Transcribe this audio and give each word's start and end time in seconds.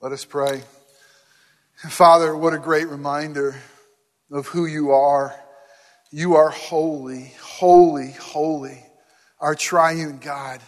Let 0.00 0.12
us 0.12 0.24
pray. 0.24 0.62
Father, 1.88 2.36
what 2.36 2.54
a 2.54 2.58
great 2.58 2.86
reminder 2.86 3.56
of 4.30 4.46
who 4.46 4.64
you 4.64 4.92
are. 4.92 5.34
You 6.12 6.36
are 6.36 6.50
holy, 6.50 7.34
holy, 7.42 8.12
holy, 8.12 8.80
our 9.40 9.56
triune 9.56 10.18
God. 10.18 10.60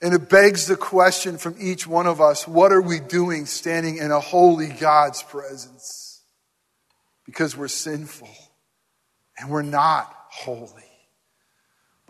And 0.00 0.14
it 0.14 0.28
begs 0.28 0.68
the 0.68 0.76
question 0.76 1.38
from 1.38 1.56
each 1.58 1.88
one 1.88 2.06
of 2.06 2.20
us 2.20 2.46
what 2.46 2.70
are 2.70 2.80
we 2.80 3.00
doing 3.00 3.46
standing 3.46 3.96
in 3.96 4.12
a 4.12 4.20
holy 4.20 4.68
God's 4.68 5.24
presence? 5.24 6.22
Because 7.26 7.56
we're 7.56 7.66
sinful 7.66 8.30
and 9.38 9.50
we're 9.50 9.62
not 9.62 10.14
holy. 10.30 10.91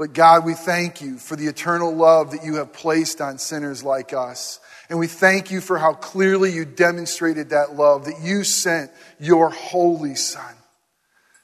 But 0.02 0.14
God, 0.14 0.44
we 0.44 0.54
thank 0.54 1.00
you 1.00 1.16
for 1.16 1.36
the 1.36 1.46
eternal 1.46 1.94
love 1.94 2.32
that 2.32 2.44
you 2.44 2.56
have 2.56 2.72
placed 2.72 3.20
on 3.20 3.38
sinners 3.38 3.84
like 3.84 4.12
us. 4.12 4.58
And 4.90 4.98
we 4.98 5.06
thank 5.06 5.52
you 5.52 5.60
for 5.60 5.78
how 5.78 5.92
clearly 5.92 6.50
you 6.50 6.64
demonstrated 6.64 7.50
that 7.50 7.76
love, 7.76 8.06
that 8.06 8.20
you 8.20 8.42
sent 8.42 8.90
your 9.20 9.50
holy 9.50 10.16
Son 10.16 10.56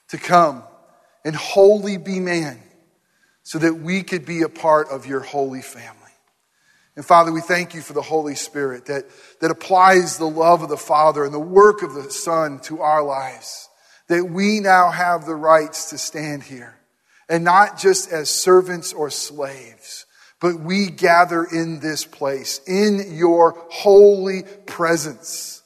to 0.08 0.18
come 0.18 0.64
and 1.24 1.36
wholly 1.36 1.98
be 1.98 2.18
man 2.18 2.58
so 3.44 3.60
that 3.60 3.74
we 3.74 4.02
could 4.02 4.26
be 4.26 4.42
a 4.42 4.48
part 4.48 4.88
of 4.88 5.06
your 5.06 5.20
holy 5.20 5.62
family. 5.62 5.94
And 6.96 7.06
Father, 7.06 7.30
we 7.30 7.40
thank 7.40 7.76
you 7.76 7.80
for 7.80 7.92
the 7.92 8.02
Holy 8.02 8.34
Spirit 8.34 8.86
that, 8.86 9.04
that 9.40 9.52
applies 9.52 10.18
the 10.18 10.28
love 10.28 10.62
of 10.62 10.68
the 10.68 10.76
Father 10.76 11.24
and 11.24 11.32
the 11.32 11.38
work 11.38 11.82
of 11.82 11.94
the 11.94 12.10
Son 12.10 12.58
to 12.62 12.80
our 12.80 13.04
lives, 13.04 13.68
that 14.08 14.24
we 14.24 14.58
now 14.58 14.90
have 14.90 15.26
the 15.26 15.36
rights 15.36 15.90
to 15.90 15.96
stand 15.96 16.42
here, 16.42 16.74
and 17.28 17.44
not 17.44 17.78
just 17.78 18.10
as 18.10 18.30
servants 18.30 18.92
or 18.92 19.10
slaves 19.10 20.06
but 20.40 20.60
we 20.60 20.88
gather 20.88 21.44
in 21.44 21.80
this 21.80 22.04
place, 22.04 22.60
in 22.66 23.16
your 23.16 23.56
holy 23.70 24.42
presence, 24.66 25.62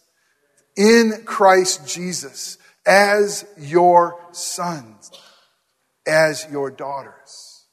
in 0.77 1.25
Christ 1.27 1.87
Jesus, 1.87 2.57
as 2.87 3.45
your 3.59 4.19
sons, 4.33 5.11
as 6.07 6.47
your 6.51 6.71
daughters. 6.71 7.67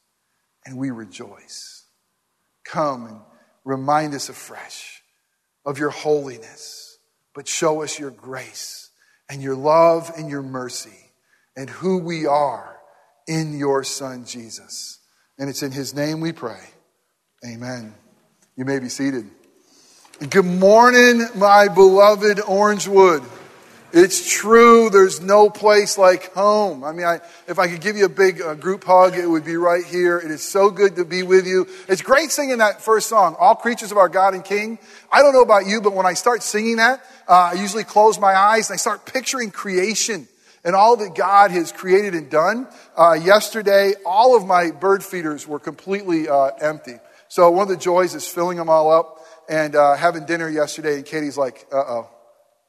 And 0.66 0.78
we 0.78 0.92
rejoice. 0.92 1.86
Come 2.66 3.06
and 3.06 3.20
remind 3.64 4.14
us 4.14 4.30
afresh 4.30 5.02
of 5.66 5.80
your 5.80 5.90
holiness, 5.90 6.98
but 7.34 7.48
show 7.48 7.82
us 7.82 7.98
your 7.98 8.12
grace 8.12 8.90
and 9.30 9.42
your 9.42 9.56
love 9.56 10.12
and 10.18 10.30
your 10.30 10.42
mercy 10.44 11.12
and 11.56 11.70
who 11.70 12.00
we 12.00 12.26
are 12.26 12.79
in 13.30 13.58
your 13.58 13.84
Son, 13.84 14.26
Jesus. 14.26 15.00
And 15.38 15.50
it's 15.50 15.62
in 15.62 15.72
his 15.72 15.94
name 15.94 16.20
we 16.20 16.34
pray. 16.34 16.60
Amen. 17.46 17.94
You 18.58 18.66
may 18.66 18.80
be 18.80 18.90
seated. 18.90 19.30
Good 20.30 20.46
morning, 20.46 21.26
my 21.36 21.70
beloved 21.70 22.40
Orangewood. 22.40 23.24
It's 23.94 24.30
true, 24.30 24.90
there's 24.90 25.22
no 25.22 25.50
place 25.50 25.98
like 25.98 26.34
home. 26.34 26.84
I 26.84 26.92
mean, 26.92 27.06
I, 27.06 27.22
if 27.48 27.58
I 27.58 27.68
could 27.68 27.82
give 27.82 27.98
you 27.98 28.06
a 28.06 28.10
big 28.10 28.42
uh, 28.42 28.56
group 28.56 28.84
hug, 28.84 29.16
it 29.16 29.26
would 29.26 29.46
be 29.46 29.58
right 29.58 29.86
here. 29.86 30.18
It 30.18 30.30
is 30.30 30.44
so 30.44 30.70
good 30.70 30.96
to 30.98 31.06
be 31.06 31.24
with 31.24 31.48
you. 31.48 31.68
It's 31.88 32.02
great 32.02 32.32
singing 32.32 32.58
that 32.58 32.82
first 32.82 33.10
song, 33.10 33.36
All 33.40 33.56
Creatures 33.56 33.92
of 33.92 33.98
Our 33.98 34.10
God 34.10 34.34
and 34.34 34.44
King. 34.44 34.78
I 35.12 35.22
don't 35.22 35.34
know 35.34 35.42
about 35.42 35.66
you, 35.66 35.82
but 35.82 35.94
when 35.94 36.06
I 36.06 36.14
start 36.14 36.44
singing 36.44 36.78
that, 36.78 37.04
uh, 37.28 37.52
I 37.54 37.54
usually 37.54 37.84
close 37.84 38.20
my 38.20 38.34
eyes 38.34 38.70
and 38.70 38.76
I 38.76 38.78
start 38.78 39.06
picturing 39.06 39.50
creation 39.50 40.28
and 40.64 40.76
all 40.76 40.98
that 40.98 41.16
God 41.16 41.52
has 41.52 41.72
created 41.72 42.14
and 42.14 42.30
done. 42.30 42.68
Uh, 42.98 43.14
yesterday, 43.14 43.94
all 44.06 44.36
of 44.36 44.46
my 44.46 44.72
bird 44.72 45.04
feeders 45.04 45.48
were 45.48 45.60
completely 45.60 46.28
uh, 46.28 46.52
empty. 46.62 46.96
So 47.28 47.50
one 47.52 47.64
of 47.64 47.70
the 47.70 47.78
joys 47.78 48.16
is 48.16 48.28
filling 48.28 48.58
them 48.58 48.70
all 48.70 48.92
up 48.92 49.20
and 49.48 49.76
uh, 49.76 49.96
having 49.96 50.26
dinner 50.26 50.50
yesterday. 50.50 50.96
And 50.96 51.06
Katie's 51.06 51.38
like, 51.38 51.68
uh 51.72 51.78
oh, 51.78 52.10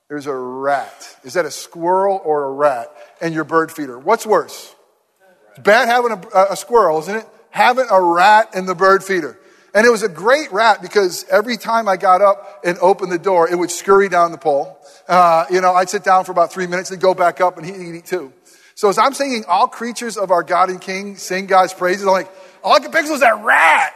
there's 0.08 0.26
a 0.26 0.34
rat. 0.34 1.16
Is 1.24 1.34
that 1.34 1.46
a 1.46 1.50
squirrel 1.50 2.20
or 2.24 2.44
a 2.44 2.52
rat? 2.52 2.88
And 3.20 3.34
your 3.34 3.44
bird 3.44 3.72
feeder. 3.72 3.98
What's 3.98 4.26
worse? 4.26 4.74
It's 5.50 5.60
bad 5.60 5.88
having 5.88 6.12
a, 6.12 6.52
a 6.52 6.56
squirrel, 6.56 6.98
isn't 7.00 7.16
it? 7.16 7.26
Having 7.50 7.86
a 7.90 8.00
rat 8.00 8.54
in 8.54 8.66
the 8.66 8.74
bird 8.74 9.02
feeder. 9.02 9.38
And 9.74 9.86
it 9.86 9.90
was 9.90 10.02
a 10.02 10.08
great 10.08 10.50
rat 10.52 10.82
because 10.82 11.24
every 11.30 11.56
time 11.56 11.88
I 11.88 11.96
got 11.96 12.20
up 12.22 12.60
and 12.64 12.76
opened 12.78 13.12
the 13.12 13.18
door, 13.18 13.48
it 13.48 13.56
would 13.56 13.70
scurry 13.70 14.08
down 14.08 14.32
the 14.32 14.38
pole. 14.38 14.78
Uh, 15.08 15.46
you 15.50 15.60
know, 15.60 15.74
I'd 15.74 15.88
sit 15.88 16.04
down 16.04 16.24
for 16.24 16.32
about 16.32 16.52
three 16.52 16.66
minutes 16.66 16.90
and 16.90 17.00
go 17.00 17.14
back 17.14 17.40
up 17.40 17.56
and 17.56 17.66
he'd 17.66 17.96
eat 17.96 18.06
too. 18.06 18.32
So 18.74 18.88
as 18.88 18.98
I'm 18.98 19.12
singing, 19.12 19.44
all 19.46 19.68
creatures 19.68 20.16
of 20.16 20.30
our 20.30 20.42
God 20.42 20.70
and 20.70 20.80
King 20.80 21.16
sing 21.16 21.46
God's 21.46 21.74
praises, 21.74 22.02
I'm 22.02 22.12
like, 22.12 22.30
all 22.62 22.72
I 22.72 22.80
can 22.80 22.90
picture 22.90 23.12
is 23.12 23.20
that 23.20 23.44
rat. 23.44 23.94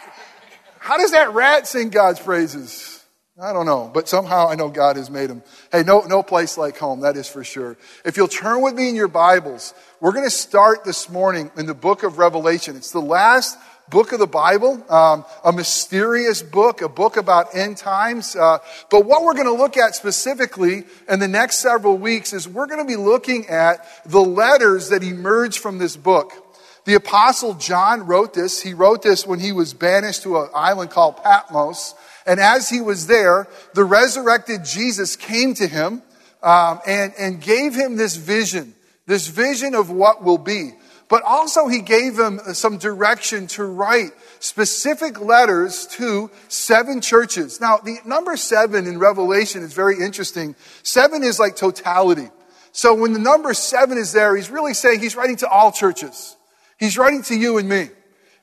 How 0.78 0.98
does 0.98 1.12
that 1.12 1.32
rat 1.32 1.66
sing 1.66 1.88
God's 1.88 2.20
praises? 2.20 3.02
I 3.40 3.52
don't 3.52 3.66
know, 3.66 3.90
but 3.92 4.08
somehow 4.08 4.48
I 4.48 4.54
know 4.54 4.68
God 4.68 4.96
has 4.96 5.10
made 5.10 5.28
him. 5.28 5.42
Hey, 5.72 5.82
no, 5.82 6.02
no 6.02 6.22
place 6.22 6.56
like 6.56 6.78
home, 6.78 7.00
that 7.00 7.16
is 7.16 7.28
for 7.28 7.42
sure. 7.42 7.76
If 8.04 8.16
you'll 8.16 8.28
turn 8.28 8.60
with 8.60 8.74
me 8.74 8.88
in 8.88 8.94
your 8.94 9.08
Bibles, 9.08 9.74
we're 10.00 10.12
going 10.12 10.26
to 10.26 10.30
start 10.30 10.84
this 10.84 11.10
morning 11.10 11.50
in 11.56 11.66
the 11.66 11.74
book 11.74 12.04
of 12.04 12.18
Revelation. 12.18 12.76
It's 12.76 12.92
the 12.92 13.00
last 13.00 13.58
book 13.88 14.12
of 14.12 14.18
the 14.18 14.26
Bible, 14.26 14.82
um, 14.90 15.24
a 15.44 15.52
mysterious 15.52 16.42
book, 16.42 16.82
a 16.82 16.88
book 16.88 17.16
about 17.16 17.54
end 17.54 17.76
times. 17.76 18.34
Uh, 18.34 18.58
but 18.90 19.04
what 19.04 19.22
we're 19.24 19.34
going 19.34 19.46
to 19.46 19.52
look 19.52 19.76
at 19.76 19.94
specifically 19.94 20.84
in 21.08 21.20
the 21.20 21.28
next 21.28 21.56
several 21.56 21.96
weeks 21.96 22.32
is 22.32 22.48
we're 22.48 22.66
going 22.66 22.80
to 22.80 22.86
be 22.86 22.96
looking 22.96 23.46
at 23.48 23.86
the 24.06 24.22
letters 24.22 24.88
that 24.88 25.02
emerge 25.02 25.58
from 25.58 25.78
this 25.78 25.96
book. 25.96 26.32
The 26.84 26.94
apostle 26.94 27.54
John 27.54 28.06
wrote 28.06 28.34
this. 28.34 28.60
He 28.60 28.74
wrote 28.74 29.02
this 29.02 29.26
when 29.26 29.40
he 29.40 29.52
was 29.52 29.72
banished 29.72 30.22
to 30.24 30.38
an 30.38 30.48
island 30.54 30.90
called 30.90 31.22
Patmos. 31.22 31.94
And 32.26 32.40
as 32.40 32.68
he 32.68 32.80
was 32.80 33.06
there, 33.06 33.48
the 33.74 33.84
resurrected 33.84 34.64
Jesus 34.64 35.16
came 35.16 35.54
to 35.54 35.66
him 35.66 36.02
um, 36.42 36.80
and, 36.86 37.12
and 37.18 37.40
gave 37.40 37.74
him 37.74 37.96
this 37.96 38.16
vision, 38.16 38.74
this 39.06 39.28
vision 39.28 39.74
of 39.74 39.90
what 39.90 40.22
will 40.22 40.38
be. 40.38 40.72
But 41.14 41.22
also 41.22 41.68
he 41.68 41.80
gave 41.80 42.18
him 42.18 42.40
some 42.54 42.76
direction 42.76 43.46
to 43.46 43.62
write 43.62 44.10
specific 44.40 45.20
letters 45.20 45.86
to 45.92 46.28
seven 46.48 47.00
churches. 47.00 47.60
Now, 47.60 47.76
the 47.76 47.98
number 48.04 48.36
seven 48.36 48.88
in 48.88 48.98
Revelation 48.98 49.62
is 49.62 49.74
very 49.74 50.00
interesting. 50.00 50.56
Seven 50.82 51.22
is 51.22 51.38
like 51.38 51.54
totality. 51.54 52.30
So 52.72 52.96
when 52.96 53.12
the 53.12 53.20
number 53.20 53.54
seven 53.54 53.96
is 53.96 54.12
there, 54.12 54.34
he's 54.34 54.50
really 54.50 54.74
saying 54.74 54.98
he's 54.98 55.14
writing 55.14 55.36
to 55.36 55.48
all 55.48 55.70
churches. 55.70 56.36
He's 56.80 56.98
writing 56.98 57.22
to 57.28 57.36
you 57.36 57.58
and 57.58 57.68
me. 57.68 57.90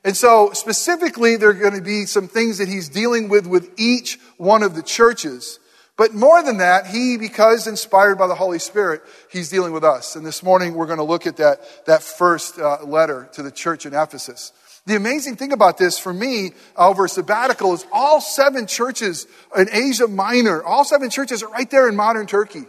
And 0.02 0.16
so 0.16 0.52
specifically, 0.54 1.36
there 1.36 1.50
are 1.50 1.52
going 1.52 1.74
to 1.74 1.82
be 1.82 2.06
some 2.06 2.26
things 2.26 2.56
that 2.56 2.68
he's 2.68 2.88
dealing 2.88 3.28
with 3.28 3.46
with 3.46 3.70
each 3.78 4.18
one 4.38 4.62
of 4.62 4.74
the 4.74 4.82
churches. 4.82 5.58
But 5.96 6.14
more 6.14 6.42
than 6.42 6.58
that, 6.58 6.86
he, 6.86 7.18
because 7.18 7.66
inspired 7.66 8.16
by 8.16 8.26
the 8.26 8.34
Holy 8.34 8.58
Spirit, 8.58 9.02
he's 9.30 9.50
dealing 9.50 9.72
with 9.72 9.84
us. 9.84 10.16
And 10.16 10.24
this 10.24 10.42
morning, 10.42 10.74
we're 10.74 10.86
going 10.86 10.98
to 10.98 11.04
look 11.04 11.26
at 11.26 11.36
that, 11.36 11.60
that 11.86 12.02
first 12.02 12.58
uh, 12.58 12.82
letter 12.84 13.28
to 13.34 13.42
the 13.42 13.50
church 13.50 13.84
in 13.84 13.94
Ephesus. 13.94 14.52
The 14.86 14.96
amazing 14.96 15.36
thing 15.36 15.52
about 15.52 15.78
this 15.78 15.98
for 15.98 16.12
me 16.12 16.52
over 16.76 17.06
sabbatical 17.06 17.72
is 17.74 17.86
all 17.92 18.20
seven 18.20 18.66
churches 18.66 19.26
in 19.56 19.68
Asia 19.70 20.08
Minor, 20.08 20.62
all 20.62 20.84
seven 20.84 21.10
churches 21.10 21.42
are 21.42 21.50
right 21.50 21.70
there 21.70 21.88
in 21.88 21.94
modern 21.94 22.26
Turkey 22.26 22.64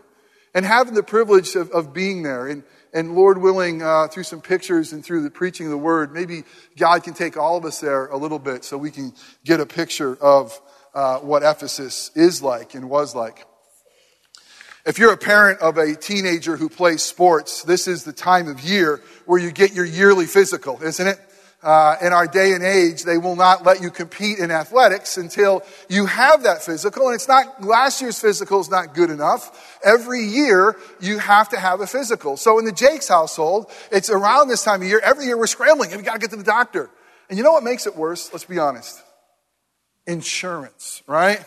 and 0.54 0.66
having 0.66 0.94
the 0.94 1.02
privilege 1.02 1.56
of, 1.56 1.72
of 1.72 1.94
being 1.94 2.22
there. 2.24 2.48
And 2.48 2.64
and 2.94 3.16
Lord 3.16 3.40
willing, 3.40 3.82
uh, 3.82 4.08
through 4.08 4.24
some 4.24 4.40
pictures 4.40 4.94
and 4.94 5.04
through 5.04 5.24
the 5.24 5.32
preaching 5.32 5.66
of 5.66 5.72
the 5.72 5.78
word, 5.78 6.14
maybe 6.14 6.44
God 6.78 7.04
can 7.04 7.16
take 7.16 7.36
all 7.36 7.58
of 7.58 7.66
us 7.66 7.80
there 7.80 8.06
a 8.08 8.18
little 8.18 8.38
bit 8.38 8.64
so 8.64 8.78
we 8.78 8.92
can 8.92 9.14
get 9.44 9.60
a 9.60 9.66
picture 9.66 10.16
of 10.22 10.62
uh, 10.94 11.20
what 11.20 11.44
Ephesus 11.44 12.12
is 12.16 12.42
like 12.42 12.76
and 12.76 12.90
was 12.90 13.16
like. 13.16 13.46
If 14.86 15.00
you're 15.00 15.14
a 15.14 15.18
parent 15.18 15.62
of 15.62 15.78
a 15.78 15.96
teenager 15.96 16.58
who 16.58 16.68
plays 16.68 17.02
sports, 17.02 17.64
this 17.64 17.88
is 17.88 18.04
the 18.04 18.12
time 18.12 18.50
of 18.50 18.60
year 18.62 19.02
where 19.26 19.40
you 19.40 19.52
get 19.52 19.74
your 19.74 19.86
yearly 19.86 20.26
physical, 20.26 20.82
isn't 20.84 21.08
it? 21.08 21.20
Uh, 21.64 21.96
in 22.02 22.12
our 22.12 22.28
day 22.28 22.52
and 22.52 22.62
age, 22.62 23.04
they 23.04 23.18
will 23.18 23.38
not 23.38 23.66
let 23.66 23.82
you 23.82 23.90
compete 23.90 24.38
in 24.38 24.52
athletics 24.52 25.16
until 25.16 25.64
you 25.88 26.06
have 26.06 26.44
that 26.44 26.62
physical. 26.62 27.08
And 27.08 27.16
it's 27.16 27.30
not, 27.30 27.64
last 27.64 28.02
year's 28.02 28.20
physical 28.20 28.60
is 28.60 28.70
not 28.70 28.94
good 28.94 29.10
enough. 29.10 29.80
Every 29.82 30.24
year, 30.26 30.76
you 31.00 31.20
have 31.20 31.48
to 31.50 31.58
have 31.58 31.80
a 31.80 31.88
physical. 31.88 32.36
So 32.36 32.60
in 32.60 32.66
the 32.66 32.74
Jake's 32.74 33.08
household, 33.08 33.72
it's 33.90 34.10
around 34.10 34.50
this 34.50 34.66
time 34.66 34.82
of 34.82 34.90
year. 34.90 35.00
Every 35.02 35.24
year 35.24 35.38
we're 35.38 35.48
scrambling 35.48 35.92
and 35.94 36.02
we 36.02 36.04
got 36.04 36.16
to 36.16 36.20
get 36.20 36.32
to 36.32 36.36
the 36.36 36.44
doctor. 36.44 36.90
And 37.30 37.38
you 37.38 37.46
know 37.46 37.54
what 37.54 37.64
makes 37.64 37.88
it 37.88 37.96
worse? 37.96 38.30
Let's 38.34 38.44
be 38.44 38.60
honest. 38.60 39.02
Insurance, 40.06 41.04
right? 41.08 41.44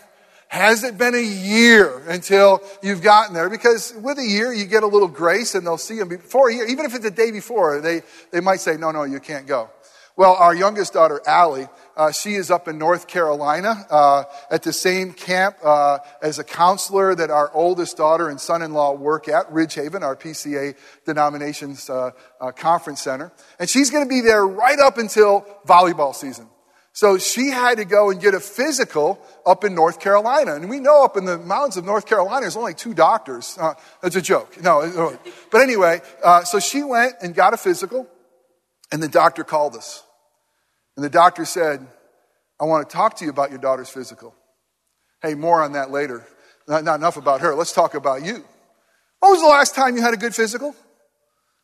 Has 0.49 0.85
it 0.85 0.97
been 0.97 1.15
a 1.15 1.19
year 1.19 2.03
until 2.09 2.63
you've 2.83 3.03
gotten 3.03 3.35
there? 3.35 3.51
Because 3.51 3.93
with 4.01 4.19
a 4.19 4.25
year, 4.25 4.53
you 4.53 4.65
get 4.65 4.85
a 4.85 4.87
little 4.87 5.09
grace 5.09 5.55
and 5.55 5.67
they'll 5.67 5.77
see 5.77 5.99
them 5.99 6.09
before 6.09 6.51
a 6.51 6.55
year. 6.55 6.67
Even 6.67 6.87
if 6.87 6.95
it's 6.95 7.05
a 7.05 7.11
day 7.11 7.31
before, 7.31 7.81
they, 7.81 8.03
they 8.31 8.41
might 8.41 8.61
say, 8.61 8.77
no, 8.77 8.93
no, 8.93 9.03
you 9.03 9.19
can't 9.19 9.47
go. 9.47 9.71
Well, 10.17 10.35
our 10.35 10.55
youngest 10.55 10.95
daughter, 10.95 11.21
Allie, 11.27 11.69
uh, 11.95 12.11
she 12.11 12.37
is 12.37 12.51
up 12.51 12.69
in 12.69 12.79
North 12.79 13.07
Carolina 13.07 13.87
uh, 13.91 14.25
at 14.51 14.63
the 14.63 14.73
same 14.73 15.13
camp 15.13 15.57
uh, 15.63 15.99
as 16.23 16.39
a 16.39 16.45
counselor 16.45 17.15
that 17.15 17.31
our 17.31 17.51
oldest 17.53 17.99
daughter 17.99 18.31
and 18.31 18.41
son 18.41 18.63
in 18.63 18.73
law 18.73 18.95
work 18.95 19.29
at, 19.29 19.51
Ridgehaven, 19.51 20.01
our 20.01 20.17
PCA 20.17 20.75
denominations 21.05 21.91
uh, 21.91 22.13
uh, 22.41 22.51
conference 22.53 23.03
center. 23.03 23.31
And 23.59 23.69
she's 23.69 23.91
going 23.91 24.05
to 24.05 24.09
be 24.09 24.23
there 24.23 24.47
right 24.47 24.79
up 24.79 24.97
until 24.97 25.45
volleyball 25.67 26.15
season. 26.15 26.49
So 26.97 27.19
she 27.19 27.51
had 27.51 27.77
to 27.77 27.85
go 27.85 28.09
and 28.09 28.19
get 28.19 28.33
a 28.33 28.41
physical 28.41 29.21
up 29.45 29.65
in 29.65 29.75
North 29.75 30.01
Carolina. 30.01 30.55
And 30.55 30.71
we 30.71 30.81
know 30.81 31.05
up 31.05 31.19
in 31.19 31.27
the 31.27 31.37
mountains 31.37 31.77
of 31.77 31.85
North 31.85 32.07
Carolina, 32.07 32.41
there's 32.41 32.57
only 32.57 32.73
two 32.73 32.95
doctors. 32.95 33.59
Uh, 33.61 33.75
that's 34.01 34.17
a 34.17 34.23
joke. 34.23 34.59
No, 34.63 35.19
but 35.53 35.61
anyway, 35.61 36.01
uh, 36.25 36.45
so 36.45 36.59
she 36.59 36.83
went 36.83 37.17
and 37.21 37.35
got 37.35 37.53
a 37.53 37.59
physical, 37.59 38.09
and 38.91 39.03
the 39.03 39.09
doctor 39.09 39.45
called 39.45 39.77
us. 39.77 40.03
And 40.97 41.05
the 41.05 41.11
doctor 41.11 41.45
said, 41.45 41.87
I 42.59 42.65
want 42.65 42.89
to 42.89 42.97
talk 42.97 43.17
to 43.17 43.27
you 43.27 43.31
about 43.31 43.51
your 43.51 43.59
daughter's 43.59 43.91
physical. 43.91 44.35
Hey, 45.21 45.35
more 45.35 45.61
on 45.61 45.73
that 45.73 45.91
later. 45.91 46.27
Not, 46.67 46.83
not 46.85 46.95
enough 46.95 47.19
about 47.19 47.43
her. 47.43 47.55
Let's 47.55 47.75
talk 47.75 47.95
about 47.95 48.25
you. 48.25 48.43
When 49.21 49.33
was 49.33 49.43
the 49.43 49.49
last 49.49 49.75
time 49.75 49.97
you 49.97 50.03
had 50.03 50.15
a 50.15 50.17
good 50.17 50.35
physical? 50.35 50.75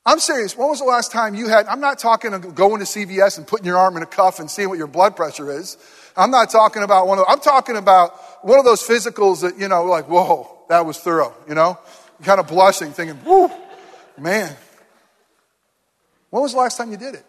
I'm 0.04 0.18
serious. 0.18 0.56
When 0.56 0.68
was 0.68 0.80
the 0.80 0.84
last 0.84 1.12
time 1.12 1.34
you 1.34 1.48
had, 1.48 1.66
I'm 1.66 1.80
not 1.80 1.98
talking 1.98 2.34
of 2.34 2.54
going 2.54 2.80
to 2.80 2.84
CVS 2.84 3.38
and 3.38 3.46
putting 3.46 3.66
your 3.66 3.78
arm 3.78 3.96
in 3.96 4.02
a 4.02 4.06
cuff 4.06 4.40
and 4.40 4.50
seeing 4.50 4.68
what 4.68 4.78
your 4.78 4.88
blood 4.88 5.14
pressure 5.14 5.50
is. 5.50 5.76
I'm 6.16 6.30
not 6.30 6.50
talking 6.50 6.82
about 6.82 7.06
one 7.06 7.18
of, 7.18 7.24
I'm 7.28 7.40
talking 7.40 7.76
about 7.76 8.44
one 8.44 8.58
of 8.58 8.64
those 8.64 8.82
physicals 8.82 9.42
that, 9.42 9.58
you 9.58 9.68
know, 9.68 9.84
like, 9.84 10.08
whoa, 10.08 10.64
that 10.68 10.84
was 10.84 10.98
thorough, 10.98 11.34
you 11.48 11.54
know? 11.54 11.78
kind 12.22 12.40
of 12.40 12.46
blushing, 12.46 12.92
thinking, 12.92 13.18
whoo, 13.24 13.50
man. 14.18 14.54
When 16.30 16.42
was 16.42 16.52
the 16.52 16.58
last 16.58 16.76
time 16.76 16.90
you 16.90 16.96
did 16.96 17.14
it? 17.14 17.26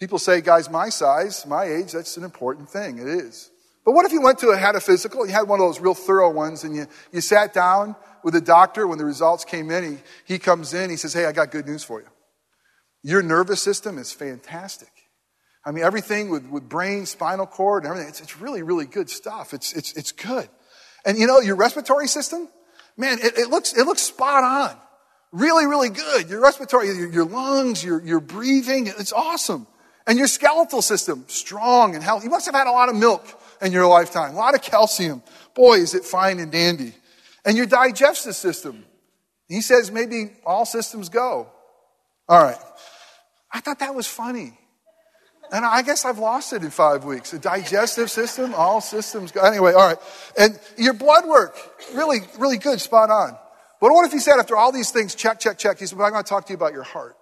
People 0.00 0.18
say, 0.18 0.40
guys, 0.40 0.70
my 0.70 0.88
size, 0.88 1.46
my 1.46 1.64
age, 1.64 1.92
that's 1.92 2.16
an 2.16 2.24
important 2.24 2.68
thing. 2.68 2.98
It 2.98 3.08
is. 3.08 3.50
But 3.84 3.92
what 3.92 4.06
if 4.06 4.12
you 4.12 4.20
went 4.20 4.38
to 4.40 4.48
a, 4.48 4.56
had 4.56 4.76
a 4.76 4.80
physical, 4.80 5.26
you 5.26 5.32
had 5.32 5.48
one 5.48 5.60
of 5.60 5.66
those 5.66 5.80
real 5.80 5.94
thorough 5.94 6.30
ones, 6.30 6.64
and 6.64 6.74
you, 6.74 6.86
you 7.12 7.20
sat 7.20 7.52
down 7.52 7.96
with 8.22 8.34
the 8.34 8.40
doctor 8.40 8.86
when 8.86 8.98
the 8.98 9.04
results 9.04 9.44
came 9.44 9.70
in. 9.70 9.98
He, 10.26 10.34
he 10.34 10.38
comes 10.38 10.74
in, 10.74 10.90
he 10.90 10.96
says, 10.96 11.12
Hey, 11.12 11.24
I 11.26 11.32
got 11.32 11.50
good 11.50 11.66
news 11.66 11.84
for 11.84 12.00
you. 12.00 12.08
Your 13.02 13.22
nervous 13.22 13.62
system 13.62 13.98
is 13.98 14.12
fantastic. 14.12 14.90
I 15.64 15.70
mean, 15.70 15.84
everything 15.84 16.30
with, 16.30 16.46
with 16.46 16.68
brain, 16.68 17.06
spinal 17.06 17.46
cord, 17.46 17.84
and 17.84 17.90
everything, 17.90 18.08
it's, 18.08 18.20
it's 18.20 18.40
really, 18.40 18.62
really 18.62 18.86
good 18.86 19.10
stuff. 19.10 19.52
It's, 19.52 19.72
it's, 19.72 19.92
it's 19.94 20.12
good. 20.12 20.48
And 21.04 21.18
you 21.18 21.26
know, 21.26 21.40
your 21.40 21.56
respiratory 21.56 22.08
system, 22.08 22.48
man, 22.96 23.18
it, 23.20 23.38
it 23.38 23.50
looks, 23.50 23.76
it 23.76 23.84
looks 23.84 24.02
spot 24.02 24.44
on. 24.44 24.76
Really, 25.30 25.66
really 25.66 25.90
good. 25.90 26.30
Your 26.30 26.40
respiratory, 26.40 26.88
your, 26.88 27.10
your 27.10 27.24
lungs, 27.24 27.84
your, 27.84 28.02
your 28.02 28.20
breathing, 28.20 28.86
it's 28.86 29.12
awesome. 29.12 29.66
And 30.06 30.16
your 30.16 30.26
skeletal 30.26 30.80
system, 30.80 31.24
strong 31.28 31.94
and 31.94 32.02
healthy. 32.02 32.24
You 32.24 32.30
must 32.30 32.46
have 32.46 32.54
had 32.54 32.66
a 32.66 32.72
lot 32.72 32.88
of 32.88 32.96
milk 32.96 33.26
in 33.60 33.72
your 33.72 33.86
lifetime, 33.86 34.34
a 34.34 34.38
lot 34.38 34.54
of 34.54 34.62
calcium. 34.62 35.22
Boy, 35.54 35.78
is 35.78 35.94
it 35.94 36.04
fine 36.04 36.38
and 36.38 36.50
dandy 36.50 36.94
and 37.48 37.56
your 37.56 37.64
digestive 37.64 38.36
system. 38.36 38.84
He 39.48 39.62
says 39.62 39.90
maybe 39.90 40.32
all 40.44 40.66
systems 40.66 41.08
go. 41.08 41.48
All 42.28 42.42
right. 42.42 42.58
I 43.50 43.60
thought 43.60 43.78
that 43.78 43.94
was 43.94 44.06
funny. 44.06 44.58
And 45.50 45.64
I 45.64 45.80
guess 45.80 46.04
I've 46.04 46.18
lost 46.18 46.52
it 46.52 46.62
in 46.62 46.68
five 46.68 47.06
weeks. 47.06 47.30
The 47.30 47.38
digestive 47.38 48.10
system, 48.10 48.52
all 48.52 48.82
systems 48.82 49.32
go. 49.32 49.40
Anyway, 49.40 49.72
all 49.72 49.88
right. 49.88 49.96
And 50.38 50.60
your 50.76 50.92
blood 50.92 51.26
work, 51.26 51.56
really, 51.94 52.18
really 52.38 52.58
good, 52.58 52.82
spot 52.82 53.08
on. 53.08 53.30
But 53.80 53.92
what 53.92 54.04
if 54.04 54.12
he 54.12 54.18
said 54.18 54.38
after 54.38 54.54
all 54.54 54.70
these 54.70 54.90
things, 54.90 55.14
check, 55.14 55.40
check, 55.40 55.56
check, 55.56 55.78
he 55.78 55.86
said, 55.86 55.96
but 55.96 56.04
I'm 56.04 56.12
going 56.12 56.24
to 56.24 56.28
talk 56.28 56.44
to 56.48 56.52
you 56.52 56.56
about 56.56 56.74
your 56.74 56.82
heart. 56.82 57.16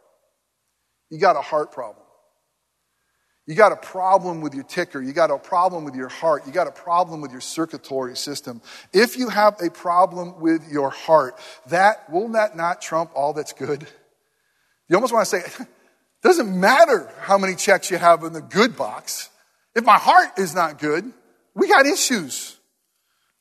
You 1.08 1.20
got 1.20 1.37
a 1.37 1.40
heart 1.40 1.70
problem. 1.70 2.05
You 3.46 3.54
got 3.54 3.70
a 3.70 3.76
problem 3.76 4.40
with 4.40 4.54
your 4.54 4.64
ticker. 4.64 5.00
You 5.00 5.12
got 5.12 5.31
a 5.31 5.38
problem 5.38 5.84
with 5.84 5.94
your 5.94 6.08
heart. 6.08 6.46
You 6.46 6.52
got 6.52 6.66
a 6.66 6.72
problem 6.72 7.20
with 7.20 7.31
your 7.31 7.40
circulatory 7.40 8.16
system. 8.16 8.60
If 8.93 9.16
you 9.16 9.28
have 9.28 9.60
a 9.60 9.70
problem 9.70 10.40
with 10.40 10.69
your 10.69 10.90
heart, 10.90 11.38
that 11.69 12.10
will 12.10 12.28
that 12.31 12.56
not 12.56 12.82
trump 12.82 13.12
all 13.14 13.32
that's 13.32 13.52
good? 13.52 13.87
You 14.88 14.96
almost 14.96 15.12
want 15.12 15.28
to 15.28 15.40
say, 15.40 15.64
doesn't 16.22 16.58
matter 16.58 17.08
how 17.20 17.38
many 17.38 17.54
checks 17.54 17.90
you 17.90 17.98
have 17.98 18.25
in 18.25 18.32
the 18.32 18.40
good 18.40 18.76
box. 18.76 19.31
If 19.76 19.84
my 19.84 19.98
heart 19.98 20.38
is 20.38 20.54
not 20.54 20.81
good, 20.81 21.12
we 21.54 21.69
got 21.69 21.87
issues. 21.87 22.56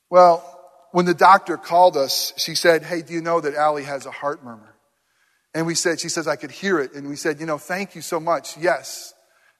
Well, 0.08 0.52
when 0.92 1.04
the 1.04 1.14
doctor 1.14 1.56
called 1.56 1.96
us, 1.96 2.32
she 2.36 2.54
said, 2.54 2.84
Hey, 2.84 3.02
do 3.02 3.12
you 3.12 3.20
know 3.20 3.40
that 3.40 3.54
Allie 3.54 3.84
has 3.84 4.06
a 4.06 4.12
heart 4.12 4.44
murmur? 4.44 4.74
And 5.52 5.66
we 5.66 5.74
said, 5.74 5.98
She 5.98 6.08
says, 6.08 6.28
I 6.28 6.36
could 6.36 6.52
hear 6.52 6.78
it. 6.78 6.94
And 6.94 7.08
we 7.08 7.16
said, 7.16 7.40
You 7.40 7.46
know, 7.46 7.58
thank 7.58 7.96
you 7.96 8.02
so 8.02 8.20
much. 8.20 8.56
Yes. 8.56 9.14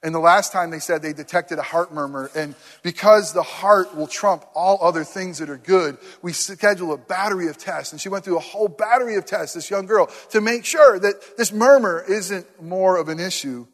And 0.06 0.14
the 0.14 0.20
last 0.20 0.52
time 0.52 0.70
they 0.70 0.78
said 0.78 1.02
they 1.02 1.12
detected 1.12 1.58
a 1.58 1.62
heart 1.62 1.92
murmur. 1.92 2.30
And 2.36 2.54
because 2.84 3.32
the 3.32 3.42
heart 3.42 3.96
will 3.96 4.06
trump 4.06 4.44
all 4.54 4.78
other 4.80 5.02
things 5.02 5.38
that 5.38 5.50
are 5.50 5.56
good, 5.56 5.98
we 6.22 6.32
schedule 6.32 6.92
a 6.92 6.96
battery 6.96 7.48
of 7.48 7.58
tests. 7.58 7.90
And 7.90 8.00
she 8.00 8.08
went 8.08 8.24
through 8.24 8.36
a 8.36 8.40
whole 8.40 8.68
battery 8.68 9.16
of 9.16 9.26
tests, 9.26 9.56
this 9.56 9.68
young 9.68 9.84
girl, 9.84 10.08
to 10.30 10.40
make 10.40 10.64
sure 10.64 11.00
that 11.00 11.36
this 11.36 11.52
murmur 11.52 12.04
isn't 12.08 12.62
more 12.62 12.98
of 12.98 13.08
an 13.08 13.18
issue 13.18 13.66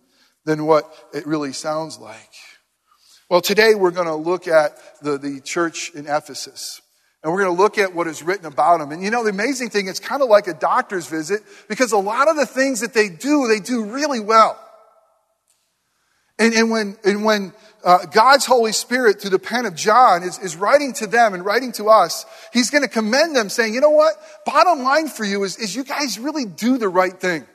than 0.46 0.64
what 0.64 0.90
it 1.12 1.26
really 1.26 1.52
sounds 1.52 1.99
like. 1.99 2.31
Well, 3.29 3.43
today 3.43 3.75
we're 3.75 3.90
going 3.90 4.06
to 4.06 4.14
look 4.14 4.49
at 4.49 4.79
the, 5.02 5.19
the 5.19 5.43
church 5.43 5.90
in 5.94 6.06
Ephesus. 6.06 6.81
And 7.23 7.31
we're 7.31 7.44
going 7.44 7.55
to 7.55 7.62
look 7.62 7.76
at 7.76 7.94
what 7.94 8.06
is 8.06 8.23
written 8.23 8.46
about 8.46 8.79
them. 8.79 8.90
And 8.90 9.02
you 9.02 9.11
know, 9.11 9.23
the 9.23 9.29
amazing 9.29 9.69
thing, 9.69 9.87
it's 9.87 10.00
kind 10.00 10.23
of 10.23 10.31
like 10.31 10.46
a 10.46 10.55
doctor's 10.55 11.06
visit 11.08 11.43
because 11.69 11.93
a 11.93 11.99
lot 11.99 12.31
of 12.31 12.37
the 12.37 12.46
things 12.46 12.81
that 12.81 12.94
they 12.94 13.11
do, 13.11 13.49
they 13.49 13.61
do 13.61 13.84
really 13.84 14.20
well. 14.20 14.58
And, 16.42 16.54
and 16.54 16.70
when, 16.72 16.96
and 17.04 17.24
when 17.24 17.52
uh, 17.84 18.04
God's 18.06 18.46
Holy 18.46 18.72
Spirit, 18.72 19.20
through 19.20 19.30
the 19.30 19.38
pen 19.38 19.64
of 19.64 19.76
John, 19.76 20.24
is, 20.24 20.40
is 20.40 20.56
writing 20.56 20.92
to 20.94 21.06
them 21.06 21.34
and 21.34 21.44
writing 21.44 21.70
to 21.74 21.88
us, 21.88 22.26
he's 22.52 22.68
going 22.68 22.82
to 22.82 22.88
commend 22.88 23.36
them, 23.36 23.48
saying, 23.48 23.74
you 23.74 23.80
know 23.80 23.90
what? 23.90 24.14
Bottom 24.44 24.82
line 24.82 25.06
for 25.06 25.24
you 25.24 25.44
is, 25.44 25.56
is 25.58 25.76
you 25.76 25.84
guys 25.84 26.18
really 26.18 26.44
do 26.44 26.78
the 26.78 26.88
right 26.88 27.16
thing. 27.16 27.46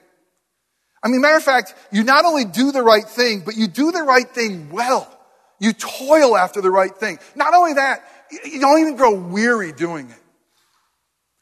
I 1.04 1.10
mean, 1.10 1.20
matter 1.20 1.36
of 1.36 1.44
fact, 1.44 1.76
you 1.92 2.06
not 2.06 2.24
only 2.24 2.46
do 2.46 2.72
the 2.72 2.82
right 2.82 3.04
thing, 3.04 3.42
but 3.46 3.58
you 3.58 3.68
do 3.68 3.92
the 3.92 4.04
right 4.04 4.30
thing 4.30 4.70
well. 4.72 5.14
You 5.60 5.74
toil 5.74 6.38
after 6.38 6.62
the 6.62 6.72
right 6.72 6.96
thing. 6.96 7.20
Not 7.36 7.54
only 7.54 7.74
that, 7.74 8.06
you 8.46 8.62
don't 8.62 8.80
even 8.80 8.96
grow 8.96 9.20
weary 9.20 9.74
doing 9.74 10.10
it. 10.10 10.22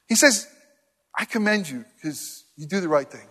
He 0.07 0.15
says, 0.15 0.47
I 1.15 1.25
commend 1.25 1.69
you 1.69 1.85
because 1.95 2.43
you 2.57 2.65
do 2.65 2.81
the 2.81 2.89
right 2.89 3.09
thing. 3.09 3.27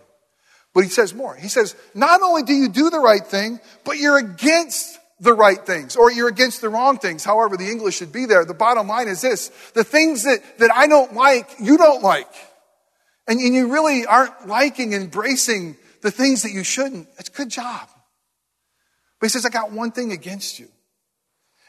But 0.75 0.83
he 0.83 0.89
says 0.89 1.15
more. 1.15 1.35
He 1.35 1.47
says, 1.47 1.73
not 1.95 2.21
only 2.21 2.43
do 2.43 2.53
you 2.53 2.67
do 2.67 2.89
the 2.89 2.99
right 2.99 3.25
thing, 3.25 3.61
but 3.85 3.97
you're 3.97 4.17
against 4.17 4.99
the 5.21 5.33
right 5.33 5.65
things 5.65 5.95
or 5.95 6.11
you're 6.11 6.27
against 6.27 6.59
the 6.59 6.67
wrong 6.67 6.97
things. 6.97 7.23
However, 7.23 7.55
the 7.55 7.69
English 7.69 7.95
should 7.95 8.11
be 8.11 8.25
there. 8.25 8.43
The 8.43 8.53
bottom 8.53 8.87
line 8.87 9.07
is 9.07 9.21
this. 9.21 9.47
The 9.73 9.85
things 9.85 10.23
that, 10.25 10.41
that 10.59 10.71
I 10.75 10.87
don't 10.87 11.13
like, 11.13 11.49
you 11.61 11.77
don't 11.77 12.03
like. 12.03 12.27
And, 13.25 13.39
and 13.39 13.55
you 13.55 13.71
really 13.71 14.05
aren't 14.05 14.47
liking, 14.47 14.93
and 14.93 15.05
embracing 15.05 15.77
the 16.01 16.11
things 16.11 16.43
that 16.43 16.51
you 16.51 16.63
shouldn't. 16.63 17.07
It's 17.17 17.29
a 17.29 17.31
good 17.31 17.49
job. 17.49 17.87
But 19.19 19.27
he 19.27 19.29
says, 19.29 19.45
I 19.45 19.49
got 19.49 19.71
one 19.71 19.91
thing 19.91 20.11
against 20.11 20.59
you. 20.59 20.67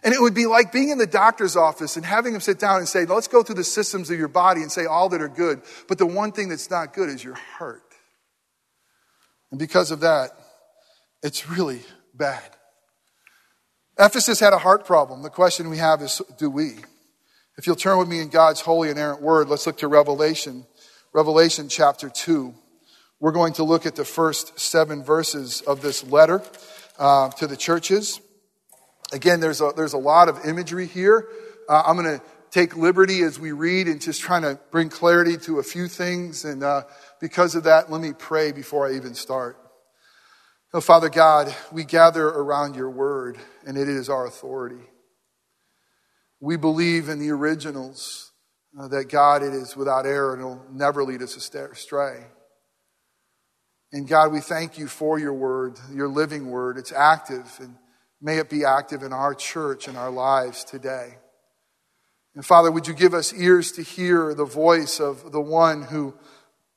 And 0.03 0.13
it 0.13 0.21
would 0.21 0.35
be 0.35 0.47
like 0.47 0.73
being 0.73 0.91
in 0.91 0.99
the 0.99 1.07
doctor's 1.07 1.57
office 1.57 1.97
and 1.97 2.05
having 2.05 2.35
him 2.35 2.41
sit 2.41 2.59
down 2.59 2.79
and 2.79 2.89
say, 2.89 3.07
let's 3.07 3.29
go 3.29 3.45
through 3.45 3.55
the 3.55 3.65
systems 3.65 4.11
of 4.11 4.19
your 4.19 4.29
body 4.29 4.63
and 4.63 4.71
say 4.71 4.85
all 4.85 5.09
that 5.11 5.23
are 5.23 5.29
good. 5.29 5.63
But 5.89 5.99
the 5.99 6.07
one 6.07 6.33
thing 6.33 6.49
that's 6.49 6.71
not 6.71 6.93
good 6.93 7.09
is 7.09 7.23
your 7.23 7.35
heart. 7.35 7.86
And 9.57 9.59
because 9.59 9.91
of 9.91 10.01
that, 10.01 10.33
it's 11.23 11.49
really 11.49 11.81
bad. 12.13 12.45
Ephesus 13.99 14.39
had 14.39 14.53
a 14.53 14.59
heart 14.59 14.85
problem. 14.85 15.23
The 15.23 15.31
question 15.31 15.71
we 15.71 15.79
have 15.79 16.03
is 16.03 16.21
do 16.37 16.51
we? 16.51 16.75
If 17.57 17.67
you'll 17.67 17.75
turn 17.75 17.97
with 17.97 18.07
me 18.07 18.21
in 18.21 18.29
God's 18.29 18.61
holy 18.61 18.91
and 18.91 18.99
inerrant 18.99 19.23
word, 19.23 19.49
let's 19.49 19.67
look 19.67 19.79
to 19.79 19.89
Revelation, 19.89 20.67
Revelation 21.15 21.71
chapter 21.71 22.11
2. 22.11 22.53
We're 23.19 23.33
going 23.33 23.55
to 23.55 23.65
look 23.65 23.87
at 23.87 23.97
the 23.97 24.05
first 24.05 24.61
seven 24.61 25.03
verses 25.03 25.63
of 25.63 25.81
this 25.81 26.05
letter 26.05 26.43
uh, 26.99 27.31
to 27.31 27.47
the 27.47 27.57
churches. 27.57 28.21
Again, 29.11 29.41
there's 29.41 29.63
a, 29.63 29.73
there's 29.75 29.95
a 29.95 29.99
lot 29.99 30.29
of 30.29 30.45
imagery 30.45 30.87
here. 30.87 31.27
Uh, 31.67 31.83
I'm 31.87 31.97
going 31.97 32.19
to 32.19 32.25
take 32.57 32.75
liberty 32.75 33.21
as 33.21 33.39
we 33.39 33.53
read 33.53 33.87
and 33.87 34.01
just 34.01 34.23
trying 34.23 34.41
to 34.41 34.59
bring 34.71 34.89
clarity 34.89 35.37
to 35.37 35.59
a 35.59 35.63
few 35.63 35.87
things. 35.87 36.43
And 36.47 36.63
uh, 36.63 36.85
because 37.21 37.55
of 37.55 37.65
that, 37.65 37.93
let 37.93 38.01
me 38.01 38.15
pray 38.19 38.51
before 38.51 38.89
I 38.89 38.95
even 38.95 39.15
start. 39.15 39.59
Oh, 40.73 40.81
Father 40.81 41.11
God, 41.11 41.55
we 41.71 41.85
gather 41.85 42.27
around 42.27 42.75
your 42.75 42.89
word, 42.89 43.37
and 43.67 43.77
it 43.77 43.91
is 43.91 44.09
our 44.09 44.27
authority. 44.27 44.89
We 46.41 46.57
believe 46.57 47.11
in 47.11 47.19
the 47.19 47.29
originals, 47.29 48.33
uh, 48.81 48.89
that 48.89 49.11
God, 49.11 49.43
it 49.43 49.53
is 49.53 49.77
without 49.77 50.07
error 50.07 50.33
and 50.33 50.43
will 50.43 50.65
never 50.73 51.05
lead 51.05 51.21
us 51.21 51.37
astray. 51.37 52.25
And 53.93 54.09
God, 54.09 54.33
we 54.33 54.41
thank 54.41 54.79
you 54.79 54.87
for 54.87 55.19
your 55.19 55.35
word, 55.35 55.79
your 55.93 56.09
living 56.09 56.49
word. 56.49 56.79
It's 56.79 56.93
active, 56.93 57.55
and 57.61 57.77
may 58.23 58.39
it 58.39 58.49
be 58.49 58.65
active 58.65 59.03
in 59.03 59.13
our 59.13 59.35
church 59.35 59.89
and 59.89 59.99
our 59.99 60.11
lives 60.11 60.65
today. 60.65 61.19
And 62.37 62.45
Father, 62.45 62.71
would 62.71 62.87
you 62.87 62.95
give 62.95 63.15
us 63.15 63.35
ears 63.35 63.73
to 63.73 63.83
hear 63.83 64.33
the 64.33 64.45
voice 64.45 65.01
of 65.01 65.33
the 65.33 65.41
one 65.41 65.83
who 65.83 66.15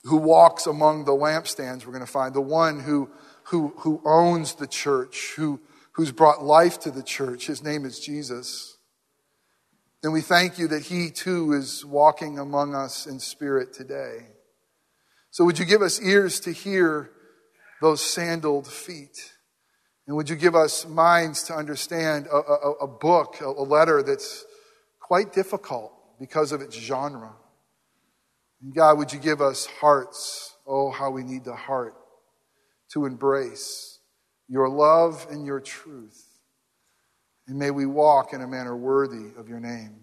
who 0.04 0.18
walks 0.18 0.66
among 0.66 1.06
the 1.06 1.12
lampstands, 1.12 1.86
we're 1.86 1.92
going 1.92 2.06
to 2.06 2.12
find, 2.12 2.34
the 2.34 2.42
one 2.42 2.80
who, 2.80 3.10
who, 3.44 3.74
who 3.78 4.02
owns 4.06 4.56
the 4.56 4.68
church, 4.68 5.34
who, 5.36 5.60
who's 5.94 6.12
brought 6.12 6.44
life 6.44 6.80
to 6.80 6.92
the 6.92 7.04
church. 7.04 7.48
His 7.48 7.64
name 7.64 7.86
is 7.86 8.00
Jesus. 8.00 8.78
And 10.02 10.14
we 10.14 10.22
thank 10.22 10.58
you 10.58 10.68
that 10.70 10.84
he 10.84 11.10
too 11.10 11.52
is 11.52 11.84
walking 11.84 12.40
among 12.40 12.74
us 12.74 13.06
in 13.06 13.20
spirit 13.20 13.74
today. 13.74 14.28
So 15.32 15.44
would 15.44 15.60
you 15.60 15.66
give 15.66 15.82
us 15.82 16.02
ears 16.02 16.40
to 16.42 16.54
hear 16.54 17.12
those 17.82 18.02
sandaled 18.02 18.68
feet? 18.68 19.34
And 20.08 20.16
would 20.16 20.30
you 20.30 20.38
give 20.38 20.56
us 20.56 20.88
minds 20.88 21.44
to 21.44 21.54
understand 21.54 22.28
a, 22.28 22.38
a, 22.38 22.72
a 22.82 22.88
book, 22.88 23.42
a, 23.42 23.46
a 23.46 23.64
letter 23.64 24.02
that's 24.02 24.46
quite 25.10 25.34
difficult 25.34 25.92
because 26.20 26.52
of 26.52 26.62
its 26.62 26.76
genre? 26.76 27.34
And 28.62 28.76
God, 28.76 29.00
would 29.00 29.12
you 29.12 29.20
give 29.20 29.42
us 29.42 29.66
hearts? 29.66 30.56
Oh, 30.68 30.92
how 30.92 31.10
we 31.10 31.24
need 31.24 31.44
the 31.44 31.56
heart 31.56 31.96
to 32.94 33.06
embrace 33.06 33.98
your 34.48 34.70
love 34.70 35.26
and 35.32 35.48
your 35.48 35.60
truth. 35.60 36.28
And 37.48 37.58
may 37.58 37.72
we 37.72 37.88
walk 37.88 38.34
in 38.34 38.42
a 38.42 38.48
manner 38.48 38.78
worthy 38.78 39.32
of 39.36 39.50
your 39.50 39.60
name. 39.60 39.96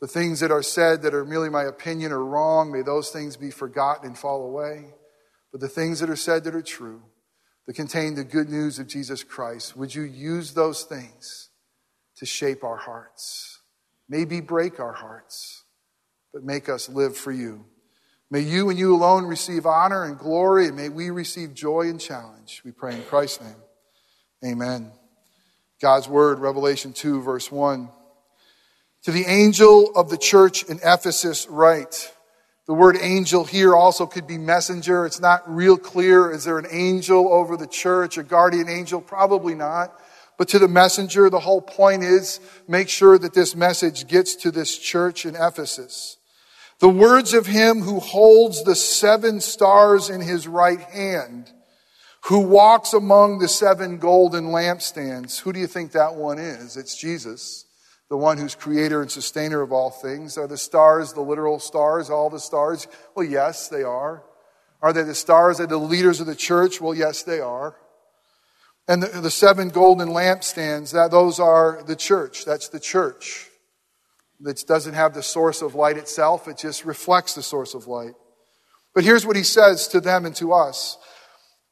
The 0.00 0.08
things 0.08 0.40
that 0.40 0.50
are 0.50 0.62
said 0.62 1.02
that 1.02 1.14
are 1.14 1.26
merely 1.26 1.50
my 1.50 1.64
opinion 1.64 2.10
or 2.10 2.24
wrong, 2.24 2.72
may 2.72 2.80
those 2.80 3.10
things 3.10 3.36
be 3.36 3.50
forgotten 3.50 4.06
and 4.06 4.16
fall 4.16 4.42
away. 4.46 4.86
But 5.52 5.60
the 5.60 5.68
things 5.68 6.00
that 6.00 6.08
are 6.08 6.16
said 6.16 6.44
that 6.44 6.54
are 6.54 6.62
true, 6.62 7.02
that 7.66 7.76
contain 7.76 8.14
the 8.14 8.24
good 8.24 8.48
news 8.48 8.78
of 8.78 8.86
Jesus 8.86 9.22
Christ, 9.22 9.76
would 9.76 9.94
you 9.94 10.02
use 10.02 10.54
those 10.54 10.84
things 10.84 11.50
to 12.16 12.24
shape 12.24 12.64
our 12.64 12.78
hearts? 12.78 13.57
Maybe 14.08 14.40
break 14.40 14.80
our 14.80 14.92
hearts, 14.92 15.64
but 16.32 16.42
make 16.42 16.68
us 16.68 16.88
live 16.88 17.16
for 17.16 17.32
you. 17.32 17.66
May 18.30 18.40
you 18.40 18.68
and 18.68 18.78
you 18.78 18.94
alone 18.94 19.24
receive 19.24 19.66
honor 19.66 20.04
and 20.04 20.18
glory, 20.18 20.66
and 20.66 20.76
may 20.76 20.88
we 20.88 21.10
receive 21.10 21.54
joy 21.54 21.88
and 21.88 22.00
challenge. 22.00 22.62
We 22.64 22.72
pray 22.72 22.94
in 22.94 23.02
Christ's 23.04 23.42
name. 23.42 23.56
Amen. 24.44 24.92
God's 25.80 26.08
word, 26.08 26.38
Revelation 26.38 26.92
2, 26.92 27.22
verse 27.22 27.50
1. 27.50 27.88
To 29.04 29.12
the 29.12 29.24
angel 29.24 29.92
of 29.94 30.10
the 30.10 30.18
church 30.18 30.64
in 30.64 30.78
Ephesus, 30.82 31.46
write. 31.48 32.12
The 32.66 32.74
word 32.74 32.98
angel 33.00 33.44
here 33.44 33.74
also 33.74 34.04
could 34.04 34.26
be 34.26 34.36
messenger. 34.36 35.06
It's 35.06 35.20
not 35.20 35.42
real 35.48 35.78
clear. 35.78 36.30
Is 36.30 36.44
there 36.44 36.58
an 36.58 36.66
angel 36.70 37.32
over 37.32 37.56
the 37.56 37.66
church, 37.66 38.18
a 38.18 38.22
guardian 38.22 38.68
angel? 38.68 39.00
Probably 39.00 39.54
not. 39.54 39.98
But 40.38 40.48
to 40.48 40.58
the 40.58 40.68
messenger, 40.68 41.28
the 41.28 41.40
whole 41.40 41.60
point 41.60 42.02
is 42.02 42.40
make 42.66 42.88
sure 42.88 43.18
that 43.18 43.34
this 43.34 43.54
message 43.54 44.06
gets 44.06 44.34
to 44.36 44.50
this 44.50 44.78
church 44.78 45.26
in 45.26 45.36
Ephesus. 45.36 46.16
The 46.78 46.88
words 46.88 47.34
of 47.34 47.46
him 47.46 47.80
who 47.80 48.00
holds 48.00 48.62
the 48.62 48.76
seven 48.76 49.40
stars 49.40 50.08
in 50.08 50.20
his 50.20 50.48
right 50.48 50.80
hand, 50.80 51.50
who 52.26 52.38
walks 52.38 52.92
among 52.94 53.40
the 53.40 53.48
seven 53.48 53.98
golden 53.98 54.46
lampstands. 54.46 55.40
Who 55.40 55.52
do 55.52 55.58
you 55.58 55.66
think 55.66 55.92
that 55.92 56.14
one 56.14 56.38
is? 56.38 56.76
It's 56.76 56.96
Jesus 56.96 57.66
the 58.08 58.16
one 58.16 58.38
who's 58.38 58.54
creator 58.54 59.02
and 59.02 59.10
sustainer 59.10 59.60
of 59.60 59.72
all 59.72 59.90
things? 59.90 60.38
Are 60.38 60.46
the 60.46 60.56
stars 60.56 61.12
the 61.12 61.20
literal 61.20 61.58
stars, 61.58 62.08
all 62.10 62.30
the 62.30 62.40
stars? 62.40 62.88
Well, 63.14 63.26
yes, 63.26 63.68
they 63.68 63.82
are. 63.82 64.22
Are 64.80 64.92
they 64.92 65.02
the 65.02 65.14
stars? 65.14 65.60
Are 65.60 65.66
the 65.66 65.76
leaders 65.76 66.20
of 66.20 66.26
the 66.26 66.34
church? 66.34 66.80
Well, 66.80 66.94
yes, 66.94 67.22
they 67.22 67.40
are. 67.40 67.76
And 68.88 69.02
the, 69.02 69.20
the 69.20 69.30
seven 69.30 69.68
golden 69.68 70.08
lampstands, 70.08 70.92
that, 70.92 71.10
those 71.10 71.38
are 71.38 71.82
the 71.86 71.94
church. 71.94 72.46
That's 72.46 72.68
the 72.68 72.80
church. 72.80 73.46
That 74.40 74.64
doesn't 74.66 74.94
have 74.94 75.14
the 75.14 75.22
source 75.22 75.62
of 75.62 75.74
light 75.74 75.98
itself, 75.98 76.48
it 76.48 76.58
just 76.58 76.84
reflects 76.84 77.34
the 77.34 77.42
source 77.42 77.74
of 77.74 77.86
light. 77.86 78.14
But 78.94 79.04
here's 79.04 79.26
what 79.26 79.36
he 79.36 79.42
says 79.42 79.88
to 79.88 80.00
them 80.00 80.24
and 80.24 80.34
to 80.36 80.52
us 80.52 80.96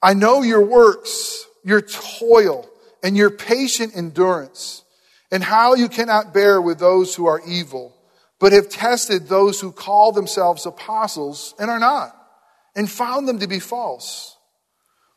I 0.02 0.14
know 0.14 0.42
your 0.42 0.64
works, 0.64 1.46
your 1.64 1.80
toil, 1.80 2.68
and 3.02 3.16
your 3.16 3.30
patient 3.30 3.96
endurance 3.96 4.85
and 5.30 5.42
how 5.42 5.75
you 5.75 5.88
cannot 5.88 6.32
bear 6.32 6.61
with 6.61 6.78
those 6.78 7.14
who 7.14 7.26
are 7.26 7.40
evil, 7.46 7.96
but 8.38 8.52
have 8.52 8.68
tested 8.68 9.26
those 9.26 9.61
who 9.61 9.73
call 9.73 10.12
themselves 10.12 10.66
apostles 10.66 11.54
and 11.58 11.70
are 11.70 11.80
not, 11.80 12.16
and 12.75 12.90
found 12.90 13.26
them 13.26 13.40
to 13.40 13.49
be 13.49 13.58
false. 13.58 14.36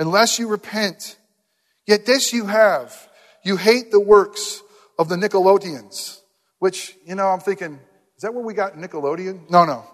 unless 0.00 0.38
you 0.38 0.48
repent. 0.48 1.16
Yet 1.86 2.06
this 2.06 2.32
you 2.32 2.46
have. 2.46 3.08
You 3.44 3.56
hate 3.56 3.90
the 3.90 4.00
works 4.00 4.62
of 4.98 5.08
the 5.08 5.16
Nicolaitans, 5.16 6.20
which, 6.58 6.96
you 7.06 7.14
know, 7.14 7.28
I'm 7.28 7.40
thinking, 7.40 7.78
is 8.16 8.22
that 8.22 8.34
where 8.34 8.44
we 8.44 8.54
got 8.54 8.74
Nickelodeon? 8.74 9.48
No, 9.50 9.64
no. 9.64 9.84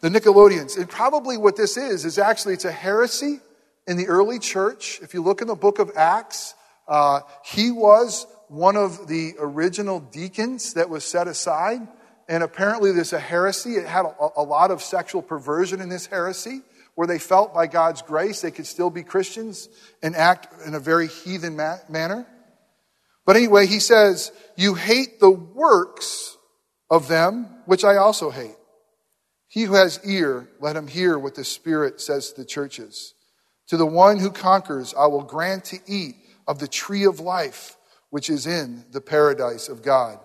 The 0.00 0.08
Nicolaitans. 0.08 0.76
And 0.76 0.88
probably 0.88 1.36
what 1.36 1.56
this 1.56 1.76
is, 1.76 2.04
is 2.04 2.18
actually 2.18 2.54
it's 2.54 2.64
a 2.64 2.72
heresy 2.72 3.40
in 3.86 3.96
the 3.96 4.06
early 4.08 4.38
church. 4.38 5.00
If 5.02 5.14
you 5.14 5.22
look 5.22 5.42
in 5.42 5.48
the 5.48 5.54
book 5.54 5.78
of 5.78 5.92
Acts, 5.96 6.54
uh, 6.88 7.20
he 7.44 7.70
was 7.70 8.26
one 8.48 8.76
of 8.76 9.06
the 9.06 9.34
original 9.38 10.00
deacons 10.00 10.74
that 10.74 10.88
was 10.88 11.04
set 11.04 11.28
aside. 11.28 11.86
And 12.28 12.42
apparently, 12.42 12.92
there's 12.92 13.12
a 13.12 13.20
heresy. 13.20 13.74
It 13.74 13.86
had 13.86 14.06
a, 14.06 14.28
a, 14.36 14.42
lot 14.42 14.70
of 14.70 14.82
sexual 14.82 15.22
perversion 15.22 15.80
in 15.80 15.88
this 15.88 16.06
heresy, 16.06 16.62
where 16.94 17.06
they 17.06 17.18
felt 17.18 17.54
by 17.54 17.66
God's 17.66 18.02
grace 18.02 18.40
they 18.40 18.50
could 18.50 18.66
still 18.66 18.90
be 18.90 19.02
Christians 19.02 19.68
and 20.02 20.14
act 20.14 20.48
in 20.66 20.74
a 20.74 20.80
very 20.80 21.08
heathen 21.08 21.56
ma- 21.56 21.78
manner. 21.88 22.26
But 23.24 23.36
anyway, 23.36 23.66
he 23.66 23.80
says, 23.80 24.32
You 24.56 24.74
hate 24.74 25.20
the 25.20 25.30
works 25.30 26.36
of 26.90 27.08
them, 27.08 27.46
which 27.66 27.84
I 27.84 27.96
also 27.96 28.30
hate. 28.30 28.56
He 29.48 29.62
who 29.62 29.74
has 29.74 30.00
ear, 30.04 30.48
let 30.60 30.76
him 30.76 30.86
hear 30.86 31.18
what 31.18 31.34
the 31.34 31.44
Spirit 31.44 32.00
says 32.00 32.32
to 32.32 32.40
the 32.40 32.46
churches. 32.46 33.14
To 33.68 33.76
the 33.76 33.86
one 33.86 34.18
who 34.18 34.30
conquers, 34.30 34.94
I 34.98 35.06
will 35.06 35.22
grant 35.22 35.64
to 35.66 35.78
eat 35.86 36.16
of 36.48 36.58
the 36.58 36.68
tree 36.68 37.04
of 37.04 37.20
life 37.20 37.76
which 38.12 38.28
is 38.28 38.46
in 38.46 38.84
the 38.90 39.00
paradise 39.00 39.70
of 39.70 39.82
God. 39.82 40.18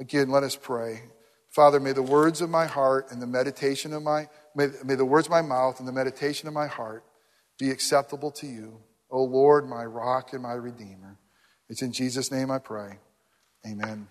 Again, 0.00 0.30
let 0.30 0.42
us 0.42 0.56
pray. 0.56 1.02
Father, 1.50 1.78
may 1.78 1.92
the 1.92 2.02
words 2.02 2.40
of 2.40 2.50
my 2.50 2.66
heart 2.66 3.12
and 3.12 3.22
the 3.22 3.26
meditation 3.26 3.92
of 3.92 4.02
my, 4.02 4.28
may, 4.54 4.68
may 4.84 4.94
the 4.94 5.04
words 5.04 5.26
of 5.26 5.30
my 5.30 5.42
mouth 5.42 5.78
and 5.78 5.88
the 5.88 5.92
meditation 5.92 6.48
of 6.48 6.54
my 6.54 6.66
heart 6.66 7.04
be 7.58 7.70
acceptable 7.70 8.30
to 8.32 8.46
you, 8.46 8.80
O 9.10 9.22
Lord, 9.22 9.68
my 9.68 9.84
rock 9.84 10.32
and 10.32 10.42
my 10.42 10.52
redeemer. 10.52 11.18
It's 11.68 11.82
in 11.82 11.92
Jesus' 11.92 12.32
name 12.32 12.50
I 12.50 12.58
pray. 12.58 12.98
Amen. 13.66 14.08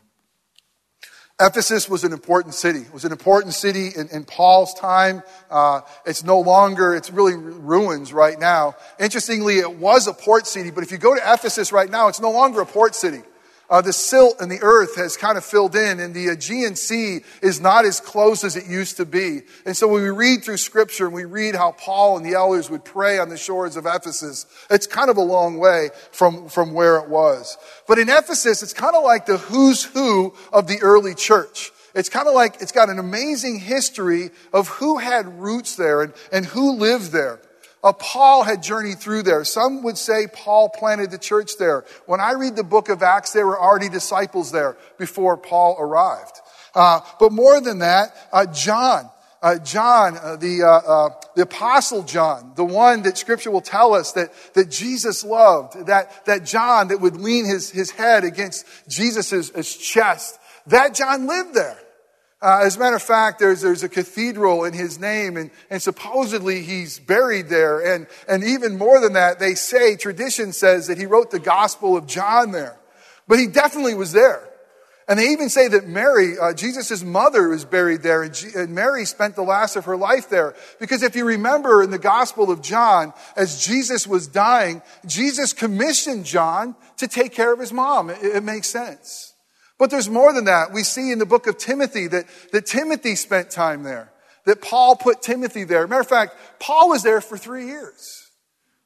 Ephesus 1.41 1.88
was 1.88 2.03
an 2.03 2.12
important 2.12 2.53
city. 2.53 2.79
It 2.79 2.93
was 2.93 3.05
an 3.05 3.13
important 3.13 3.53
city 3.53 3.89
in, 3.96 4.10
in 4.10 4.25
Paul's 4.25 4.74
time. 4.74 5.24
Uh, 5.50 5.81
it's 6.05 6.24
no 6.24 6.41
longer, 6.41 6.93
it's 6.93 7.12
really 7.12 7.36
ruins 7.36 8.12
right 8.12 8.38
now. 8.38 8.75
Interestingly, 9.00 9.60
it 9.60 9.77
was 9.77 10.08
a 10.08 10.13
port 10.13 10.48
city, 10.48 10.69
but 10.69 10.84
if 10.84 10.91
you 10.91 10.98
go 10.98 11.15
to 11.15 11.22
Ephesus 11.22 11.72
right 11.72 11.89
now, 11.89 12.10
it's 12.10 12.19
no 12.19 12.31
longer 12.31 12.60
a 12.60 12.65
port 12.65 12.93
city. 12.93 13.22
Uh, 13.69 13.81
the 13.81 13.93
silt 13.93 14.41
in 14.41 14.49
the 14.49 14.59
earth 14.63 14.95
has 14.95 15.15
kind 15.15 15.38
of 15.38 15.45
filled 15.45 15.75
in, 15.75 15.99
and 15.99 16.13
the 16.13 16.29
Aegean 16.29 16.75
Sea 16.75 17.19
is 17.43 17.61
not 17.61 17.85
as 17.85 17.99
close 17.99 18.43
as 18.43 18.55
it 18.55 18.65
used 18.65 18.97
to 18.97 19.05
be. 19.05 19.41
And 19.63 19.77
so 19.77 19.88
when 19.88 20.01
we 20.01 20.09
read 20.09 20.43
through 20.43 20.57
Scripture 20.57 21.05
and 21.05 21.13
we 21.13 21.25
read 21.25 21.53
how 21.53 21.73
Paul 21.73 22.17
and 22.17 22.25
the 22.25 22.33
elders 22.33 22.69
would 22.71 22.83
pray 22.83 23.19
on 23.19 23.29
the 23.29 23.38
shores 23.38 23.75
of 23.75 23.85
Ephesus, 23.85 24.47
it's 24.71 24.88
kind 24.88 25.11
of 25.11 25.17
a 25.17 25.21
long 25.21 25.59
way 25.59 25.89
from, 26.11 26.49
from 26.49 26.73
where 26.73 26.97
it 26.97 27.09
was. 27.09 27.57
But 27.88 27.99
in 27.99 28.09
Ephesus, 28.09 28.63
it's 28.63 28.73
kind 28.73 28.95
of 28.95 29.03
like 29.03 29.27
the 29.27 29.38
who's 29.38 29.83
who 29.83 30.33
of 30.51 30.65
the 30.67 30.79
early 30.81 31.13
church. 31.13 31.71
It's 31.93 32.09
kind 32.09 32.27
of 32.27 32.33
like 32.33 32.61
it's 32.61 32.71
got 32.71 32.89
an 32.89 32.97
amazing 32.97 33.59
history 33.59 34.31
of 34.51 34.67
who 34.67 34.97
had 34.97 35.39
roots 35.39 35.75
there 35.75 36.01
and, 36.01 36.13
and 36.31 36.45
who 36.45 36.73
lived 36.73 37.11
there. 37.11 37.39
Uh, 37.83 37.93
Paul 37.93 38.43
had 38.43 38.62
journeyed 38.62 39.00
through 39.00 39.24
there. 39.24 39.43
Some 39.45 39.83
would 39.83 39.98
say 39.98 40.27
Paul 40.27 40.69
planted 40.69 41.12
the 41.12 41.17
church 41.17 41.51
there. 41.57 41.86
When 42.05 42.19
I 42.19 42.33
read 42.33 42.55
the 42.55 42.63
book 42.63 42.89
of 42.89 43.01
Acts, 43.01 43.31
there 43.31 43.48
were 43.48 43.59
already 43.59 43.88
disciples 43.88 44.51
there 44.51 44.75
before 44.98 45.38
Paul 45.38 45.77
arrived. 45.79 46.41
Uh, 46.75 47.00
but 47.19 47.31
more 47.31 47.62
than 47.62 47.79
that, 47.79 48.15
uh, 48.31 48.45
John, 48.48 49.09
uh, 49.41 49.57
John, 49.59 50.17
uh, 50.17 50.36
the, 50.36 50.63
uh, 50.63 51.09
the 51.36 51.43
apostle 51.43 52.03
John, 52.03 52.51
the 52.55 52.65
one 52.65 53.03
that 53.03 53.17
scripture 53.17 53.51
will 53.51 53.62
tell 53.62 53.93
us 53.93 54.12
that, 54.12 54.31
that 54.53 54.69
Jesus 54.69 55.24
loved, 55.24 55.86
that, 55.88 56.25
that 56.25 56.43
John 56.43 56.89
that 56.89 57.00
would 57.00 57.15
lean 57.15 57.45
his, 57.45 57.69
his 57.69 57.91
head 57.91 58.25
against 58.25 58.65
Jesus' 58.89 59.77
chest, 59.77 60.38
that 60.67 60.93
John 60.93 61.27
lived 61.27 61.53
there. 61.53 61.79
Uh, 62.41 62.62
as 62.63 62.77
a 62.77 62.79
matter 62.79 62.96
of 62.96 63.01
fact, 63.01 63.39
there's, 63.39 63.62
there's 63.62 63.84
a 63.84 63.89
cathedral 63.89 64.63
in 64.63 64.74
his 64.74 64.98
name, 64.98 65.36
and, 65.36 65.51
and 65.69 65.81
supposedly 65.81 66.62
he's 66.62 66.98
buried 66.98 67.50
there. 67.50 67.79
And, 67.93 68.08
and 68.29 68.43
even 68.46 68.77
more 68.77 69.01
than 69.01 69.13
that, 69.13 69.39
they 69.39 69.55
say, 69.55 69.98
tradition 69.98 70.53
says 70.53 70.88
that 70.88 70.98
he 70.98 71.05
wrote 71.05 71.31
the 71.31 71.39
Gospel 71.39 71.98
of 71.98 72.08
John 72.08 72.51
there. 72.51 72.77
But 73.27 73.39
he 73.39 73.48
definitely 73.48 73.93
was 73.93 74.13
there. 74.13 74.48
And 75.10 75.17
they 75.17 75.29
even 75.29 75.50
say 75.50 75.67
that 75.67 75.88
Mary, 75.88 76.38
uh, 76.39 76.53
Jesus' 76.53 77.03
mother, 77.03 77.51
is 77.51 77.65
buried 77.65 78.03
there, 78.03 78.22
and, 78.22 78.34
G- 78.34 78.51
and 78.55 78.74
Mary 78.74 79.05
spent 79.05 79.36
the 79.36 79.41
last 79.41 79.75
of 79.75 79.86
her 79.86 79.98
life 79.98 80.29
there. 80.29 80.55
Because 80.79 81.03
if 81.03 81.15
you 81.15 81.25
remember 81.25 81.81
in 81.81 81.89
the 81.89 82.00
Gospel 82.00 82.51
of 82.51 82.62
John, 82.62 83.12
as 83.36 83.65
Jesus 83.65 84.05
was 84.08 84.27
dying, 84.27 84.81
Jesus 85.08 85.51
commissioned 85.51 86.25
John 86.25 86.75
to 86.98 87.08
take 87.08 87.34
care 87.34 87.51
of 87.51 87.60
his 87.60 87.74
mom. 87.74 88.12
It, 88.12 88.24
it 88.24 88.43
makes 88.43 88.67
sense. 88.67 89.28
But 89.79 89.89
there's 89.89 90.09
more 90.09 90.33
than 90.33 90.45
that. 90.45 90.74
We 90.74 90.83
see 90.83 91.12
in 91.12 91.19
the 91.19 91.25
book 91.25 91.48
of 91.48 91.57
Timothy 91.57 92.07
that, 92.07 92.25
that 92.51 92.65
Timothy 92.65 93.15
spent 93.15 93.50
time 93.50 93.81
there, 93.83 94.12
that 94.45 94.62
Paul 94.62 94.98
put 94.98 95.21
Timothy 95.21 95.63
there. 95.63 95.88
Matter 95.88 96.01
of 96.01 96.07
fact, 96.07 96.36
Paul 96.59 96.89
was 96.89 97.01
there 97.01 97.21
for 97.21 97.38
three 97.38 97.67
years. 97.67 98.29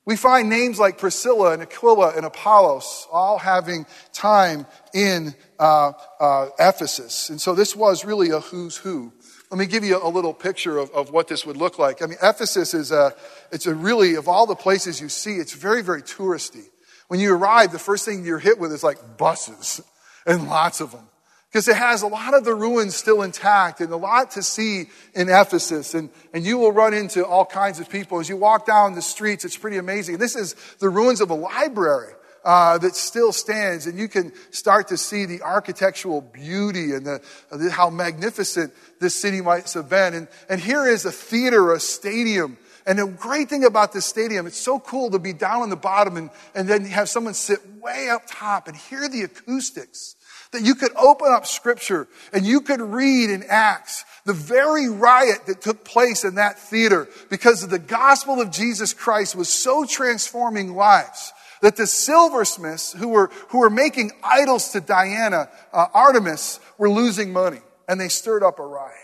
We 0.05 0.15
find 0.15 0.49
names 0.49 0.79
like 0.79 0.97
Priscilla 0.97 1.53
and 1.53 1.63
Aquila 1.63 2.13
and 2.15 2.25
Apollos 2.25 3.07
all 3.11 3.39
having 3.39 3.85
time 4.11 4.67
in 4.93 5.33
uh, 5.57 5.93
uh, 6.19 6.49
Ephesus. 6.59 7.29
And 7.29 7.41
so 7.41 7.55
this 7.55 7.75
was 7.75 8.05
really 8.05 8.29
a 8.29 8.39
who's 8.39 8.77
who. 8.77 9.13
Let 9.49 9.57
me 9.57 9.65
give 9.65 9.83
you 9.83 9.99
a 10.01 10.09
little 10.09 10.33
picture 10.33 10.77
of, 10.77 10.91
of 10.91 11.11
what 11.11 11.27
this 11.27 11.45
would 11.45 11.57
look 11.57 11.79
like. 11.79 12.01
I 12.01 12.05
mean, 12.05 12.17
Ephesus 12.21 12.73
is 12.73 12.91
a, 12.91 13.15
it's 13.51 13.65
a 13.65 13.73
really, 13.73 14.15
of 14.15 14.27
all 14.27 14.45
the 14.45 14.55
places 14.55 14.99
you 14.99 15.09
see, 15.09 15.37
it's 15.37 15.53
very, 15.53 15.81
very 15.81 16.01
touristy. 16.01 16.65
When 17.07 17.19
you 17.19 17.33
arrive, 17.33 17.71
the 17.71 17.79
first 17.79 18.05
thing 18.05 18.25
you're 18.25 18.39
hit 18.39 18.59
with 18.59 18.73
is 18.73 18.83
like 18.83 19.17
buses 19.17 19.81
and 20.25 20.47
lots 20.47 20.81
of 20.81 20.91
them 20.91 21.07
because 21.53 21.67
it 21.67 21.75
has 21.75 22.01
a 22.01 22.07
lot 22.07 22.33
of 22.33 22.43
the 22.43 22.55
ruins 22.55 22.95
still 22.95 23.21
intact 23.21 23.79
and 23.79 23.93
a 23.93 23.95
lot 23.95 24.31
to 24.31 24.41
see 24.41 24.85
in 25.13 25.29
Ephesus. 25.29 25.93
And, 25.93 26.09
and 26.33 26.43
you 26.43 26.57
will 26.57 26.71
run 26.71 26.95
into 26.95 27.23
all 27.23 27.45
kinds 27.45 27.79
of 27.79 27.87
people. 27.91 28.19
As 28.19 28.27
you 28.27 28.37
walk 28.37 28.65
down 28.65 28.95
the 28.95 29.03
streets, 29.03 29.45
it's 29.45 29.55
pretty 29.55 29.77
amazing. 29.77 30.17
This 30.17 30.35
is 30.35 30.55
the 30.79 30.89
ruins 30.89 31.21
of 31.21 31.29
a 31.29 31.35
library. 31.35 32.13
Uh, 32.45 32.77
that 32.77 32.93
still 32.93 33.31
stands, 33.31 33.87
and 33.87 33.97
you 33.97 34.09
can 34.09 34.33
start 34.51 34.89
to 34.89 34.97
see 34.97 35.23
the 35.23 35.41
architectural 35.41 36.19
beauty 36.19 36.91
and 36.91 37.05
the, 37.05 37.21
the, 37.49 37.71
how 37.71 37.89
magnificent 37.89 38.73
this 38.99 39.15
city 39.15 39.39
might 39.39 39.71
have 39.71 39.87
been. 39.87 40.13
And, 40.13 40.27
and 40.49 40.59
here 40.59 40.85
is 40.85 41.05
a 41.05 41.11
theater, 41.13 41.71
a 41.71 41.79
stadium. 41.79 42.57
And 42.85 42.99
the 42.99 43.07
great 43.07 43.49
thing 43.49 43.63
about 43.63 43.93
this 43.93 44.05
stadium, 44.05 44.45
it's 44.45 44.59
so 44.59 44.79
cool 44.79 45.11
to 45.11 45.19
be 45.19 45.31
down 45.31 45.61
on 45.61 45.69
the 45.69 45.77
bottom 45.77 46.17
and, 46.17 46.29
and 46.53 46.67
then 46.67 46.83
have 46.85 47.07
someone 47.07 47.33
sit 47.33 47.59
way 47.81 48.09
up 48.09 48.23
top 48.27 48.67
and 48.67 48.75
hear 48.75 49.07
the 49.07 49.21
acoustics 49.21 50.15
that 50.51 50.63
you 50.63 50.75
could 50.75 50.93
open 50.95 51.31
up 51.31 51.45
scripture 51.45 52.07
and 52.33 52.45
you 52.45 52.59
could 52.61 52.81
read 52.81 53.29
in 53.29 53.43
Acts 53.47 54.03
the 54.25 54.33
very 54.33 54.89
riot 54.89 55.45
that 55.47 55.61
took 55.61 55.85
place 55.85 56.25
in 56.25 56.35
that 56.35 56.59
theater 56.59 57.07
because 57.29 57.65
the 57.67 57.79
gospel 57.79 58.41
of 58.41 58.51
Jesus 58.51 58.93
Christ 58.93 59.35
was 59.35 59.49
so 59.49 59.85
transforming 59.85 60.75
lives 60.75 61.31
that 61.61 61.77
the 61.77 61.87
silversmiths 61.87 62.91
who 62.91 63.07
were, 63.07 63.31
who 63.49 63.59
were 63.59 63.69
making 63.69 64.11
idols 64.21 64.69
to 64.71 64.81
Diana, 64.81 65.49
uh, 65.71 65.87
Artemis, 65.93 66.59
were 66.77 66.89
losing 66.89 67.31
money 67.31 67.61
and 67.87 67.99
they 67.99 68.09
stirred 68.09 68.43
up 68.43 68.59
a 68.59 68.65
riot. 68.65 68.97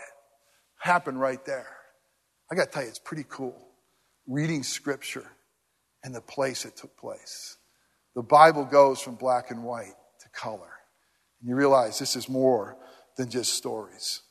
Happened 0.78 1.18
right 1.18 1.44
there. 1.46 1.68
I 2.50 2.54
got 2.54 2.66
to 2.66 2.70
tell 2.70 2.82
you, 2.82 2.88
it's 2.88 2.98
pretty 2.98 3.24
cool 3.28 3.69
reading 4.30 4.62
scripture 4.62 5.26
and 6.04 6.14
the 6.14 6.20
place 6.20 6.64
it 6.64 6.76
took 6.76 6.96
place. 6.96 7.56
The 8.14 8.22
Bible 8.22 8.64
goes 8.64 9.00
from 9.00 9.16
black 9.16 9.50
and 9.50 9.64
white 9.64 9.94
to 10.20 10.28
color. 10.30 10.70
And 11.40 11.48
you 11.48 11.56
realize 11.56 11.98
this 11.98 12.16
is 12.16 12.28
more 12.28 12.76
than 13.16 13.28
just 13.28 13.54
stories. 13.54 14.22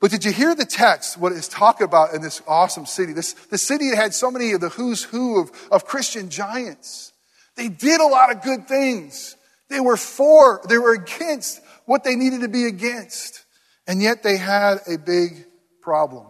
But 0.00 0.10
did 0.10 0.24
you 0.24 0.32
hear 0.32 0.54
the 0.54 0.66
text, 0.66 1.16
what 1.16 1.32
it's 1.32 1.48
talk 1.48 1.80
about 1.80 2.12
in 2.12 2.20
this 2.20 2.42
awesome 2.46 2.84
city? 2.84 3.14
This, 3.14 3.32
the 3.32 3.56
city 3.56 3.90
that 3.90 3.96
had 3.96 4.14
so 4.14 4.30
many 4.30 4.52
of 4.52 4.60
the 4.60 4.68
who's 4.68 5.02
who 5.02 5.40
of, 5.40 5.50
of 5.70 5.86
Christian 5.86 6.28
giants. 6.28 7.12
They 7.56 7.68
did 7.68 8.00
a 8.00 8.06
lot 8.06 8.30
of 8.30 8.42
good 8.42 8.68
things. 8.68 9.36
They 9.70 9.80
were 9.80 9.96
for, 9.96 10.60
they 10.68 10.76
were 10.76 10.92
against 10.92 11.62
what 11.86 12.04
they 12.04 12.16
needed 12.16 12.42
to 12.42 12.48
be 12.48 12.66
against. 12.66 13.44
And 13.86 14.02
yet 14.02 14.22
they 14.22 14.36
had 14.36 14.78
a 14.86 14.98
big 14.98 15.46
problem. 15.80 16.26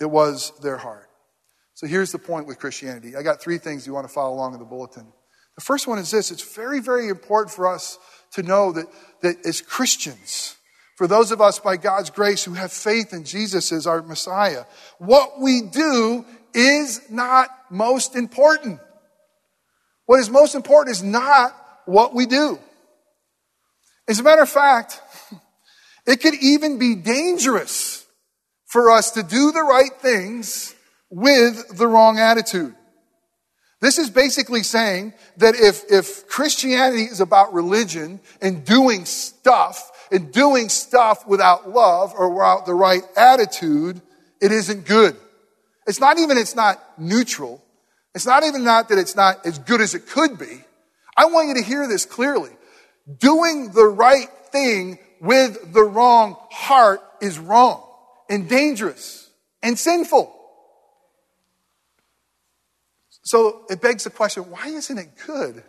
It 0.00 0.06
was 0.06 0.52
their 0.60 0.76
heart. 0.76 1.05
So 1.76 1.86
here's 1.86 2.10
the 2.10 2.18
point 2.18 2.46
with 2.46 2.58
Christianity. 2.58 3.16
I 3.16 3.22
got 3.22 3.42
three 3.42 3.58
things 3.58 3.86
you 3.86 3.92
want 3.92 4.08
to 4.08 4.12
follow 4.12 4.34
along 4.34 4.54
in 4.54 4.60
the 4.60 4.64
bulletin. 4.64 5.12
The 5.56 5.60
first 5.60 5.86
one 5.86 5.98
is 5.98 6.10
this 6.10 6.30
it's 6.30 6.54
very, 6.54 6.80
very 6.80 7.08
important 7.08 7.54
for 7.54 7.68
us 7.68 7.98
to 8.32 8.42
know 8.42 8.72
that, 8.72 8.86
that 9.20 9.44
as 9.44 9.60
Christians, 9.60 10.56
for 10.96 11.06
those 11.06 11.32
of 11.32 11.42
us 11.42 11.58
by 11.58 11.76
God's 11.76 12.08
grace 12.08 12.42
who 12.42 12.54
have 12.54 12.72
faith 12.72 13.12
in 13.12 13.24
Jesus 13.24 13.72
as 13.72 13.86
our 13.86 14.00
Messiah, 14.00 14.64
what 14.96 15.38
we 15.38 15.60
do 15.60 16.24
is 16.54 17.02
not 17.10 17.50
most 17.70 18.16
important. 18.16 18.80
What 20.06 20.18
is 20.20 20.30
most 20.30 20.54
important 20.54 20.96
is 20.96 21.02
not 21.02 21.54
what 21.84 22.14
we 22.14 22.24
do. 22.24 22.58
As 24.08 24.18
a 24.18 24.22
matter 24.22 24.42
of 24.42 24.48
fact, 24.48 24.98
it 26.06 26.22
could 26.22 26.36
even 26.36 26.78
be 26.78 26.94
dangerous 26.94 28.06
for 28.64 28.90
us 28.90 29.10
to 29.10 29.22
do 29.22 29.52
the 29.52 29.62
right 29.62 29.92
things 30.00 30.74
with 31.10 31.76
the 31.76 31.86
wrong 31.86 32.18
attitude. 32.18 32.74
This 33.80 33.98
is 33.98 34.08
basically 34.08 34.62
saying 34.62 35.12
that 35.36 35.54
if, 35.54 35.84
if 35.90 36.26
Christianity 36.28 37.04
is 37.04 37.20
about 37.20 37.52
religion 37.52 38.20
and 38.40 38.64
doing 38.64 39.04
stuff 39.04 39.90
and 40.10 40.32
doing 40.32 40.68
stuff 40.68 41.26
without 41.26 41.68
love 41.68 42.14
or 42.16 42.30
without 42.30 42.64
the 42.64 42.74
right 42.74 43.02
attitude, 43.16 44.00
it 44.40 44.50
isn't 44.50 44.86
good. 44.86 45.16
It's 45.86 46.00
not 46.00 46.18
even 46.18 46.38
it's 46.38 46.56
not 46.56 46.82
neutral. 46.98 47.62
It's 48.14 48.26
not 48.26 48.44
even 48.44 48.64
not 48.64 48.88
that 48.88 48.98
it's 48.98 49.14
not 49.14 49.44
as 49.44 49.58
good 49.58 49.80
as 49.80 49.94
it 49.94 50.08
could 50.08 50.38
be. 50.38 50.64
I 51.16 51.26
want 51.26 51.48
you 51.48 51.54
to 51.54 51.62
hear 51.62 51.86
this 51.86 52.06
clearly. 52.06 52.50
Doing 53.18 53.72
the 53.72 53.86
right 53.86 54.28
thing 54.50 54.98
with 55.20 55.72
the 55.72 55.82
wrong 55.82 56.36
heart 56.50 57.00
is 57.20 57.38
wrong 57.38 57.86
and 58.28 58.48
dangerous 58.48 59.30
and 59.62 59.78
sinful. 59.78 60.35
So 63.22 63.64
it 63.68 63.80
begs 63.80 64.04
the 64.04 64.10
question 64.10 64.50
why 64.50 64.68
isn't 64.68 64.98
it 64.98 65.10
good? 65.26 65.62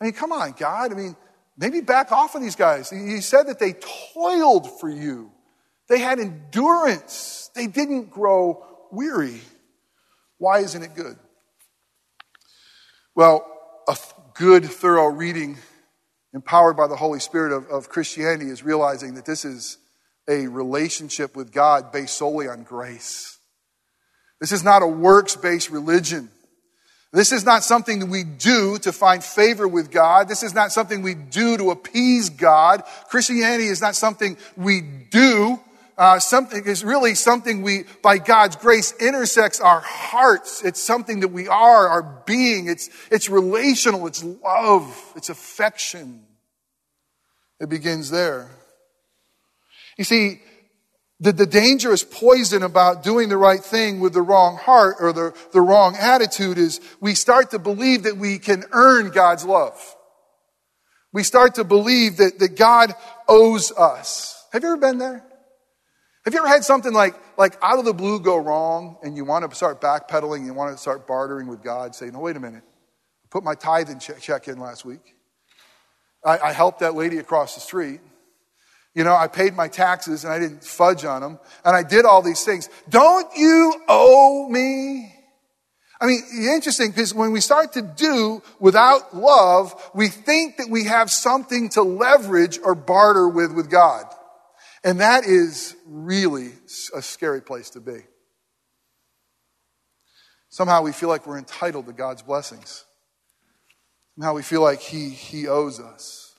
I 0.00 0.04
mean, 0.04 0.12
come 0.14 0.32
on, 0.32 0.52
God. 0.52 0.92
I 0.92 0.94
mean, 0.94 1.16
maybe 1.56 1.80
back 1.80 2.10
off 2.10 2.34
of 2.34 2.42
these 2.42 2.56
guys. 2.56 2.90
You 2.90 3.20
said 3.20 3.44
that 3.44 3.58
they 3.58 3.74
toiled 4.14 4.80
for 4.80 4.88
you, 4.88 5.30
they 5.88 5.98
had 5.98 6.18
endurance, 6.18 7.50
they 7.54 7.66
didn't 7.66 8.10
grow 8.10 8.64
weary. 8.90 9.40
Why 10.38 10.60
isn't 10.60 10.82
it 10.82 10.94
good? 10.94 11.18
Well, 13.14 13.46
a 13.86 13.96
good, 14.34 14.64
thorough 14.64 15.08
reading, 15.08 15.58
empowered 16.32 16.76
by 16.76 16.86
the 16.86 16.96
Holy 16.96 17.20
Spirit 17.20 17.52
of, 17.52 17.66
of 17.66 17.88
Christianity, 17.90 18.48
is 18.48 18.62
realizing 18.62 19.14
that 19.14 19.26
this 19.26 19.44
is 19.44 19.76
a 20.28 20.46
relationship 20.46 21.36
with 21.36 21.52
God 21.52 21.92
based 21.92 22.16
solely 22.16 22.48
on 22.48 22.62
grace. 22.62 23.39
This 24.40 24.52
is 24.52 24.64
not 24.64 24.82
a 24.82 24.86
works 24.86 25.36
based 25.36 25.70
religion. 25.70 26.30
This 27.12 27.32
is 27.32 27.44
not 27.44 27.64
something 27.64 27.98
that 27.98 28.06
we 28.06 28.22
do 28.22 28.78
to 28.78 28.92
find 28.92 29.22
favor 29.22 29.66
with 29.66 29.90
God. 29.90 30.28
This 30.28 30.44
is 30.44 30.54
not 30.54 30.70
something 30.70 31.02
we 31.02 31.14
do 31.14 31.56
to 31.56 31.72
appease 31.72 32.30
God. 32.30 32.84
Christianity 33.08 33.66
is 33.66 33.80
not 33.80 33.96
something 33.96 34.36
we 34.56 34.80
do. 35.10 35.58
Uh, 35.98 36.18
something 36.18 36.64
is 36.64 36.84
really 36.84 37.14
something 37.14 37.62
we, 37.62 37.84
by 38.00 38.16
God's 38.16 38.56
grace, 38.56 38.94
intersects 39.00 39.60
our 39.60 39.80
hearts. 39.80 40.62
It's 40.64 40.80
something 40.80 41.20
that 41.20 41.28
we 41.28 41.48
are, 41.48 41.88
our 41.88 42.22
being. 42.24 42.68
It's, 42.68 42.88
it's 43.10 43.28
relational. 43.28 44.06
It's 44.06 44.22
love. 44.24 45.12
It's 45.16 45.28
affection. 45.28 46.22
It 47.58 47.68
begins 47.68 48.08
there. 48.08 48.48
You 49.98 50.04
see, 50.04 50.40
the, 51.20 51.32
the 51.32 51.46
dangerous 51.46 52.02
poison 52.02 52.62
about 52.62 53.02
doing 53.02 53.28
the 53.28 53.36
right 53.36 53.62
thing 53.62 54.00
with 54.00 54.14
the 54.14 54.22
wrong 54.22 54.56
heart 54.56 54.96
or 55.00 55.12
the, 55.12 55.34
the 55.52 55.60
wrong 55.60 55.94
attitude 55.98 56.56
is 56.56 56.80
we 57.00 57.14
start 57.14 57.50
to 57.50 57.58
believe 57.58 58.04
that 58.04 58.16
we 58.16 58.38
can 58.38 58.64
earn 58.72 59.10
God's 59.10 59.44
love. 59.44 59.78
We 61.12 61.22
start 61.22 61.56
to 61.56 61.64
believe 61.64 62.16
that, 62.16 62.38
that 62.38 62.56
God 62.56 62.94
owes 63.28 63.70
us. 63.72 64.46
Have 64.52 64.62
you 64.62 64.70
ever 64.70 64.80
been 64.80 64.98
there? 64.98 65.24
Have 66.24 66.34
you 66.34 66.40
ever 66.40 66.48
had 66.48 66.64
something 66.64 66.92
like, 66.92 67.14
like 67.38 67.56
out 67.62 67.78
of 67.78 67.84
the 67.84 67.94
blue 67.94 68.20
go 68.20 68.36
wrong 68.36 68.96
and 69.02 69.16
you 69.16 69.24
want 69.24 69.48
to 69.48 69.54
start 69.54 69.80
backpedaling, 69.80 70.46
you 70.46 70.54
want 70.54 70.74
to 70.74 70.78
start 70.78 71.06
bartering 71.06 71.48
with 71.48 71.62
God, 71.62 71.94
say, 71.94 72.06
no, 72.06 72.20
wait 72.20 72.36
a 72.36 72.40
minute. 72.40 72.62
I 72.62 73.28
put 73.30 73.44
my 73.44 73.54
tithe 73.54 73.90
in 73.90 73.98
check, 73.98 74.20
check 74.20 74.48
in 74.48 74.58
last 74.58 74.84
week. 74.84 75.16
I, 76.24 76.38
I 76.38 76.52
helped 76.52 76.80
that 76.80 76.94
lady 76.94 77.18
across 77.18 77.54
the 77.54 77.60
street. 77.60 78.00
You 78.94 79.04
know, 79.04 79.14
I 79.14 79.28
paid 79.28 79.54
my 79.54 79.68
taxes 79.68 80.24
and 80.24 80.32
I 80.32 80.38
didn't 80.38 80.64
fudge 80.64 81.04
on 81.04 81.22
them. 81.22 81.38
And 81.64 81.76
I 81.76 81.82
did 81.82 82.04
all 82.04 82.22
these 82.22 82.44
things. 82.44 82.68
Don't 82.88 83.28
you 83.36 83.74
owe 83.88 84.48
me? 84.48 85.14
I 86.00 86.06
mean, 86.06 86.22
the 86.34 86.52
interesting 86.52 86.90
because 86.90 87.12
when 87.12 87.30
we 87.30 87.40
start 87.40 87.74
to 87.74 87.82
do 87.82 88.42
without 88.58 89.14
love, 89.14 89.74
we 89.94 90.08
think 90.08 90.56
that 90.56 90.68
we 90.70 90.84
have 90.84 91.10
something 91.10 91.68
to 91.70 91.82
leverage 91.82 92.58
or 92.62 92.74
barter 92.74 93.28
with 93.28 93.52
with 93.52 93.70
God. 93.70 94.06
And 94.82 95.00
that 95.00 95.24
is 95.24 95.76
really 95.86 96.52
a 96.94 97.02
scary 97.02 97.42
place 97.42 97.70
to 97.70 97.80
be. 97.80 97.98
Somehow 100.48 100.82
we 100.82 100.92
feel 100.92 101.10
like 101.10 101.26
we're 101.26 101.38
entitled 101.38 101.86
to 101.86 101.92
God's 101.92 102.22
blessings. 102.22 102.84
Somehow 104.16 104.34
we 104.34 104.42
feel 104.42 104.62
like 104.62 104.80
He, 104.80 105.10
he 105.10 105.46
owes 105.46 105.78
us. 105.78 106.29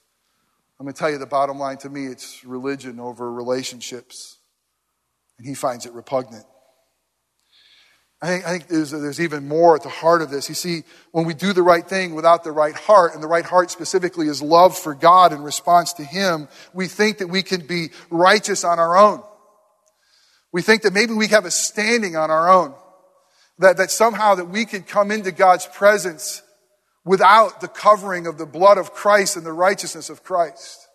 I'm 0.81 0.85
going 0.85 0.95
to 0.95 0.99
tell 0.99 1.11
you 1.11 1.19
the 1.19 1.27
bottom 1.27 1.59
line 1.59 1.77
to 1.77 1.91
me 1.91 2.07
it's 2.07 2.43
religion 2.43 2.99
over 2.99 3.31
relationships. 3.31 4.39
And 5.37 5.47
he 5.47 5.53
finds 5.53 5.85
it 5.85 5.93
repugnant. 5.93 6.43
I 8.19 8.27
think, 8.27 8.47
I 8.47 8.49
think 8.49 8.67
there's, 8.67 8.89
there's 8.89 9.21
even 9.21 9.47
more 9.47 9.75
at 9.75 9.83
the 9.83 9.89
heart 9.89 10.23
of 10.23 10.31
this. 10.31 10.49
You 10.49 10.55
see, 10.55 10.81
when 11.11 11.25
we 11.25 11.35
do 11.35 11.53
the 11.53 11.61
right 11.61 11.87
thing 11.87 12.15
without 12.15 12.43
the 12.43 12.51
right 12.51 12.73
heart, 12.73 13.13
and 13.13 13.21
the 13.21 13.27
right 13.27 13.45
heart 13.45 13.69
specifically 13.69 14.25
is 14.25 14.41
love 14.41 14.75
for 14.75 14.95
God 14.95 15.33
in 15.33 15.43
response 15.43 15.93
to 15.93 16.03
Him, 16.03 16.47
we 16.73 16.87
think 16.87 17.19
that 17.19 17.27
we 17.27 17.43
can 17.43 17.67
be 17.67 17.89
righteous 18.09 18.63
on 18.63 18.79
our 18.79 18.97
own. 18.97 19.21
We 20.51 20.63
think 20.63 20.81
that 20.81 20.93
maybe 20.93 21.13
we 21.13 21.27
have 21.27 21.45
a 21.45 21.51
standing 21.51 22.15
on 22.15 22.31
our 22.31 22.49
own. 22.49 22.73
That, 23.59 23.77
that 23.77 23.91
somehow 23.91 24.33
that 24.33 24.45
we 24.45 24.65
could 24.65 24.87
come 24.87 25.11
into 25.11 25.31
God's 25.31 25.67
presence 25.67 26.41
without 27.03 27.61
the 27.61 27.67
covering 27.67 28.27
of 28.27 28.37
the 28.37 28.45
blood 28.45 28.77
of 28.77 28.93
Christ 28.93 29.35
and 29.35 29.45
the 29.45 29.53
righteousness 29.53 30.09
of 30.09 30.23
Christ. 30.23 30.87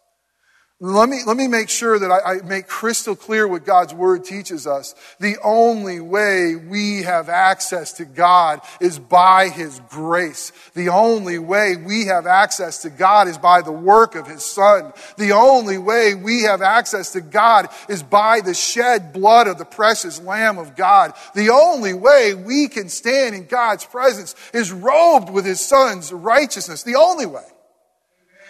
Let 0.79 1.09
me, 1.09 1.21
let 1.27 1.39
me 1.39 1.49
make 1.49 1.71
sure 1.71 1.99
that 1.99 2.11
I, 2.11 2.35
I, 2.35 2.43
make 2.43 2.69
crystal 2.69 3.17
clear 3.17 3.49
what 3.49 3.65
God's 3.65 3.95
Word 3.95 4.27
teaches 4.27 4.67
us. 4.67 4.95
The 5.19 5.39
only 5.43 6.01
way 6.01 6.55
we 6.55 7.03
have 7.03 7.31
access 7.31 7.95
to 7.95 8.05
God 8.05 8.61
is 8.79 8.99
by 8.99 9.49
His 9.49 9.81
grace. 9.89 10.53
The 10.75 10.91
only 10.91 11.39
way 11.39 11.77
we 11.77 12.05
have 12.07 12.27
access 12.27 12.83
to 12.83 12.91
God 12.91 13.27
is 13.27 13.39
by 13.39 13.63
the 13.63 13.73
work 13.73 14.17
of 14.17 14.27
His 14.27 14.45
Son. 14.45 14.93
The 15.17 15.33
only 15.33 15.79
way 15.79 16.15
we 16.15 16.43
have 16.43 16.61
access 16.61 17.13
to 17.13 17.23
God 17.23 17.69
is 17.89 18.03
by 18.03 18.43
the 18.43 18.53
shed 18.53 19.15
blood 19.15 19.47
of 19.47 19.57
the 19.57 19.65
precious 19.65 20.21
Lamb 20.21 20.59
of 20.59 20.77
God. 20.77 21.15
The 21.35 21.49
only 21.49 21.95
way 21.95 22.35
we 22.35 22.69
can 22.69 22.91
stand 22.91 23.35
in 23.35 23.47
God's 23.47 23.87
presence 23.87 24.35
is 24.53 24.73
robed 24.73 25.31
with 25.31 25.47
His 25.47 25.61
Son's 25.61 26.13
righteousness. 26.13 26.83
The 26.83 26.97
only 26.97 27.25
way. 27.25 27.47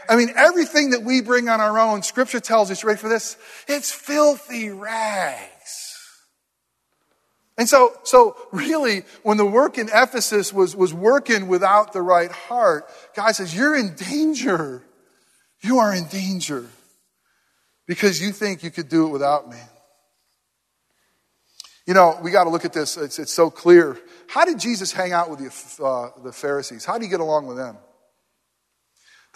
I 0.08 0.16
mean, 0.16 0.30
everything 0.36 0.90
that 0.90 1.02
we 1.02 1.20
bring 1.20 1.48
on 1.48 1.60
our 1.60 1.78
own, 1.78 2.02
Scripture 2.02 2.40
tells 2.40 2.70
us, 2.70 2.84
ready 2.84 2.98
for 2.98 3.08
this? 3.08 3.36
It's 3.68 3.92
filthy 3.92 4.70
rags. 4.70 5.86
And 7.58 7.68
so, 7.68 7.94
so 8.04 8.36
really, 8.52 9.04
when 9.22 9.38
the 9.38 9.46
work 9.46 9.78
in 9.78 9.88
Ephesus 9.88 10.52
was, 10.52 10.76
was 10.76 10.92
working 10.92 11.48
without 11.48 11.92
the 11.92 12.02
right 12.02 12.30
heart, 12.30 12.86
God 13.14 13.32
says, 13.32 13.56
You're 13.56 13.74
in 13.74 13.94
danger. 13.94 14.82
You 15.62 15.78
are 15.78 15.94
in 15.94 16.06
danger 16.08 16.66
because 17.86 18.20
you 18.20 18.32
think 18.32 18.62
you 18.62 18.70
could 18.70 18.88
do 18.88 19.06
it 19.06 19.10
without 19.10 19.48
me. 19.48 19.56
You 21.86 21.94
know, 21.94 22.18
we 22.20 22.30
got 22.30 22.44
to 22.44 22.50
look 22.50 22.64
at 22.64 22.72
this. 22.72 22.96
It's, 22.96 23.18
it's 23.18 23.32
so 23.32 23.48
clear. 23.48 23.98
How 24.26 24.44
did 24.44 24.58
Jesus 24.58 24.92
hang 24.92 25.12
out 25.12 25.30
with 25.30 25.38
the, 25.38 25.84
uh, 25.84 26.10
the 26.22 26.32
Pharisees? 26.32 26.84
How 26.84 26.94
did 26.94 27.04
he 27.04 27.08
get 27.08 27.20
along 27.20 27.46
with 27.46 27.56
them? 27.56 27.76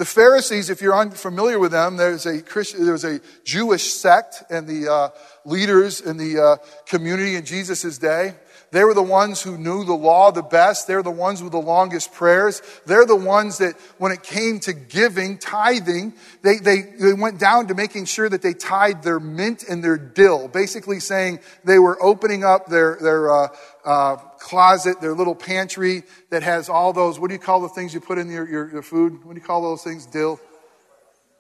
The 0.01 0.07
Pharisees, 0.07 0.71
if 0.71 0.81
you're 0.81 0.97
unfamiliar 0.97 1.59
with 1.59 1.73
them, 1.73 1.99
there's 1.99 2.25
a 2.25 2.41
Christian, 2.41 2.85
there 2.85 2.95
was 2.95 3.05
a 3.05 3.21
Jewish 3.45 3.93
sect 3.93 4.43
and 4.49 4.67
the 4.67 4.91
uh, 4.91 5.09
leaders 5.45 6.01
in 6.01 6.17
the 6.17 6.43
uh, 6.43 6.57
community 6.87 7.37
in 7.37 7.45
Jesus' 7.45 7.99
day. 7.99 8.33
They 8.73 8.85
were 8.85 8.95
the 8.95 9.03
ones 9.03 9.43
who 9.43 9.59
knew 9.59 9.85
the 9.85 9.95
law 9.95 10.31
the 10.31 10.43
best. 10.43 10.87
They're 10.87 11.03
the 11.03 11.11
ones 11.11 11.43
with 11.43 11.53
the 11.53 11.61
longest 11.61 12.13
prayers. 12.13 12.63
They're 12.87 13.07
the 13.07 13.17
ones 13.17 13.59
that, 13.59 13.75
when 13.99 14.13
it 14.13 14.23
came 14.23 14.61
to 14.61 14.73
giving, 14.73 15.39
tithing, 15.39 16.15
they, 16.43 16.59
they, 16.59 16.83
they 16.83 17.13
went 17.13 17.41
down 17.41 17.67
to 17.67 17.75
making 17.75 18.05
sure 18.05 18.29
that 18.29 18.43
they 18.43 18.55
tied 18.55 19.03
their 19.03 19.19
mint 19.19 19.65
and 19.69 19.83
their 19.83 19.99
dill, 19.99 20.47
basically 20.47 21.01
saying 21.01 21.41
they 21.65 21.81
were 21.81 22.01
opening 22.01 22.45
up 22.45 22.67
their, 22.67 22.97
their 23.01 23.33
uh, 23.33 23.49
uh, 23.85 24.17
closet, 24.39 25.01
their 25.01 25.15
little 25.15 25.35
pantry 25.35 26.05
that 26.31 26.45
has 26.45 26.69
all 26.69 26.93
those, 26.93 27.19
what 27.19 27.29
do 27.29 27.35
you 27.35 27.41
call 27.41 27.61
the 27.61 27.69
things 27.69 27.93
you 27.93 28.01
put 28.01 28.19
in 28.19 28.31
your, 28.31 28.49
your, 28.49 28.71
your 28.71 28.83
food? 28.83 29.25
What 29.25 29.35
do 29.35 29.41
you 29.41 29.47
call 29.47 29.63
those 29.63 29.83
things? 29.83 30.07
Dill? 30.07 30.39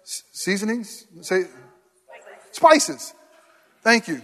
S- 0.02 0.24
seasonings? 0.32 1.06
Say, 1.20 1.44
spices. 2.50 3.14
Thank 3.82 4.08
you. 4.08 4.20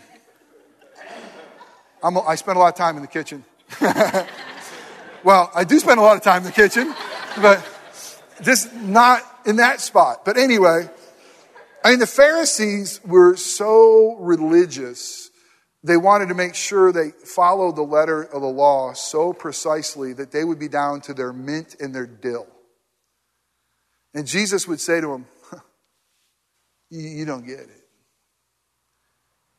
I'm, 2.02 2.18
I 2.18 2.34
spend 2.34 2.56
a 2.56 2.60
lot 2.60 2.68
of 2.68 2.74
time 2.74 2.96
in 2.96 3.02
the 3.02 3.08
kitchen. 3.08 3.44
well, 5.24 5.50
I 5.54 5.64
do 5.64 5.78
spend 5.78 5.98
a 5.98 6.02
lot 6.02 6.16
of 6.16 6.22
time 6.22 6.38
in 6.38 6.44
the 6.44 6.52
kitchen, 6.52 6.94
but 7.40 7.66
just 8.42 8.72
not 8.74 9.22
in 9.46 9.56
that 9.56 9.80
spot. 9.80 10.24
But 10.24 10.36
anyway, 10.36 10.88
I 11.84 11.90
mean, 11.90 11.98
the 11.98 12.06
Pharisees 12.06 13.00
were 13.04 13.36
so 13.36 14.16
religious. 14.16 15.30
They 15.82 15.96
wanted 15.96 16.28
to 16.28 16.34
make 16.34 16.54
sure 16.54 16.92
they 16.92 17.10
followed 17.10 17.76
the 17.76 17.82
letter 17.82 18.22
of 18.22 18.42
the 18.42 18.48
law 18.48 18.92
so 18.92 19.32
precisely 19.32 20.12
that 20.14 20.32
they 20.32 20.44
would 20.44 20.58
be 20.58 20.68
down 20.68 21.00
to 21.02 21.14
their 21.14 21.32
mint 21.32 21.76
and 21.80 21.94
their 21.94 22.06
dill. 22.06 22.48
And 24.14 24.26
Jesus 24.26 24.66
would 24.66 24.80
say 24.80 25.00
to 25.00 25.06
them, 25.06 25.26
You 26.90 27.24
don't 27.24 27.46
get 27.46 27.60
it. 27.60 27.70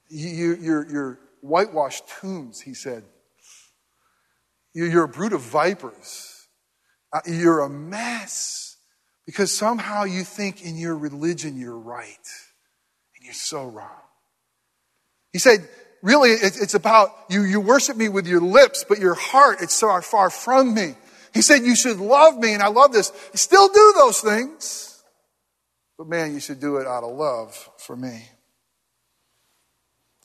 You, 0.10 0.56
you're, 0.60 0.89
you're, 0.89 1.19
whitewashed 1.41 2.04
tombs, 2.19 2.62
he 2.62 2.73
said. 2.73 3.04
You're 4.73 5.06
a 5.06 5.08
brood 5.08 5.34
of 5.34 5.41
vipers. 5.41 6.47
Uh, 7.12 7.21
you're 7.26 7.62
a 7.62 7.69
mess 7.69 8.78
because 9.26 9.52
somehow 9.52 10.04
you 10.04 10.23
think 10.23 10.63
in 10.63 10.78
your 10.78 10.95
religion 10.95 11.58
you're 11.58 11.78
right. 11.78 12.28
And 13.15 13.23
you're 13.23 13.34
so 13.34 13.65
wrong. 13.65 14.02
He 15.34 15.39
said, 15.39 15.67
really, 16.02 16.32
it's 16.32 16.73
about 16.73 17.10
you, 17.30 17.43
you 17.43 17.60
worship 17.60 17.97
me 17.97 18.10
with 18.10 18.28
your 18.28 18.41
lips, 18.41 18.86
but 18.88 19.00
your 19.00 19.15
heart, 19.15 19.58
it's 19.62 19.73
so 19.73 20.00
far 20.02 20.30
from 20.30 20.73
me. 20.73 20.95
He 21.34 21.41
said, 21.41 21.63
you 21.63 21.76
should 21.76 21.97
love 21.97 22.38
me, 22.38 22.54
and 22.54 22.63
I 22.63 22.67
love 22.67 22.91
this. 22.91 23.12
You 23.34 23.38
still 23.38 23.67
do 23.67 23.93
those 23.97 24.21
things, 24.21 25.04
but 25.97 26.08
man, 26.08 26.34
you 26.34 26.39
should 26.39 26.60
do 26.60 26.78
it 26.78 26.88
out 26.88 27.04
of 27.04 27.15
love 27.15 27.69
for 27.78 27.95
me. 27.95 28.28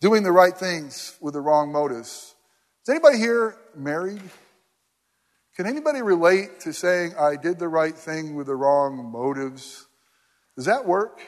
Doing 0.02 0.24
the 0.24 0.32
right 0.32 0.58
things 0.58 1.16
with 1.20 1.34
the 1.34 1.40
wrong 1.40 1.70
motives. 1.70 2.34
Is 2.82 2.88
anybody 2.88 3.18
here 3.18 3.56
married? 3.76 4.20
Can 5.54 5.66
anybody 5.66 6.02
relate 6.02 6.58
to 6.62 6.72
saying, 6.72 7.14
I 7.16 7.36
did 7.36 7.60
the 7.60 7.68
right 7.68 7.94
thing 7.94 8.34
with 8.34 8.48
the 8.48 8.56
wrong 8.56 9.12
motives? 9.12 9.86
Does 10.56 10.64
that 10.64 10.86
work? 10.86 11.20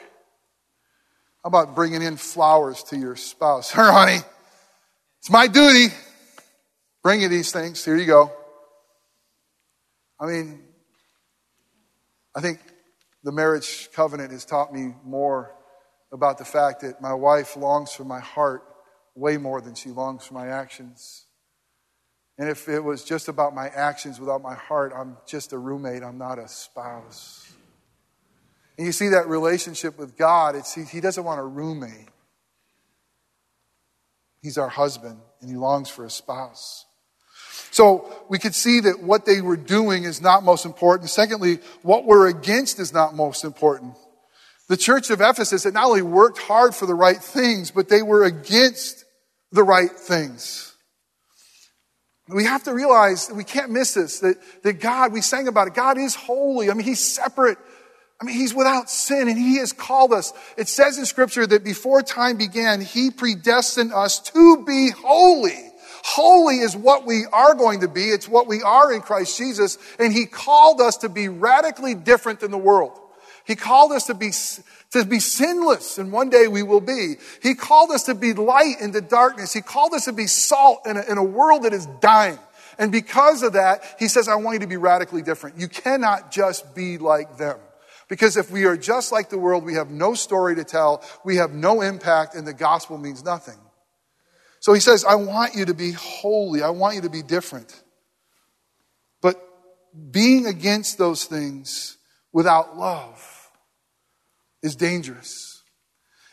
How 1.41 1.47
about 1.47 1.73
bringing 1.73 2.01
in 2.01 2.17
flowers 2.17 2.83
to 2.89 2.97
your 2.97 3.15
spouse? 3.15 3.71
Her, 3.71 3.93
honey, 3.93 4.19
it's 5.19 5.29
my 5.29 5.47
duty. 5.47 5.93
Bring 7.01 7.21
you 7.21 7.29
these 7.29 7.53
things. 7.53 7.85
Here 7.85 7.95
you 7.95 8.05
go. 8.05 8.29
I 10.19 10.25
mean, 10.25 10.59
I 12.35 12.41
think 12.41 12.59
the 13.23 13.31
marriage 13.31 13.87
covenant 13.93 14.33
has 14.33 14.43
taught 14.43 14.73
me 14.73 14.95
more 15.05 15.55
about 16.15 16.37
the 16.37 16.45
fact 16.45 16.81
that 16.81 17.01
my 17.01 17.13
wife 17.13 17.55
longs 17.55 17.91
for 17.91 18.05
my 18.05 18.19
heart 18.19 18.63
way 19.13 19.37
more 19.37 19.61
than 19.61 19.75
she 19.75 19.89
longs 19.89 20.25
for 20.25 20.33
my 20.33 20.47
actions. 20.47 21.25
And 22.37 22.49
if 22.49 22.67
it 22.67 22.79
was 22.79 23.03
just 23.03 23.27
about 23.27 23.53
my 23.53 23.67
actions 23.67 24.19
without 24.19 24.41
my 24.41 24.55
heart, 24.55 24.93
I'm 24.95 25.17
just 25.27 25.53
a 25.53 25.57
roommate, 25.57 26.03
I'm 26.03 26.17
not 26.17 26.39
a 26.39 26.47
spouse. 26.47 27.53
And 28.77 28.87
you 28.87 28.93
see 28.93 29.09
that 29.09 29.27
relationship 29.27 29.97
with 29.97 30.17
God, 30.17 30.55
it's, 30.55 30.73
he, 30.73 30.83
he 30.83 31.01
doesn't 31.01 31.23
want 31.23 31.39
a 31.39 31.45
roommate. 31.45 32.09
He's 34.41 34.57
our 34.57 34.69
husband, 34.69 35.19
and 35.41 35.49
he 35.49 35.55
longs 35.55 35.89
for 35.89 36.05
a 36.05 36.09
spouse. 36.09 36.85
So 37.71 38.25
we 38.29 38.39
could 38.39 38.55
see 38.55 38.79
that 38.81 39.01
what 39.01 39.25
they 39.25 39.41
were 39.41 39.57
doing 39.57 40.03
is 40.03 40.21
not 40.21 40.43
most 40.43 40.65
important. 40.65 41.09
Secondly, 41.09 41.59
what 41.81 42.05
we're 42.05 42.27
against 42.27 42.79
is 42.79 42.93
not 42.93 43.15
most 43.15 43.43
important. 43.43 43.97
The 44.67 44.77
church 44.77 45.09
of 45.09 45.21
Ephesus 45.21 45.63
had 45.63 45.73
not 45.73 45.85
only 45.85 46.01
worked 46.01 46.39
hard 46.39 46.73
for 46.73 46.85
the 46.85 46.95
right 46.95 47.17
things, 47.17 47.71
but 47.71 47.87
they 47.87 48.01
were 48.01 48.23
against 48.23 49.05
the 49.51 49.63
right 49.63 49.91
things. 49.91 50.73
We 52.27 52.45
have 52.45 52.63
to 52.63 52.73
realize 52.73 53.27
that 53.27 53.35
we 53.35 53.43
can't 53.43 53.69
miss 53.69 53.93
this, 53.93 54.19
that, 54.19 54.37
that 54.63 54.79
God, 54.79 55.13
we 55.13 55.21
sang 55.21 55.47
about 55.47 55.67
it, 55.67 55.75
God 55.75 55.99
is 55.99 56.15
holy. 56.15 56.71
I 56.71 56.73
mean, 56.73 56.85
He's 56.85 56.99
separate. 56.99 57.59
I 58.19 58.25
mean, 58.25 58.35
He's 58.35 58.53
without 58.53 58.89
sin 58.89 59.27
and 59.27 59.37
He 59.37 59.57
has 59.57 59.71
called 59.71 60.11
us. 60.11 60.33
It 60.57 60.67
says 60.67 60.97
in 60.97 61.05
Scripture 61.05 61.45
that 61.45 61.63
before 61.63 62.01
time 62.01 62.37
began, 62.37 62.81
He 62.81 63.11
predestined 63.11 63.93
us 63.93 64.19
to 64.31 64.63
be 64.65 64.89
holy. 64.89 65.71
Holy 66.03 66.59
is 66.59 66.75
what 66.75 67.05
we 67.05 67.25
are 67.31 67.53
going 67.53 67.81
to 67.81 67.87
be. 67.87 68.05
It's 68.05 68.27
what 68.27 68.47
we 68.47 68.63
are 68.63 68.91
in 68.91 69.01
Christ 69.01 69.37
Jesus. 69.37 69.77
And 69.99 70.11
He 70.11 70.25
called 70.25 70.81
us 70.81 70.97
to 70.97 71.09
be 71.09 71.29
radically 71.29 71.93
different 71.93 72.39
than 72.39 72.49
the 72.49 72.57
world. 72.57 72.99
He 73.45 73.55
called 73.55 73.91
us 73.91 74.07
to 74.07 74.15
be, 74.15 74.31
to 74.91 75.05
be 75.05 75.19
sinless, 75.19 75.99
and 75.99 76.11
one 76.11 76.29
day 76.29 76.47
we 76.47 76.63
will 76.63 76.81
be. 76.81 77.15
He 77.43 77.53
called 77.53 77.91
us 77.91 78.03
to 78.03 78.15
be 78.15 78.33
light 78.33 78.81
into 78.81 79.01
darkness. 79.01 79.53
He 79.53 79.61
called 79.61 79.93
us 79.93 80.05
to 80.05 80.13
be 80.13 80.25
salt 80.25 80.87
in 80.87 80.97
a, 80.97 81.01
in 81.03 81.17
a 81.17 81.23
world 81.23 81.63
that 81.63 81.73
is 81.73 81.85
dying. 82.01 82.39
And 82.79 82.91
because 82.91 83.43
of 83.43 83.53
that, 83.53 83.83
he 83.99 84.07
says, 84.07 84.27
I 84.27 84.35
want 84.35 84.55
you 84.55 84.59
to 84.61 84.67
be 84.67 84.77
radically 84.77 85.21
different. 85.21 85.59
You 85.59 85.67
cannot 85.67 86.31
just 86.31 86.75
be 86.75 86.97
like 86.97 87.37
them. 87.37 87.59
Because 88.07 88.35
if 88.35 88.51
we 88.51 88.65
are 88.65 88.77
just 88.77 89.11
like 89.11 89.29
the 89.29 89.37
world, 89.37 89.63
we 89.63 89.75
have 89.75 89.89
no 89.89 90.15
story 90.15 90.55
to 90.55 90.63
tell, 90.63 91.03
we 91.23 91.37
have 91.37 91.51
no 91.51 91.81
impact, 91.81 92.35
and 92.35 92.45
the 92.45 92.53
gospel 92.53 92.97
means 92.97 93.23
nothing. 93.23 93.57
So 94.59 94.73
he 94.73 94.79
says, 94.79 95.05
I 95.05 95.15
want 95.15 95.55
you 95.55 95.65
to 95.65 95.73
be 95.75 95.91
holy, 95.91 96.63
I 96.63 96.69
want 96.71 96.95
you 96.95 97.01
to 97.01 97.09
be 97.09 97.21
different. 97.21 97.83
But 99.21 99.39
being 100.11 100.47
against 100.47 100.97
those 100.97 101.25
things 101.25 101.97
without 102.31 102.75
love 102.77 103.34
is 104.65 104.75
dangerous. 104.75 105.63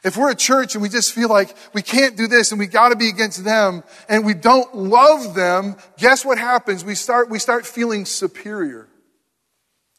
If 0.03 0.17
we're 0.17 0.31
a 0.31 0.37
church 0.37 0.75
and 0.75 0.83
we 0.83 0.89
just 0.89 1.13
feel 1.13 1.29
like 1.29 1.55
we 1.73 1.83
can't 1.83 2.17
do 2.17 2.27
this 2.27 2.51
and 2.51 2.59
we 2.59 2.67
got 2.67 2.89
to 2.89 2.97
be 2.97 3.09
against 3.09 3.45
them 3.45 3.85
and 4.09 4.27
we 4.27 4.35
don't 4.35 4.75
love 4.75 5.35
them, 5.35 5.77
guess 5.97 6.25
what 6.25 6.39
happens? 6.39 6.85
We 6.85 6.97
start, 6.97 7.31
we 7.31 7.39
start 7.39 7.65
feeling 7.67 8.05
superior. 8.05 8.89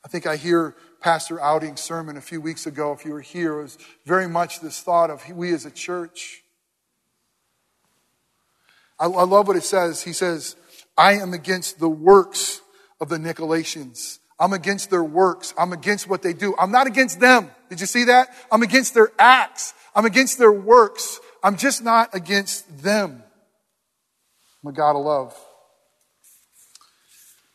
I 0.04 0.10
think 0.10 0.28
I 0.28 0.36
hear 0.36 0.76
Pastor 1.00 1.40
Outing's 1.40 1.80
sermon 1.80 2.18
a 2.18 2.22
few 2.22 2.42
weeks 2.42 2.66
ago. 2.66 2.92
If 2.92 3.06
you 3.06 3.14
were 3.14 3.22
here, 3.22 3.60
it 3.60 3.64
was 3.64 3.78
very 4.06 4.28
much 4.28 4.60
this 4.60 4.82
thought 4.82 5.10
of 5.10 5.24
we 5.30 5.54
as 5.54 5.66
a 5.66 5.72
church. 5.72 6.44
I, 9.00 9.06
I 9.06 9.24
love 9.24 9.48
what 9.48 9.56
it 9.56 9.64
says. 9.64 10.04
He 10.04 10.12
says, 10.12 10.58
I 10.98 11.14
am 11.14 11.34
against 11.34 11.80
the 11.80 11.90
works 11.90 12.62
of 13.00 13.08
the 13.08 13.18
Nicolaitans. 13.18 14.20
I'm 14.44 14.52
against 14.52 14.90
their 14.90 15.06
works. 15.06 15.54
I'm 15.58 15.72
against 15.72 16.10
what 16.10 16.22
they 16.22 16.34
do. 16.34 16.54
I'm 16.60 16.70
not 16.70 16.86
against 16.86 17.22
them. 17.22 17.50
Did 17.70 17.80
you 17.80 17.86
see 17.86 18.04
that? 18.04 18.28
I'm 18.52 18.62
against 18.62 18.94
their 18.94 19.10
acts. 19.18 19.74
I'm 19.96 20.04
against 20.04 20.38
their 20.38 20.52
works. 20.52 21.22
I'm 21.42 21.56
just 21.56 21.82
not 21.82 22.14
against 22.14 22.84
them. 22.84 23.24
I'm 24.62 24.70
a 24.70 24.74
God 24.74 24.98
of 24.98 25.06
love. 25.06 25.40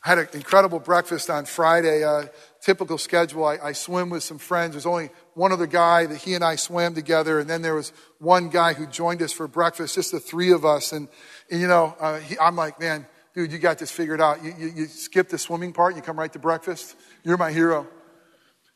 I 0.02 0.08
had 0.08 0.18
an 0.18 0.28
incredible 0.32 0.78
breakfast 0.78 1.28
on 1.28 1.44
Friday. 1.44 2.04
Uh, 2.04 2.24
typical 2.62 2.96
schedule. 2.96 3.44
I, 3.44 3.58
I, 3.62 3.72
swim 3.72 4.08
with 4.08 4.22
some 4.22 4.38
friends. 4.38 4.72
There's 4.72 4.86
only 4.86 5.10
one 5.34 5.52
other 5.52 5.66
guy 5.66 6.06
that 6.06 6.16
he 6.16 6.32
and 6.32 6.42
I 6.42 6.56
swam 6.56 6.94
together, 6.94 7.38
and 7.38 7.50
then 7.50 7.60
there 7.60 7.74
was 7.74 7.92
one 8.18 8.48
guy 8.48 8.72
who 8.72 8.86
joined 8.86 9.20
us 9.20 9.32
for 9.32 9.46
breakfast, 9.46 9.96
just 9.96 10.12
the 10.12 10.20
three 10.20 10.52
of 10.52 10.64
us. 10.64 10.92
And, 10.92 11.08
and 11.50 11.60
you 11.60 11.68
know, 11.68 11.94
uh, 12.00 12.18
he, 12.20 12.38
I'm 12.38 12.56
like, 12.56 12.80
man, 12.80 13.06
dude, 13.38 13.52
you 13.52 13.58
got 13.58 13.78
this 13.78 13.92
figured 13.92 14.20
out. 14.20 14.42
You, 14.42 14.52
you, 14.58 14.72
you, 14.74 14.86
skip 14.86 15.28
the 15.28 15.38
swimming 15.38 15.72
part, 15.72 15.94
you 15.94 16.02
come 16.02 16.18
right 16.18 16.32
to 16.32 16.40
breakfast. 16.40 16.96
You're 17.22 17.36
my 17.36 17.52
hero. 17.52 17.86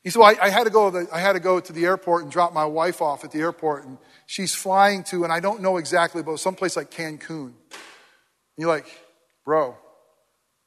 He 0.04 0.10
said, 0.10 0.20
well, 0.20 0.32
I, 0.40 0.46
I 0.46 0.50
had 0.50 0.64
to 0.64 0.70
go. 0.70 1.04
I 1.12 1.18
had 1.18 1.32
to 1.32 1.40
go 1.40 1.58
to 1.58 1.72
the 1.72 1.84
airport 1.84 2.22
and 2.22 2.30
drop 2.30 2.52
my 2.52 2.64
wife 2.64 3.02
off 3.02 3.24
at 3.24 3.32
the 3.32 3.40
airport, 3.40 3.84
and 3.84 3.98
she's 4.26 4.54
flying 4.54 5.02
to, 5.04 5.24
and 5.24 5.32
I 5.32 5.40
don't 5.40 5.62
know 5.62 5.78
exactly, 5.78 6.22
but 6.22 6.38
someplace 6.38 6.76
like 6.76 6.92
Cancun. 6.92 7.46
And 7.46 7.54
you're 8.56 8.68
like, 8.68 8.86
bro, 9.44 9.76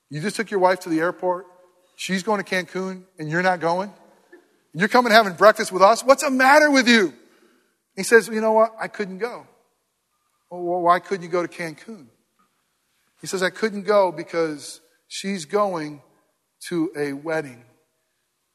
you 0.09 0.19
just 0.19 0.35
took 0.35 0.51
your 0.51 0.59
wife 0.59 0.81
to 0.81 0.89
the 0.89 0.99
airport. 0.99 1.45
She's 1.95 2.21
going 2.21 2.43
to 2.43 2.49
Cancun, 2.49 3.03
and 3.17 3.29
you're 3.29 3.43
not 3.43 3.61
going. 3.61 3.93
And 4.73 4.79
you're 4.81 4.89
coming 4.89 5.13
having 5.13 5.35
breakfast 5.35 5.71
with 5.71 5.83
us. 5.83 6.03
What's 6.03 6.23
the 6.23 6.31
matter 6.31 6.69
with 6.69 6.89
you? 6.89 7.13
He 7.95 8.03
says, 8.03 8.27
well, 8.27 8.35
you 8.35 8.41
know 8.41 8.51
what? 8.51 8.71
I 8.77 8.89
couldn't 8.89 9.19
go. 9.19 9.47
Well, 10.51 10.81
why 10.81 10.99
couldn't 10.99 11.23
you 11.23 11.29
go 11.29 11.45
to 11.45 11.47
Cancun? 11.47 12.07
He 13.25 13.27
says, 13.27 13.41
I 13.41 13.49
couldn't 13.49 13.87
go 13.87 14.11
because 14.11 14.81
she's 15.07 15.45
going 15.45 16.03
to 16.67 16.91
a 16.95 17.13
wedding 17.13 17.65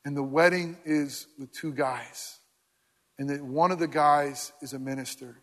and 0.05 0.17
the 0.17 0.23
wedding 0.23 0.77
is 0.85 1.27
with 1.41 1.53
two 1.53 1.73
guys. 1.73 2.39
And 3.19 3.31
that 3.31 3.43
one 3.43 3.73
of 3.73 3.81
the 3.81 3.89
guys 3.89 4.53
is 4.63 4.73
a 4.73 4.79
minister. 4.79 5.43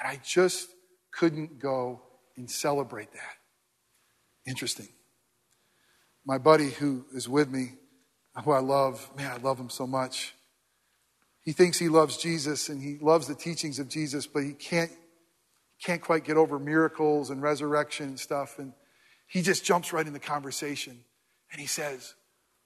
And 0.00 0.08
I 0.08 0.20
just 0.24 0.70
couldn't 1.12 1.60
go 1.60 2.02
and 2.36 2.50
celebrate 2.50 3.12
that. 3.12 3.36
Interesting. 4.44 4.88
My 6.26 6.38
buddy 6.38 6.70
who 6.70 7.04
is 7.14 7.28
with 7.28 7.48
me, 7.48 7.74
who 8.44 8.50
I 8.50 8.58
love, 8.58 9.08
man, 9.16 9.30
I 9.30 9.36
love 9.36 9.60
him 9.60 9.70
so 9.70 9.86
much. 9.86 10.34
He 11.42 11.52
thinks 11.52 11.78
he 11.78 11.88
loves 11.88 12.16
Jesus 12.16 12.70
and 12.70 12.82
he 12.82 12.98
loves 13.00 13.28
the 13.28 13.36
teachings 13.36 13.78
of 13.78 13.88
Jesus, 13.88 14.26
but 14.26 14.42
he 14.42 14.52
can't, 14.52 14.90
can't 15.82 16.02
quite 16.02 16.24
get 16.24 16.36
over 16.36 16.58
miracles 16.58 17.30
and 17.30 17.42
resurrection 17.42 18.08
and 18.08 18.20
stuff. 18.20 18.58
And 18.58 18.72
he 19.26 19.42
just 19.42 19.64
jumps 19.64 19.92
right 19.92 20.06
in 20.06 20.12
the 20.12 20.20
conversation 20.20 20.98
and 21.52 21.60
he 21.60 21.66
says, 21.66 22.14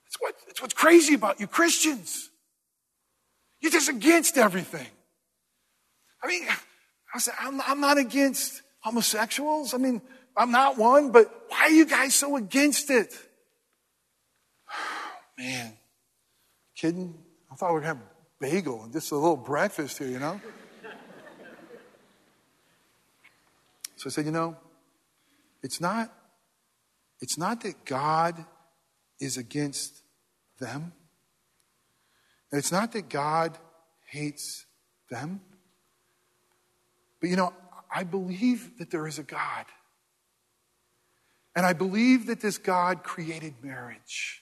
That's, 0.04 0.16
what, 0.20 0.34
it's 0.48 0.60
what's 0.62 0.74
crazy 0.74 1.14
about 1.14 1.40
you 1.40 1.46
Christians. 1.46 2.30
You're 3.60 3.72
just 3.72 3.88
against 3.88 4.36
everything. 4.36 4.88
I 6.22 6.26
mean, 6.26 6.42
I 7.14 7.18
said, 7.18 7.34
I'm, 7.38 7.60
I'm 7.62 7.80
not 7.80 7.98
against 7.98 8.62
homosexuals. 8.80 9.74
I 9.74 9.78
mean, 9.78 10.02
I'm 10.36 10.50
not 10.50 10.78
one, 10.78 11.12
but 11.12 11.44
why 11.48 11.62
are 11.62 11.70
you 11.70 11.84
guys 11.84 12.14
so 12.14 12.36
against 12.36 12.90
it? 12.90 13.14
Man, 15.38 15.76
kidding? 16.76 17.14
I 17.50 17.54
thought 17.54 17.70
we 17.70 17.80
were 17.80 17.82
have 17.82 17.98
bagel 18.40 18.82
and 18.82 18.92
just 18.92 19.12
a 19.12 19.14
little 19.14 19.36
breakfast 19.36 19.98
here, 19.98 20.08
you 20.08 20.18
know? 20.18 20.40
So 24.02 24.08
I 24.08 24.10
said, 24.10 24.24
you 24.24 24.32
know, 24.32 24.56
it's 25.62 25.80
not, 25.80 26.12
it's 27.20 27.38
not 27.38 27.60
that 27.60 27.84
God 27.84 28.44
is 29.20 29.36
against 29.36 30.02
them. 30.58 30.92
And 32.50 32.58
it's 32.58 32.72
not 32.72 32.90
that 32.92 33.08
God 33.08 33.56
hates 34.06 34.66
them, 35.08 35.40
but 37.20 37.30
you 37.30 37.36
know, 37.36 37.52
I 37.94 38.02
believe 38.02 38.76
that 38.78 38.90
there 38.90 39.06
is 39.06 39.20
a 39.20 39.22
God. 39.22 39.66
And 41.54 41.64
I 41.64 41.72
believe 41.72 42.26
that 42.26 42.40
this 42.40 42.58
God 42.58 43.04
created 43.04 43.54
marriage. 43.62 44.41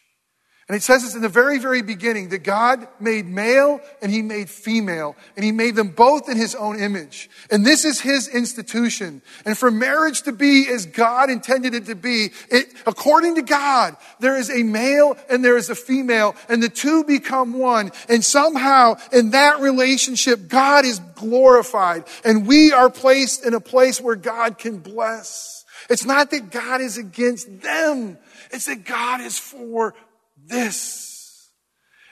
And 0.71 0.77
it 0.77 0.85
says 0.85 1.03
this 1.03 1.17
in 1.17 1.21
the 1.21 1.29
very, 1.29 1.59
very 1.59 1.83
beginning 1.83 2.29
that 2.29 2.45
God 2.45 2.87
made 3.01 3.27
male 3.27 3.81
and 4.01 4.13
he 4.13 4.23
made 4.23 4.49
female, 4.49 5.17
and 5.35 5.45
he 5.45 5.51
made 5.51 5.75
them 5.75 5.89
both 5.89 6.29
in 6.29 6.37
his 6.37 6.55
own 6.55 6.79
image. 6.79 7.29
And 7.51 7.67
this 7.67 7.85
is 7.85 8.01
his 8.01 8.29
institution. 8.29 9.21
And 9.45 9.59
for 9.59 9.73
marriage 9.73 10.23
to 10.23 10.33
be 10.33 10.69
as 10.69 10.87
God 10.87 11.29
intended 11.29 11.75
it 11.75 11.87
to 11.87 11.97
be, 11.97 12.29
it, 12.53 12.73
according 12.87 13.35
to 13.35 13.43
God, 13.43 13.97
there 14.21 14.37
is 14.37 14.49
a 14.49 14.63
male 14.63 15.17
and 15.29 15.45
there 15.45 15.57
is 15.57 15.71
a 15.71 15.75
female, 15.75 16.37
and 16.49 16.63
the 16.63 16.69
two 16.69 17.03
become 17.03 17.59
one. 17.59 17.91
And 18.09 18.25
somehow 18.25 18.95
in 19.13 19.31
that 19.31 19.59
relationship, 19.59 20.47
God 20.47 20.85
is 20.85 21.01
glorified, 21.17 22.05
and 22.25 22.47
we 22.47 22.73
are 22.73 22.91
placed 22.91 23.45
in 23.45 23.55
a 23.55 23.61
place 23.61 24.01
where 24.01 24.15
God 24.15 24.57
can 24.57 24.79
bless. 24.79 25.65
It's 25.89 26.05
not 26.05 26.31
that 26.31 26.53
God 26.53 26.81
is 26.81 26.97
against 26.97 27.61
them. 27.61 28.19
It's 28.53 28.67
that 28.67 28.85
God 28.85 29.21
is 29.21 29.37
for 29.37 29.95
this. 30.51 31.11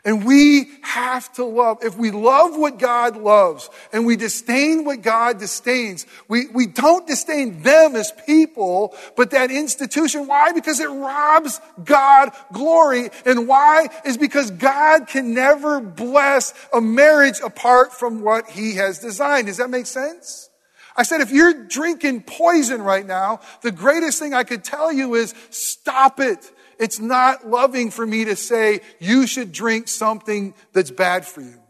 And 0.04 0.24
we 0.24 0.70
have 0.82 1.30
to 1.34 1.44
love. 1.44 1.78
If 1.82 1.98
we 1.98 2.10
love 2.10 2.56
what 2.56 2.78
God 2.78 3.16
loves 3.16 3.68
and 3.92 4.06
we 4.06 4.16
disdain 4.16 4.84
what 4.84 5.02
God 5.02 5.38
disdains, 5.38 6.06
we, 6.28 6.46
we 6.46 6.66
don't 6.66 7.06
disdain 7.06 7.62
them 7.62 7.96
as 7.96 8.12
people, 8.24 8.94
but 9.16 9.32
that 9.32 9.50
institution. 9.50 10.26
Why? 10.26 10.52
Because 10.52 10.80
it 10.80 10.88
robs 10.88 11.60
God 11.84 12.30
glory. 12.52 13.10
And 13.26 13.48
why? 13.48 13.88
Is 14.06 14.16
because 14.16 14.50
God 14.52 15.08
can 15.08 15.34
never 15.34 15.80
bless 15.80 16.54
a 16.72 16.80
marriage 16.80 17.40
apart 17.44 17.92
from 17.92 18.22
what 18.22 18.48
He 18.48 18.76
has 18.76 19.00
designed. 19.00 19.48
Does 19.48 19.58
that 19.58 19.68
make 19.68 19.86
sense? 19.86 20.48
I 20.96 21.02
said, 21.02 21.20
if 21.20 21.30
you're 21.30 21.66
drinking 21.66 22.22
poison 22.22 22.82
right 22.82 23.06
now, 23.06 23.40
the 23.62 23.70
greatest 23.70 24.18
thing 24.18 24.32
I 24.32 24.44
could 24.44 24.64
tell 24.64 24.92
you 24.92 25.16
is 25.16 25.34
stop 25.50 26.18
it. 26.18 26.50
It's 26.78 27.00
not 27.00 27.46
loving 27.46 27.90
for 27.90 28.06
me 28.06 28.24
to 28.26 28.36
say, 28.36 28.80
you 29.00 29.26
should 29.26 29.52
drink 29.52 29.88
something 29.88 30.54
that's 30.72 30.90
bad 30.90 31.26
for 31.26 31.40
you. 31.40 31.60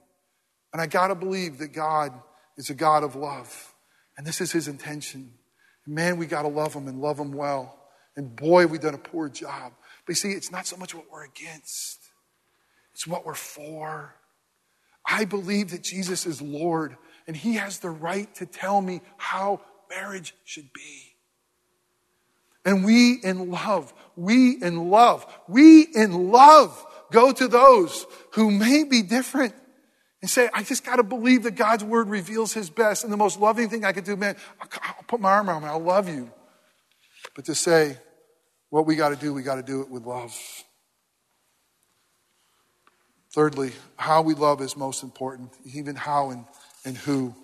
And 0.73 0.83
I 0.83 0.87
gotta 0.87 1.15
believe 1.15 1.59
that 1.59 1.73
God 1.73 2.13
is 2.57 2.71
a 2.71 2.75
God 2.75 3.03
of 3.03 3.17
love. 3.17 3.75
And 4.17 4.27
this 4.27 4.41
is 4.41 4.53
his 4.53 4.69
intention. 4.69 5.33
Man, 5.87 6.19
we 6.19 6.27
gotta 6.27 6.49
love 6.49 6.75
him 6.75 6.89
and 6.89 7.01
love 7.01 7.19
him 7.19 7.33
well. 7.33 7.75
And 8.17 8.35
boy, 8.37 8.67
we've 8.67 8.81
done 8.81 8.95
a 8.95 8.99
poor 8.99 9.29
job. 9.29 9.73
But 10.05 10.13
you 10.13 10.15
see, 10.17 10.33
it's 10.33 10.53
not 10.53 10.67
so 10.67 10.77
much 10.77 10.95
what 10.95 11.11
we're 11.11 11.25
against, 11.25 12.01
it's 12.93 13.07
what 13.07 13.25
we're 13.25 13.35
for. 13.35 14.15
I 15.11 15.25
believe 15.25 15.71
that 15.71 15.83
Jesus 15.83 16.27
is 16.27 16.43
Lord 16.43 16.97
and 17.27 17.35
he 17.35 17.55
has 17.55 17.79
the 17.79 17.91
right 17.91 18.33
to 18.35 18.45
tell 18.45 18.81
me 18.81 19.01
how 19.17 19.63
marriage 19.89 20.35
should 20.45 20.71
be. 20.75 21.08
And 22.69 22.85
we 22.85 23.15
in 23.15 23.51
love, 23.51 23.95
we 24.15 24.63
in 24.63 24.91
love, 24.91 25.25
we 25.49 25.85
in 25.85 26.31
love 26.31 26.87
go 27.11 27.33
to 27.33 27.49
those 27.49 28.05
who 28.33 28.51
may 28.51 28.85
be 28.85 29.01
different 29.01 29.55
and 30.21 30.31
say, 30.31 30.51
I 30.53 30.65
just 30.65 30.85
got 30.85 30.97
to 30.97 31.03
believe 31.03 31.45
that 31.45 31.53
God's 31.53 31.83
word 31.83 32.11
reveals 32.11 32.53
his 32.53 32.69
best. 32.69 33.05
And 33.05 33.11
the 33.11 33.17
most 33.17 33.41
loving 33.41 33.71
thing 33.71 33.87
I 33.87 33.93
could 33.93 34.05
do, 34.05 34.17
man, 34.17 34.37
I'll 34.61 35.03
put 35.07 35.19
my 35.19 35.31
arm 35.31 35.49
around 35.49 35.63
him, 35.63 35.71
I'll 35.71 35.79
love 35.79 36.11
you. 36.11 36.31
But 37.35 37.47
to 37.47 37.55
say, 37.55 37.97
what 38.69 38.85
we 38.85 38.97
got 38.97 39.09
to 39.09 39.17
do, 39.17 39.33
we 39.33 39.43
got 39.43 39.55
to 39.55 39.63
do 39.63 39.81
it 39.81 39.89
with 39.89 40.05
love. 40.05 40.39
Thirdly, 43.33 43.73
how 43.97 44.21
we 44.21 44.35
love 44.35 44.61
is 44.61 44.77
most 44.77 45.03
important, 45.03 45.53
even 45.65 45.97
how 45.97 46.29
and, 46.29 46.45
and 46.85 46.99
who. 46.99 47.35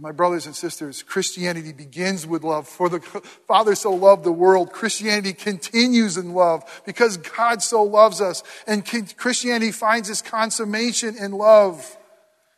My 0.00 0.12
brothers 0.12 0.46
and 0.46 0.56
sisters, 0.56 1.02
Christianity 1.02 1.72
begins 1.72 2.26
with 2.26 2.44
love. 2.44 2.66
For 2.66 2.88
the 2.88 3.00
Father 3.46 3.74
so 3.74 3.92
loved 3.92 4.24
the 4.24 4.32
world, 4.32 4.72
Christianity 4.72 5.32
continues 5.32 6.16
in 6.16 6.32
love 6.32 6.64
because 6.86 7.16
God 7.16 7.62
so 7.62 7.82
loves 7.82 8.20
us. 8.20 8.42
And 8.66 8.86
Christianity 9.16 9.72
finds 9.72 10.08
its 10.08 10.22
consummation 10.22 11.16
in 11.16 11.32
love. 11.32 11.96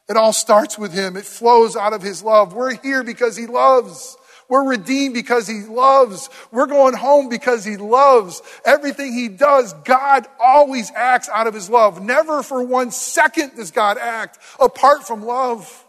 It 0.08 0.16
all 0.16 0.32
starts 0.32 0.78
with 0.78 0.92
Him. 0.92 1.16
It 1.16 1.24
flows 1.24 1.76
out 1.76 1.92
of 1.92 2.02
His 2.02 2.22
love. 2.22 2.52
We're 2.52 2.76
here 2.76 3.02
because 3.02 3.36
He 3.36 3.46
loves. 3.46 4.16
We're 4.48 4.68
redeemed 4.68 5.14
because 5.14 5.48
he 5.48 5.62
loves. 5.62 6.28
We're 6.52 6.66
going 6.66 6.94
home 6.94 7.30
because 7.30 7.64
he 7.64 7.78
loves. 7.78 8.42
Everything 8.66 9.14
he 9.14 9.28
does, 9.28 9.72
God 9.84 10.26
always 10.38 10.92
acts 10.94 11.30
out 11.30 11.46
of 11.46 11.54
his 11.54 11.70
love. 11.70 12.02
Never 12.02 12.42
for 12.42 12.62
one 12.62 12.90
second 12.90 13.56
does 13.56 13.70
God 13.70 13.96
act 13.96 14.38
apart 14.60 15.06
from 15.06 15.24
love. 15.24 15.83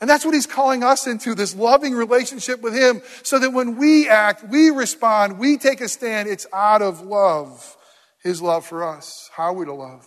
And 0.00 0.10
that's 0.10 0.24
what 0.24 0.34
he's 0.34 0.46
calling 0.46 0.82
us 0.82 1.06
into, 1.06 1.34
this 1.34 1.54
loving 1.54 1.94
relationship 1.94 2.60
with 2.60 2.74
him, 2.74 3.00
so 3.22 3.38
that 3.38 3.50
when 3.50 3.76
we 3.76 4.08
act, 4.08 4.44
we 4.50 4.70
respond, 4.70 5.38
we 5.38 5.56
take 5.56 5.80
a 5.80 5.88
stand, 5.88 6.28
it's 6.28 6.46
out 6.52 6.82
of 6.82 7.00
love. 7.00 7.76
His 8.22 8.42
love 8.42 8.66
for 8.66 8.84
us. 8.84 9.30
How 9.34 9.44
are 9.44 9.52
we 9.52 9.64
to 9.66 9.72
love? 9.72 10.06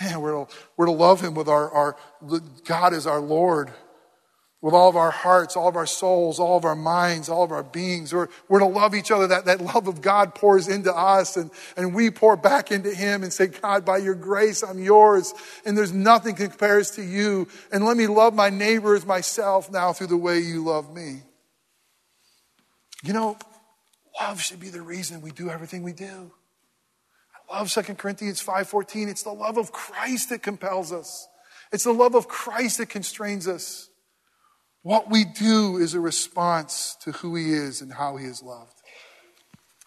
Man, 0.00 0.20
we're 0.20 0.44
to, 0.44 0.52
we're 0.76 0.86
to 0.86 0.92
love 0.92 1.20
him 1.20 1.34
with 1.34 1.48
our, 1.48 1.70
our, 1.70 1.96
God 2.64 2.92
is 2.92 3.06
our 3.06 3.20
Lord 3.20 3.72
with 4.62 4.72
all 4.72 4.88
of 4.88 4.96
our 4.96 5.10
hearts, 5.10 5.56
all 5.56 5.68
of 5.68 5.76
our 5.76 5.86
souls, 5.86 6.40
all 6.40 6.56
of 6.56 6.64
our 6.64 6.74
minds, 6.74 7.28
all 7.28 7.44
of 7.44 7.52
our 7.52 7.62
beings. 7.62 8.12
We're, 8.12 8.28
we're 8.48 8.60
to 8.60 8.66
love 8.66 8.94
each 8.94 9.10
other. 9.10 9.26
That, 9.26 9.44
that 9.44 9.60
love 9.60 9.86
of 9.86 10.00
God 10.00 10.34
pours 10.34 10.66
into 10.66 10.94
us 10.94 11.36
and, 11.36 11.50
and 11.76 11.94
we 11.94 12.10
pour 12.10 12.36
back 12.36 12.72
into 12.72 12.94
Him 12.94 13.22
and 13.22 13.32
say, 13.32 13.48
God, 13.48 13.84
by 13.84 13.98
your 13.98 14.14
grace, 14.14 14.62
I'm 14.62 14.82
yours. 14.82 15.34
And 15.64 15.76
there's 15.76 15.92
nothing 15.92 16.34
compares 16.34 16.92
to 16.92 17.02
you. 17.02 17.48
And 17.70 17.84
let 17.84 17.96
me 17.96 18.06
love 18.06 18.34
my 18.34 18.50
neighbor 18.50 18.94
as 18.94 19.04
myself 19.04 19.70
now 19.70 19.92
through 19.92 20.08
the 20.08 20.16
way 20.16 20.38
you 20.38 20.64
love 20.64 20.92
me. 20.92 21.20
You 23.04 23.12
know, 23.12 23.36
love 24.20 24.40
should 24.40 24.58
be 24.58 24.70
the 24.70 24.82
reason 24.82 25.20
we 25.20 25.30
do 25.30 25.50
everything 25.50 25.82
we 25.82 25.92
do. 25.92 26.32
I 27.48 27.58
love 27.58 27.70
2 27.70 27.82
Corinthians 27.94 28.42
5.14. 28.42 29.08
It's 29.08 29.22
the 29.22 29.30
love 29.30 29.58
of 29.58 29.70
Christ 29.70 30.30
that 30.30 30.42
compels 30.42 30.92
us. 30.92 31.28
It's 31.72 31.84
the 31.84 31.92
love 31.92 32.14
of 32.14 32.26
Christ 32.26 32.78
that 32.78 32.88
constrains 32.88 33.46
us. 33.46 33.90
What 34.86 35.10
we 35.10 35.24
do 35.24 35.78
is 35.78 35.94
a 35.94 36.00
response 36.00 36.96
to 37.00 37.10
who 37.10 37.34
he 37.34 37.52
is 37.52 37.80
and 37.80 37.92
how 37.92 38.14
he 38.14 38.24
is 38.24 38.40
loved. 38.40 38.80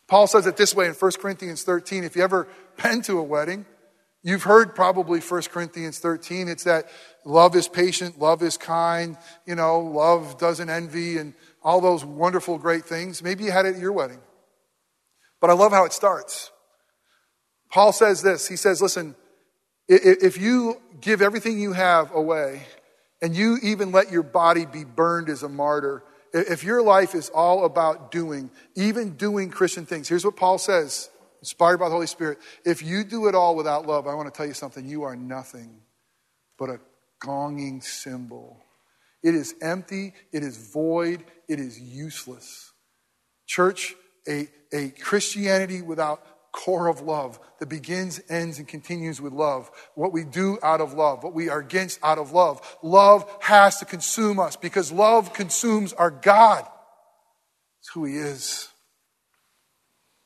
Paul 0.09 0.27
says 0.27 0.45
it 0.45 0.57
this 0.57 0.75
way 0.75 0.87
in 0.87 0.93
1 0.93 1.11
Corinthians 1.21 1.63
13. 1.63 2.03
If 2.03 2.17
you 2.17 2.21
ever 2.21 2.49
been 2.83 3.01
to 3.03 3.17
a 3.17 3.23
wedding, 3.23 3.65
you've 4.23 4.43
heard 4.43 4.75
probably 4.75 5.21
1 5.21 5.41
Corinthians 5.43 5.99
13. 5.99 6.49
It's 6.49 6.65
that 6.65 6.89
love 7.23 7.55
is 7.55 7.69
patient, 7.69 8.19
love 8.19 8.43
is 8.43 8.57
kind, 8.57 9.15
you 9.45 9.55
know, 9.55 9.79
love 9.79 10.37
doesn't 10.37 10.69
envy, 10.69 11.17
and 11.17 11.33
all 11.63 11.79
those 11.79 12.03
wonderful, 12.03 12.57
great 12.57 12.83
things. 12.83 13.23
Maybe 13.23 13.45
you 13.45 13.51
had 13.51 13.65
it 13.65 13.75
at 13.75 13.81
your 13.81 13.93
wedding. 13.93 14.19
But 15.39 15.49
I 15.49 15.53
love 15.53 15.71
how 15.71 15.85
it 15.85 15.93
starts. 15.93 16.51
Paul 17.71 17.93
says 17.93 18.21
this 18.21 18.49
He 18.49 18.57
says, 18.57 18.81
listen, 18.81 19.15
if 19.87 20.37
you 20.37 20.81
give 20.99 21.21
everything 21.21 21.57
you 21.57 21.71
have 21.71 22.13
away, 22.13 22.63
and 23.21 23.35
you 23.35 23.57
even 23.61 23.91
let 23.91 24.11
your 24.11 24.23
body 24.23 24.65
be 24.65 24.83
burned 24.83 25.29
as 25.29 25.43
a 25.43 25.49
martyr, 25.49 26.03
if 26.33 26.63
your 26.63 26.81
life 26.81 27.15
is 27.15 27.29
all 27.29 27.65
about 27.65 28.11
doing, 28.11 28.49
even 28.75 29.15
doing 29.15 29.49
Christian 29.49 29.85
things, 29.85 30.07
here's 30.07 30.25
what 30.25 30.35
Paul 30.35 30.57
says, 30.57 31.09
inspired 31.41 31.77
by 31.77 31.87
the 31.89 31.93
Holy 31.93 32.07
Spirit. 32.07 32.37
If 32.65 32.83
you 32.83 33.03
do 33.03 33.27
it 33.27 33.35
all 33.35 33.55
without 33.55 33.87
love, 33.87 34.07
I 34.07 34.13
want 34.13 34.31
to 34.31 34.37
tell 34.37 34.45
you 34.45 34.53
something. 34.53 34.87
You 34.87 35.03
are 35.03 35.15
nothing 35.15 35.81
but 36.57 36.69
a 36.69 36.79
gonging 37.23 37.83
cymbal. 37.83 38.63
It 39.23 39.35
is 39.35 39.55
empty, 39.61 40.13
it 40.31 40.43
is 40.43 40.57
void, 40.71 41.23
it 41.47 41.59
is 41.59 41.79
useless. 41.79 42.71
Church, 43.47 43.95
a, 44.27 44.47
a 44.71 44.89
Christianity 44.89 45.81
without 45.81 46.23
core 46.51 46.87
of 46.87 47.01
love 47.01 47.39
that 47.59 47.67
begins, 47.67 48.21
ends, 48.29 48.59
and 48.59 48.67
continues 48.67 49.21
with 49.21 49.33
love. 49.33 49.69
What 49.95 50.13
we 50.13 50.23
do 50.23 50.57
out 50.63 50.81
of 50.81 50.93
love, 50.93 51.23
what 51.23 51.33
we 51.33 51.49
are 51.49 51.59
against 51.59 51.99
out 52.03 52.17
of 52.17 52.31
love. 52.31 52.77
Love 52.81 53.29
has 53.41 53.77
to 53.79 53.85
consume 53.85 54.39
us 54.39 54.55
because 54.55 54.91
love 54.91 55.33
consumes 55.33 55.93
our 55.93 56.11
God. 56.11 56.65
It's 57.79 57.89
who 57.93 58.05
He 58.05 58.15
is. 58.15 58.69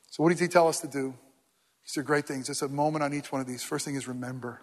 So, 0.09 0.23
what 0.23 0.29
does 0.29 0.39
He 0.39 0.47
tell 0.47 0.67
us 0.67 0.79
to 0.81 0.87
do? 0.87 1.13
These 1.85 1.97
are 1.97 2.03
great 2.03 2.27
things. 2.27 2.49
It's 2.49 2.61
a 2.61 2.69
moment 2.69 3.03
on 3.03 3.13
each 3.13 3.31
one 3.31 3.41
of 3.41 3.47
these. 3.47 3.63
First 3.63 3.85
thing 3.85 3.95
is 3.95 4.07
remember. 4.07 4.61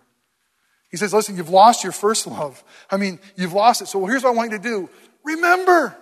He 0.90 0.96
says, 0.96 1.14
listen, 1.14 1.36
you've 1.36 1.50
lost 1.50 1.84
your 1.84 1.92
first 1.92 2.26
love. 2.26 2.64
I 2.90 2.96
mean, 2.96 3.20
you've 3.36 3.52
lost 3.52 3.80
it. 3.80 3.86
So 3.86 4.04
here's 4.06 4.24
what 4.24 4.30
I 4.30 4.34
want 4.34 4.50
you 4.50 4.58
to 4.58 4.62
do. 4.62 4.90
Remember. 5.24 5.96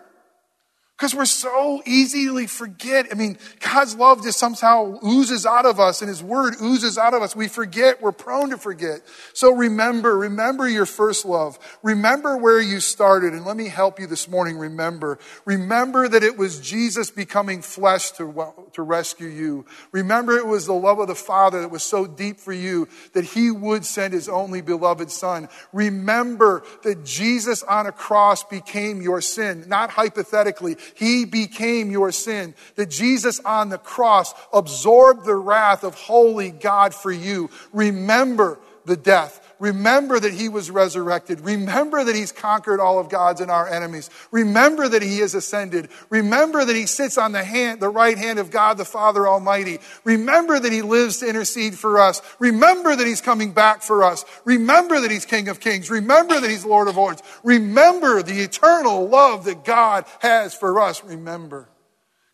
Because 0.99 1.15
we're 1.15 1.27
so 1.27 1.81
easily 1.87 2.49
forget. 2.49 3.07
I 3.13 3.15
mean, 3.15 3.39
God's 3.61 3.95
love 3.95 4.25
just 4.25 4.37
somehow 4.37 4.99
oozes 5.07 5.47
out 5.47 5.65
of 5.65 5.79
us 5.79 6.03
and 6.03 6.09
His 6.09 6.25
Word 6.25 6.55
oozes 6.61 6.99
out 6.99 7.15
of 7.15 7.23
us. 7.23 7.37
We 7.37 7.47
forget. 7.47 8.03
We're 8.03 8.11
prone 8.11 8.51
to 8.51 8.59
forget. 8.59 9.03
So 9.33 9.53
remember, 9.55 10.19
remember 10.19 10.69
your 10.69 10.87
first 10.87 11.25
love. 11.25 11.57
Remember 11.85 12.37
where 12.37 12.61
you 12.61 12.81
started. 12.81 13.33
And 13.33 13.45
let 13.45 13.57
me 13.57 13.69
help 13.69 14.01
you 14.01 14.09
this 14.09 14.27
morning 14.27 14.59
remember. 14.59 15.21
Remember 15.45 16.09
that 16.09 16.25
it 16.25 16.37
was 16.37 16.59
Jesus 16.59 17.13
becoming 17.13 17.63
flesh 17.63 18.11
to, 18.13 18.53
to 18.73 18.83
rescue 18.83 19.29
you. 19.29 19.67
Remember 19.93 20.37
it 20.37 20.47
was 20.49 20.67
the 20.67 20.73
love 20.73 20.99
of 20.99 21.07
the 21.07 21.15
Father 21.15 21.61
that 21.61 21.71
was 21.71 21.85
so 21.85 22.09
deep 22.09 22.41
for 22.41 22.53
you 22.53 22.89
that 23.13 23.25
He 23.25 23.53
would 23.53 23.85
send 23.85 24.15
His 24.15 24.29
only 24.29 24.63
beloved 24.63 25.13
Son. 25.13 25.49
Remember 25.73 26.65
that 26.83 27.05
Jesus 27.05 27.63
on 27.63 27.87
a 27.87 27.93
cross 27.93 28.43
became 28.43 29.01
your 29.01 29.21
sin, 29.21 29.65
not 29.69 29.91
hypothetically. 29.91 30.77
He 30.95 31.25
became 31.25 31.91
your 31.91 32.13
sin. 32.13 32.55
That 32.77 32.91
Jesus 32.91 33.41
on 33.41 33.69
the 33.69 33.79
cross 33.79 34.35
absorbed 34.53 35.25
the 35.25 35.37
wrath 35.37 35.85
of 35.85 35.95
holy 35.95 36.51
God 36.51 36.95
for 36.95 37.13
you. 37.13 37.51
Remember 37.73 38.59
the 38.85 38.97
death. 38.97 39.48
Remember 39.61 40.21
that 40.21 40.33
he 40.33 40.49
was 40.49 40.71
resurrected. 40.71 41.41
Remember 41.41 42.05
that 42.05 42.15
he's 42.15 42.31
conquered 42.31 42.81
all 42.81 42.99
of 42.99 43.09
God's 43.09 43.41
and 43.41 43.51
our 43.51 43.69
enemies. 43.69 44.09
Remember 44.31 44.89
that 44.89 45.03
he 45.03 45.19
has 45.19 45.35
ascended. 45.35 45.89
Remember 46.11 46.65
that 46.65 46.77
he 46.77 46.87
sits 46.87 47.19
on 47.19 47.33
the 47.33 47.43
hand, 47.43 47.81
the 47.81 47.89
right 47.89 48.17
hand 48.17 48.39
of 48.39 48.51
God 48.51 48.79
the 48.79 48.85
Father 48.85 49.27
Almighty. 49.27 49.79
Remember 50.05 50.61
that 50.61 50.73
he 50.73 50.83
lives 50.83 51.19
to 51.19 51.29
intercede 51.29 51.75
for 51.77 51.99
us. 51.99 52.23
Remember 52.39 52.95
that 52.95 53.07
he's 53.07 53.21
coming 53.21 53.53
back 53.53 53.83
for 53.83 54.05
us. 54.05 54.25
Remember 54.45 55.01
that 55.01 55.11
he's 55.11 55.27
King 55.27 55.49
of 55.49 55.61
Kings. 55.61 55.91
Remember 55.91 56.41
that 56.41 56.49
he's 56.49 56.65
Lord 56.65 56.89
of 56.89 56.97
Lords. 56.97 57.23
Remember 57.43 58.23
the 58.23 58.41
eternal 58.41 59.09
love 59.09 59.45
that 59.47 59.65
God 59.65 60.05
has 60.21 60.55
for 60.55 60.81
us. 60.81 61.03
Remember. 61.03 61.69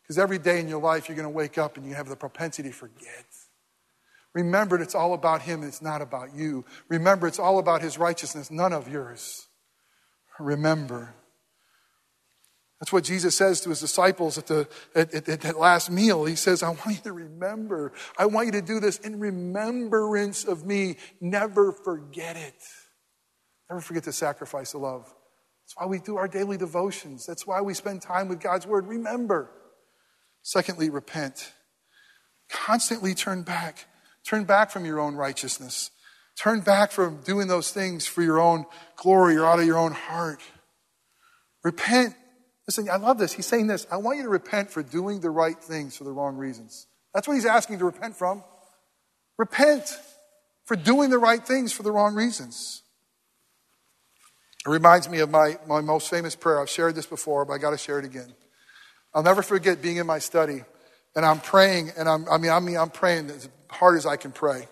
Because 0.02 0.18
every 0.18 0.38
day 0.38 0.60
in 0.60 0.68
your 0.68 0.82
life, 0.82 1.08
you're 1.08 1.16
going 1.16 1.24
to 1.24 1.30
wake 1.30 1.56
up 1.56 1.78
and 1.78 1.86
you 1.86 1.94
have 1.94 2.08
the 2.08 2.16
propensity 2.16 2.68
to 2.68 2.74
forget. 2.74 3.23
Remember, 4.34 4.80
it's 4.80 4.94
all 4.94 5.14
about 5.14 5.42
Him 5.42 5.62
it's 5.62 5.80
not 5.80 6.02
about 6.02 6.34
you. 6.34 6.64
Remember, 6.88 7.26
it's 7.26 7.38
all 7.38 7.58
about 7.58 7.82
His 7.82 7.98
righteousness, 7.98 8.50
none 8.50 8.72
of 8.72 8.88
yours. 8.88 9.46
Remember. 10.38 11.14
That's 12.80 12.92
what 12.92 13.04
Jesus 13.04 13.34
says 13.34 13.62
to 13.62 13.70
his 13.70 13.80
disciples 13.80 14.36
at, 14.36 14.46
the, 14.46 14.68
at, 14.94 15.14
at, 15.14 15.26
at, 15.26 15.40
that 15.42 15.58
last 15.58 15.90
meal. 15.90 16.26
He 16.26 16.34
says, 16.34 16.62
I 16.62 16.68
want 16.68 16.86
you 16.88 17.02
to 17.04 17.12
remember. 17.12 17.92
I 18.18 18.26
want 18.26 18.46
you 18.46 18.52
to 18.52 18.62
do 18.62 18.78
this 18.78 18.98
in 18.98 19.18
remembrance 19.18 20.44
of 20.44 20.66
me. 20.66 20.96
Never 21.18 21.72
forget 21.72 22.36
it. 22.36 22.62
Never 23.70 23.80
forget 23.80 24.02
the 24.02 24.12
sacrifice 24.12 24.74
of 24.74 24.82
love. 24.82 25.04
That's 25.04 25.74
why 25.76 25.86
we 25.86 25.98
do 25.98 26.16
our 26.16 26.28
daily 26.28 26.58
devotions. 26.58 27.24
That's 27.24 27.46
why 27.46 27.62
we 27.62 27.72
spend 27.72 28.02
time 28.02 28.28
with 28.28 28.40
God's 28.40 28.66
word. 28.66 28.86
Remember. 28.86 29.50
Secondly, 30.42 30.90
repent. 30.90 31.54
Constantly 32.50 33.14
turn 33.14 33.44
back. 33.44 33.86
Turn 34.24 34.44
back 34.44 34.70
from 34.70 34.84
your 34.84 35.00
own 35.00 35.14
righteousness. 35.14 35.90
Turn 36.36 36.60
back 36.60 36.90
from 36.90 37.20
doing 37.22 37.46
those 37.46 37.70
things 37.70 38.06
for 38.06 38.22
your 38.22 38.40
own 38.40 38.64
glory 38.96 39.36
or 39.36 39.44
out 39.44 39.60
of 39.60 39.66
your 39.66 39.78
own 39.78 39.92
heart. 39.92 40.40
Repent. 41.62 42.14
Listen, 42.66 42.88
I 42.90 42.96
love 42.96 43.18
this. 43.18 43.32
He's 43.32 43.46
saying 43.46 43.66
this. 43.66 43.86
I 43.90 43.98
want 43.98 44.16
you 44.16 44.24
to 44.24 44.30
repent 44.30 44.70
for 44.70 44.82
doing 44.82 45.20
the 45.20 45.30
right 45.30 45.56
things 45.56 45.96
for 45.96 46.04
the 46.04 46.12
wrong 46.12 46.36
reasons. 46.36 46.86
That's 47.12 47.28
what 47.28 47.34
he's 47.34 47.46
asking 47.46 47.78
to 47.78 47.84
repent 47.84 48.16
from. 48.16 48.42
Repent 49.36 49.96
for 50.64 50.76
doing 50.76 51.10
the 51.10 51.18
right 51.18 51.44
things 51.44 51.72
for 51.72 51.82
the 51.82 51.92
wrong 51.92 52.14
reasons. 52.14 52.82
It 54.66 54.70
reminds 54.70 55.08
me 55.08 55.20
of 55.20 55.30
my, 55.30 55.58
my 55.68 55.82
most 55.82 56.08
famous 56.08 56.34
prayer. 56.34 56.60
I've 56.60 56.70
shared 56.70 56.94
this 56.94 57.06
before, 57.06 57.44
but 57.44 57.52
I 57.52 57.58
got 57.58 57.70
to 57.70 57.78
share 57.78 57.98
it 57.98 58.06
again. 58.06 58.32
I'll 59.12 59.22
never 59.22 59.42
forget 59.42 59.82
being 59.82 59.98
in 59.98 60.06
my 60.06 60.18
study 60.18 60.62
and 61.16 61.24
I'm 61.24 61.40
praying, 61.40 61.92
and 61.96 62.08
I'm, 62.08 62.28
I 62.28 62.38
mean, 62.38 62.50
I 62.50 62.60
mean, 62.60 62.76
I'm 62.76 62.90
praying 62.90 63.30
hard 63.74 63.96
as 63.96 64.06
I 64.06 64.16
can 64.16 64.32
pray. 64.32 64.68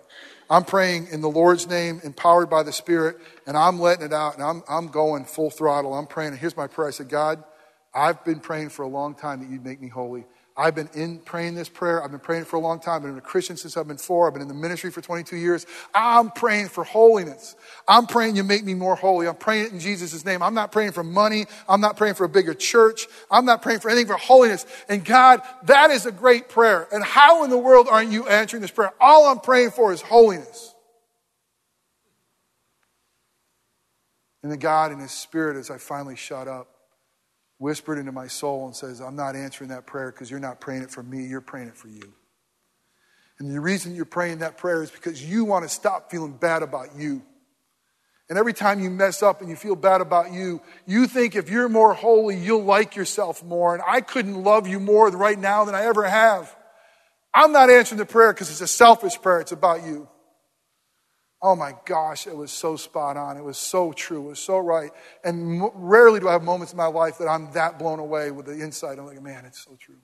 I'm 0.51 0.65
praying 0.65 1.09
in 1.11 1.21
the 1.21 1.31
Lord's 1.31 1.67
name, 1.67 2.01
empowered 2.05 2.51
by 2.51 2.63
the 2.63 2.73
Spirit, 2.73 3.17
and 3.47 3.57
I'm 3.57 3.81
letting 3.81 4.05
it 4.05 4.13
out, 4.13 4.35
and 4.35 4.43
I'm, 4.43 4.63
I'm 4.69 4.89
going 4.89 5.25
full 5.25 5.51
throttle. 5.51 5.95
I'm 5.95 6.07
praying, 6.07 6.33
and 6.33 6.39
here's 6.39 6.57
my 6.57 6.67
prayer. 6.67 6.89
I 6.89 6.91
said, 6.91 7.09
God, 7.09 7.43
I've 7.95 8.23
been 8.25 8.41
praying 8.41 8.71
for 8.71 8.83
a 8.83 8.89
long 8.89 9.15
time 9.15 9.41
that 9.41 9.51
you'd 9.51 9.65
make 9.65 9.81
me 9.81 9.89
holy. 9.89 10.25
I've 10.57 10.75
been 10.75 10.91
in 10.95 11.19
praying 11.19 11.55
this 11.55 11.69
prayer. 11.69 12.05
I've 12.05 12.11
been 12.11 12.21
praying 12.21 12.45
for 12.45 12.57
a 12.57 12.61
long 12.61 12.79
time. 12.79 12.97
I've 12.97 13.03
been 13.03 13.17
a 13.17 13.23
Christian 13.23 13.57
since 13.57 13.77
I've 13.77 13.89
been 13.89 13.97
four. 13.97 14.27
I've 14.27 14.35
been 14.35 14.43
in 14.43 14.49
the 14.49 14.55
ministry 14.55 14.91
for 14.91 15.01
22 15.01 15.37
years. 15.37 15.67
I'm 15.95 16.31
praying 16.31 16.69
for 16.69 16.85
holiness. 16.85 17.57
I'm 17.89 18.07
praying 18.07 18.37
you 18.37 18.45
make 18.45 18.63
me 18.63 18.75
more 18.75 18.95
holy. 18.95 19.27
I'm 19.27 19.37
praying 19.37 19.67
it 19.67 19.73
in 19.73 19.81
Jesus' 19.81 20.25
name. 20.25 20.43
I'm 20.43 20.53
not 20.53 20.71
praying 20.71 20.93
for 20.93 21.03
money. 21.03 21.47
I'm 21.69 21.81
not 21.81 21.97
praying 21.97 22.15
for 22.15 22.25
a 22.25 22.29
bigger 22.29 22.53
church. 22.53 23.07
I'm 23.31 23.47
not 23.47 23.63
praying 23.63 23.81
for 23.81 23.91
anything 23.91 24.09
for 24.09 24.19
holiness. 24.19 24.67
And 24.91 25.03
God, 25.03 25.41
that 25.65 25.91
is 25.91 26.05
a 26.05 26.13
great 26.13 26.51
prayer. 26.51 26.87
And 26.93 27.03
how 27.03 27.45
in 27.45 27.51
the 27.51 27.59
world 27.59 27.89
aren't 27.91 28.13
you 28.13 28.29
answering 28.29 28.61
this 28.61 28.71
prayer? 28.71 28.93
All 29.01 29.29
I'm 29.29 29.41
praying 29.41 29.71
for 29.71 29.93
is 29.93 30.03
holiness. 30.03 30.75
And 34.43 34.53
the 34.53 34.57
God 34.57 34.93
in 34.93 34.99
His 34.99 35.13
Spirit, 35.13 35.57
as 35.57 35.71
I 35.71 35.79
finally 35.79 36.17
shut 36.17 36.49
up, 36.49 36.69
whispered 37.63 37.97
into 37.97 38.11
my 38.11 38.27
soul 38.27 38.67
and 38.67 38.75
says, 38.75 39.01
I'm 39.01 39.15
not 39.15 39.37
answering 39.37 39.71
that 39.71 39.87
prayer 39.87 40.11
because 40.11 40.29
you're 40.29 40.41
not 40.41 40.61
praying 40.61 40.83
it 40.83 40.91
for 40.91 41.03
me, 41.03 41.25
you're 41.27 41.41
praying 41.41 41.69
it 41.69 41.77
for 41.77 41.87
you. 41.87 42.13
And 43.39 43.55
the 43.55 43.61
reason 43.61 43.95
you're 43.95 44.05
praying 44.05 44.39
that 44.39 44.59
prayer 44.59 44.83
is 44.83 44.91
because 44.91 45.25
you 45.25 45.45
want 45.45 45.65
to 45.65 45.69
stop 45.69 46.11
feeling 46.11 46.33
bad 46.33 46.63
about 46.63 46.97
you. 46.97 47.23
And 48.29 48.37
every 48.37 48.53
time 48.53 48.81
you 48.81 48.91
mess 48.91 49.23
up 49.23 49.41
and 49.41 49.49
you 49.49 49.55
feel 49.55 49.77
bad 49.77 50.01
about 50.01 50.33
you, 50.33 50.61
you 50.87 51.07
think 51.07 51.37
if 51.37 51.51
you're 51.51 51.69
more 51.69 51.95
holy, 51.95 52.37
you'll 52.37 52.65
like 52.65 52.97
yourself 52.97 53.45
more. 53.45 53.75
And 53.75 53.83
I 53.87 54.01
couldn't 54.01 54.43
love 54.43 54.67
you 54.67 54.81
more 54.81 55.09
right 55.11 55.39
now 55.39 55.65
than 55.65 55.75
I 55.75 55.85
ever 55.85 56.03
have. 56.05 56.55
I'm 57.33 57.53
not 57.53 57.71
answering 57.71 57.99
the 57.99 58.07
prayer 58.07 58.33
because 58.33 58.51
it's 58.51 58.61
a 58.61 58.67
selfish 58.67 59.21
prayer, 59.21 59.41
it's 59.41 59.53
about 59.53 59.85
you. 59.85 60.09
Oh 61.45 61.57
my 61.57 61.75
gosh, 61.87 62.29
it 62.29 62.37
was 62.37 62.53
so 62.53 62.77
spot 62.77 63.17
on. 63.17 63.37
It 63.37 63.43
was 63.43 63.59
so 63.59 63.93
true. 63.93 64.27
It 64.27 64.29
was 64.29 64.39
so 64.39 64.59
right. 64.59 64.93
And 65.25 65.69
rarely 65.75 66.21
do 66.21 66.29
I 66.29 66.33
have 66.33 66.45
moments 66.45 66.73
in 66.73 66.77
my 66.77 66.87
life 66.87 67.19
that 67.19 67.27
I'm 67.27 67.51
that 67.53 67.81
blown 67.81 67.99
away 67.99 68.31
with 68.31 68.47
the 68.47 68.61
insight. 68.61 68.99
I'm 68.99 69.07
like, 69.07 69.21
man, 69.21 69.45
it's 69.45 69.65
so 69.65 69.77
true. 69.81 69.97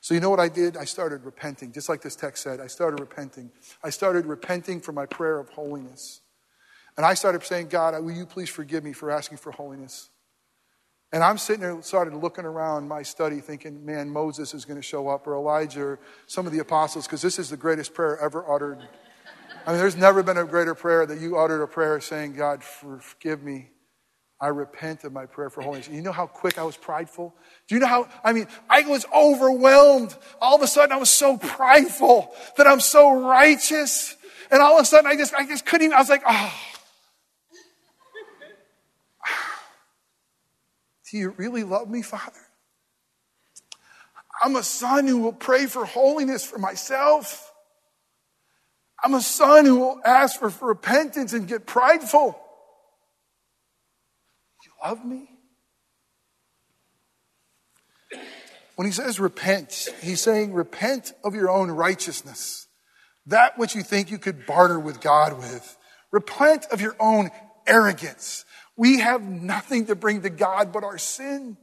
So, 0.00 0.14
you 0.14 0.20
know 0.20 0.30
what 0.30 0.38
I 0.38 0.48
did? 0.48 0.76
I 0.76 0.84
started 0.84 1.24
repenting, 1.24 1.72
just 1.72 1.88
like 1.88 2.00
this 2.00 2.14
text 2.14 2.44
said. 2.44 2.60
I 2.60 2.68
started 2.68 3.00
repenting. 3.00 3.50
I 3.82 3.90
started 3.90 4.26
repenting 4.26 4.80
for 4.80 4.92
my 4.92 5.06
prayer 5.06 5.40
of 5.40 5.48
holiness. 5.48 6.20
And 6.96 7.04
I 7.04 7.14
started 7.14 7.42
saying, 7.42 7.68
God, 7.68 8.00
will 8.04 8.12
you 8.12 8.26
please 8.26 8.48
forgive 8.48 8.84
me 8.84 8.92
for 8.92 9.10
asking 9.10 9.38
for 9.38 9.50
holiness? 9.50 10.10
And 11.10 11.24
I'm 11.24 11.38
sitting 11.38 11.62
there, 11.62 11.80
started 11.82 12.14
looking 12.14 12.44
around 12.44 12.86
my 12.86 13.02
study, 13.02 13.40
thinking, 13.40 13.84
man, 13.84 14.10
Moses 14.10 14.54
is 14.54 14.64
going 14.64 14.78
to 14.78 14.82
show 14.82 15.08
up, 15.08 15.26
or 15.26 15.34
Elijah, 15.34 15.82
or 15.82 16.00
some 16.26 16.46
of 16.46 16.52
the 16.52 16.58
apostles, 16.60 17.06
because 17.06 17.22
this 17.22 17.38
is 17.38 17.50
the 17.50 17.56
greatest 17.56 17.94
prayer 17.94 18.18
ever 18.20 18.48
uttered 18.48 18.86
I 19.66 19.70
mean, 19.70 19.78
there's 19.78 19.96
never 19.96 20.22
been 20.22 20.36
a 20.36 20.44
greater 20.44 20.74
prayer 20.74 21.06
that 21.06 21.20
you 21.20 21.38
uttered 21.38 21.62
a 21.62 21.66
prayer 21.66 21.98
saying, 22.00 22.34
God, 22.34 22.62
forgive 22.62 23.42
me. 23.42 23.70
I 24.38 24.48
repent 24.48 25.04
of 25.04 25.12
my 25.12 25.24
prayer 25.24 25.48
for 25.48 25.62
holiness. 25.62 25.88
You 25.88 26.02
know 26.02 26.12
how 26.12 26.26
quick 26.26 26.58
I 26.58 26.64
was 26.64 26.76
prideful? 26.76 27.34
Do 27.66 27.74
you 27.74 27.80
know 27.80 27.86
how, 27.86 28.06
I 28.22 28.34
mean, 28.34 28.46
I 28.68 28.82
was 28.82 29.06
overwhelmed. 29.14 30.14
All 30.38 30.56
of 30.56 30.60
a 30.62 30.66
sudden 30.66 30.92
I 30.92 30.98
was 30.98 31.08
so 31.08 31.38
prideful 31.38 32.34
that 32.58 32.66
I'm 32.66 32.80
so 32.80 33.26
righteous. 33.26 34.16
And 34.50 34.60
all 34.60 34.76
of 34.76 34.82
a 34.82 34.84
sudden 34.84 35.06
I 35.06 35.16
just, 35.16 35.32
I 35.32 35.46
just 35.46 35.64
couldn't 35.64 35.86
even, 35.86 35.96
I 35.96 36.00
was 36.00 36.10
like, 36.10 36.24
oh. 36.28 36.54
Do 41.10 41.16
you 41.16 41.30
really 41.38 41.64
love 41.64 41.88
me, 41.88 42.02
Father? 42.02 42.32
I'm 44.42 44.56
a 44.56 44.62
son 44.62 45.06
who 45.06 45.22
will 45.22 45.32
pray 45.32 45.64
for 45.64 45.86
holiness 45.86 46.44
for 46.44 46.58
myself. 46.58 47.50
I'm 49.02 49.14
a 49.14 49.20
son 49.20 49.66
who 49.66 49.80
will 49.80 50.00
ask 50.04 50.38
for, 50.38 50.50
for 50.50 50.68
repentance 50.68 51.32
and 51.32 51.46
get 51.46 51.66
prideful. 51.66 52.38
You 54.64 54.70
love 54.82 55.04
me? 55.04 55.28
When 58.76 58.86
he 58.86 58.92
says 58.92 59.20
repent, 59.20 59.88
he's 60.02 60.20
saying 60.20 60.52
repent 60.52 61.12
of 61.22 61.34
your 61.34 61.50
own 61.50 61.70
righteousness, 61.70 62.66
that 63.26 63.56
which 63.58 63.74
you 63.74 63.82
think 63.82 64.10
you 64.10 64.18
could 64.18 64.46
barter 64.46 64.78
with 64.78 65.00
God 65.00 65.38
with. 65.38 65.76
Repent 66.10 66.66
of 66.72 66.80
your 66.80 66.96
own 66.98 67.30
arrogance. 67.66 68.44
We 68.76 68.98
have 68.98 69.22
nothing 69.22 69.86
to 69.86 69.94
bring 69.94 70.22
to 70.22 70.30
God 70.30 70.72
but 70.72 70.82
our 70.82 70.98
sin. 70.98 71.56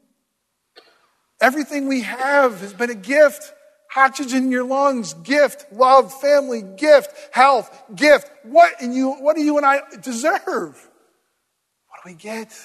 Everything 1.41 1.87
we 1.87 2.01
have 2.01 2.61
has 2.61 2.73
been 2.73 2.89
a 2.89 2.95
gift. 2.95 3.53
Oxygen 3.95 4.45
in 4.45 4.51
your 4.51 4.63
lungs, 4.63 5.13
gift, 5.15 5.71
love, 5.73 6.13
family, 6.21 6.61
gift, 6.61 7.13
health, 7.31 7.83
gift. 7.93 8.31
What 8.43 8.81
and 8.81 8.93
you 8.93 9.11
what 9.11 9.35
do 9.35 9.43
you 9.43 9.57
and 9.57 9.65
I 9.65 9.81
deserve? 10.01 10.45
What 10.45 11.99
do 12.03 12.05
we 12.05 12.13
get? 12.13 12.57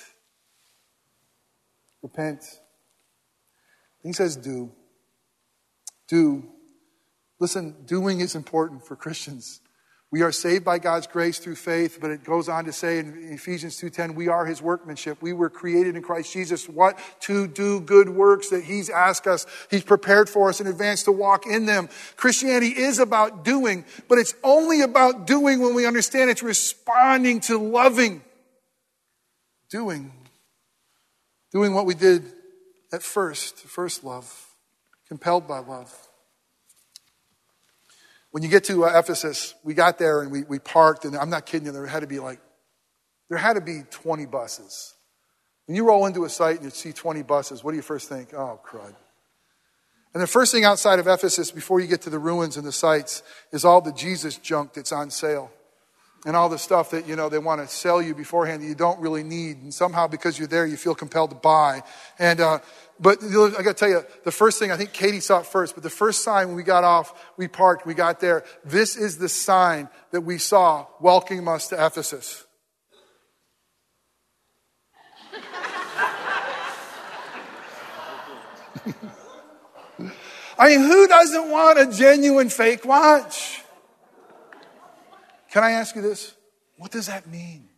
Repent. 2.02 2.44
He 4.02 4.12
says 4.12 4.36
do. 4.36 4.70
Do. 6.08 6.44
Listen, 7.40 7.74
doing 7.84 8.20
is 8.20 8.36
important 8.36 8.86
for 8.86 8.94
Christians. 8.94 9.60
We 10.16 10.22
are 10.22 10.32
saved 10.32 10.64
by 10.64 10.78
God's 10.78 11.06
grace 11.06 11.38
through 11.38 11.56
faith, 11.56 11.98
but 12.00 12.10
it 12.10 12.24
goes 12.24 12.48
on 12.48 12.64
to 12.64 12.72
say 12.72 13.00
in 13.00 13.34
Ephesians 13.34 13.76
2:10, 13.76 14.14
we 14.14 14.28
are 14.28 14.46
his 14.46 14.62
workmanship. 14.62 15.20
We 15.20 15.34
were 15.34 15.50
created 15.50 15.94
in 15.94 16.00
Christ 16.00 16.32
Jesus 16.32 16.66
what 16.66 16.98
to 17.20 17.46
do 17.46 17.80
good 17.80 18.08
works 18.08 18.48
that 18.48 18.64
he's 18.64 18.88
asked 18.88 19.26
us. 19.26 19.44
He's 19.70 19.84
prepared 19.84 20.30
for 20.30 20.48
us 20.48 20.58
in 20.58 20.68
advance 20.68 21.02
to 21.02 21.12
walk 21.12 21.46
in 21.46 21.66
them. 21.66 21.90
Christianity 22.16 22.68
is 22.68 22.98
about 22.98 23.44
doing, 23.44 23.84
but 24.08 24.16
it's 24.16 24.32
only 24.42 24.80
about 24.80 25.26
doing 25.26 25.60
when 25.60 25.74
we 25.74 25.84
understand 25.84 26.30
it's 26.30 26.42
responding 26.42 27.40
to 27.40 27.58
loving. 27.58 28.24
Doing. 29.68 30.10
Doing 31.52 31.74
what 31.74 31.84
we 31.84 31.92
did 31.92 32.32
at 32.90 33.02
first, 33.02 33.58
first 33.58 34.02
love, 34.02 34.54
compelled 35.08 35.46
by 35.46 35.58
love. 35.58 36.05
When 38.30 38.42
you 38.42 38.48
get 38.48 38.64
to 38.64 38.84
uh, 38.84 38.98
Ephesus, 38.98 39.54
we 39.64 39.74
got 39.74 39.98
there 39.98 40.22
and 40.22 40.30
we, 40.30 40.42
we 40.42 40.58
parked, 40.58 41.04
and 41.04 41.16
I'm 41.16 41.30
not 41.30 41.46
kidding 41.46 41.66
you, 41.66 41.72
there 41.72 41.86
had 41.86 42.00
to 42.00 42.06
be 42.06 42.18
like, 42.18 42.40
there 43.28 43.38
had 43.38 43.54
to 43.54 43.60
be 43.60 43.82
20 43.90 44.26
buses. 44.26 44.94
When 45.66 45.74
you 45.74 45.86
roll 45.86 46.06
into 46.06 46.24
a 46.24 46.28
site 46.28 46.56
and 46.56 46.64
you 46.64 46.70
see 46.70 46.92
20 46.92 47.22
buses, 47.22 47.64
what 47.64 47.72
do 47.72 47.76
you 47.76 47.82
first 47.82 48.08
think? 48.08 48.34
Oh, 48.34 48.60
crud. 48.64 48.94
And 50.14 50.22
the 50.22 50.26
first 50.26 50.52
thing 50.52 50.64
outside 50.64 50.98
of 50.98 51.06
Ephesus, 51.08 51.50
before 51.50 51.80
you 51.80 51.86
get 51.86 52.02
to 52.02 52.10
the 52.10 52.18
ruins 52.18 52.56
and 52.56 52.66
the 52.66 52.72
sites, 52.72 53.22
is 53.52 53.64
all 53.64 53.80
the 53.80 53.92
Jesus 53.92 54.38
junk 54.38 54.72
that's 54.72 54.92
on 54.92 55.10
sale. 55.10 55.50
And 56.24 56.34
all 56.34 56.48
the 56.48 56.58
stuff 56.58 56.90
that, 56.90 57.06
you 57.06 57.14
know, 57.14 57.28
they 57.28 57.38
want 57.38 57.60
to 57.60 57.68
sell 57.68 58.00
you 58.00 58.14
beforehand 58.14 58.62
that 58.62 58.66
you 58.66 58.74
don't 58.74 58.98
really 58.98 59.22
need. 59.22 59.58
And 59.58 59.74
somehow, 59.74 60.06
because 60.06 60.38
you're 60.38 60.48
there, 60.48 60.66
you 60.66 60.76
feel 60.76 60.94
compelled 60.94 61.30
to 61.30 61.36
buy. 61.36 61.82
And 62.18 62.40
uh, 62.40 62.60
but 62.98 63.22
I 63.22 63.62
got 63.62 63.62
to 63.62 63.74
tell 63.74 63.88
you, 63.88 64.04
the 64.24 64.32
first 64.32 64.58
thing, 64.58 64.70
I 64.70 64.76
think 64.76 64.92
Katie 64.92 65.20
saw 65.20 65.40
it 65.40 65.46
first, 65.46 65.74
but 65.74 65.82
the 65.82 65.90
first 65.90 66.22
sign 66.22 66.48
when 66.48 66.56
we 66.56 66.62
got 66.62 66.84
off, 66.84 67.32
we 67.36 67.48
parked, 67.48 67.86
we 67.86 67.94
got 67.94 68.20
there, 68.20 68.44
this 68.64 68.96
is 68.96 69.18
the 69.18 69.28
sign 69.28 69.88
that 70.12 70.22
we 70.22 70.38
saw 70.38 70.86
welcoming 71.00 71.46
us 71.46 71.68
to 71.68 71.86
Ephesus. 71.86 72.44
I 80.58 80.68
mean, 80.68 80.80
who 80.80 81.06
doesn't 81.06 81.50
want 81.50 81.78
a 81.78 81.86
genuine 81.86 82.48
fake 82.48 82.86
watch? 82.86 83.62
Can 85.50 85.64
I 85.64 85.72
ask 85.72 85.94
you 85.94 86.02
this? 86.02 86.34
What 86.78 86.90
does 86.90 87.08
that 87.08 87.26
mean? 87.26 87.68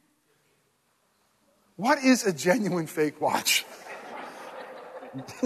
What 1.76 2.02
is 2.02 2.24
a 2.24 2.32
genuine 2.32 2.86
fake 2.86 3.20
watch? 3.20 3.64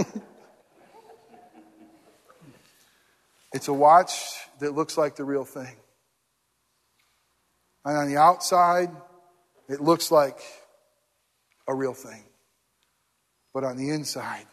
it's 3.52 3.68
a 3.68 3.72
watch 3.72 4.12
that 4.60 4.74
looks 4.74 4.96
like 4.98 5.16
the 5.16 5.24
real 5.24 5.44
thing. 5.44 5.76
And 7.84 7.96
on 7.96 8.08
the 8.08 8.16
outside, 8.16 8.90
it 9.68 9.80
looks 9.80 10.10
like 10.10 10.38
a 11.66 11.74
real 11.74 11.94
thing. 11.94 12.24
But 13.54 13.64
on 13.64 13.76
the 13.76 13.90
inside, 13.90 14.46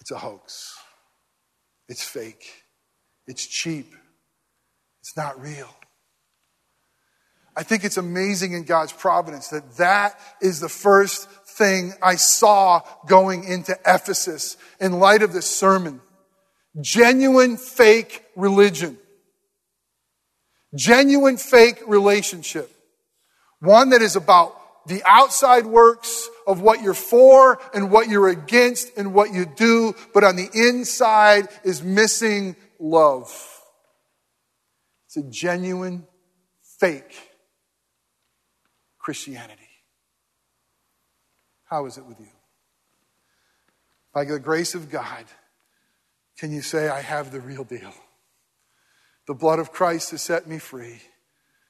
it's 0.00 0.10
a 0.10 0.18
hoax. 0.18 0.76
It's 1.88 2.02
fake. 2.02 2.64
It's 3.26 3.46
cheap. 3.46 3.94
It's 5.00 5.16
not 5.16 5.40
real. 5.40 5.68
I 7.56 7.62
think 7.62 7.84
it's 7.84 7.96
amazing 7.96 8.52
in 8.52 8.64
God's 8.64 8.92
providence 8.92 9.48
that 9.48 9.76
that 9.76 10.18
is 10.40 10.60
the 10.60 10.68
first 10.68 11.28
thing 11.56 11.92
I 12.02 12.16
saw 12.16 12.80
going 13.06 13.44
into 13.44 13.78
Ephesus 13.86 14.56
in 14.80 14.98
light 14.98 15.22
of 15.22 15.32
this 15.32 15.46
sermon. 15.46 16.00
Genuine 16.80 17.56
fake 17.56 18.24
religion. 18.36 18.98
Genuine 20.76 21.36
fake 21.36 21.80
relationship. 21.86 22.70
One 23.60 23.90
that 23.90 24.02
is 24.02 24.16
about 24.16 24.54
the 24.86 25.02
outside 25.06 25.64
works 25.64 26.28
of 26.46 26.60
what 26.60 26.82
you're 26.82 26.92
for 26.92 27.58
and 27.72 27.90
what 27.90 28.08
you're 28.08 28.28
against 28.28 28.96
and 28.98 29.14
what 29.14 29.32
you 29.32 29.46
do, 29.46 29.94
but 30.12 30.24
on 30.24 30.36
the 30.36 30.48
inside 30.52 31.48
is 31.62 31.82
missing 31.82 32.56
love. 32.78 33.32
It's 35.06 35.16
a 35.16 35.22
genuine 35.22 36.06
fake 36.78 37.14
Christianity. 38.98 39.63
How 41.74 41.86
is 41.86 41.98
it 41.98 42.06
with 42.06 42.20
you? 42.20 42.28
By 44.12 44.24
the 44.24 44.38
grace 44.38 44.76
of 44.76 44.92
God, 44.92 45.24
can 46.38 46.52
you 46.52 46.62
say, 46.62 46.88
I 46.88 47.00
have 47.00 47.32
the 47.32 47.40
real 47.40 47.64
deal? 47.64 47.92
The 49.26 49.34
blood 49.34 49.58
of 49.58 49.72
Christ 49.72 50.12
has 50.12 50.22
set 50.22 50.46
me 50.46 50.60
free, 50.60 51.02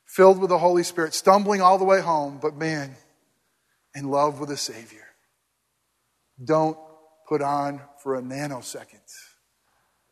filled 0.06 0.40
with 0.40 0.50
the 0.50 0.58
Holy 0.58 0.82
Spirit, 0.82 1.14
stumbling 1.14 1.62
all 1.62 1.78
the 1.78 1.86
way 1.86 2.02
home, 2.02 2.38
but 2.38 2.54
man, 2.54 2.96
in 3.94 4.10
love 4.10 4.40
with 4.40 4.50
a 4.50 4.58
Savior. 4.58 5.06
Don't 6.44 6.76
put 7.26 7.40
on 7.40 7.80
for 8.02 8.16
a 8.16 8.20
nanosecond 8.20 9.00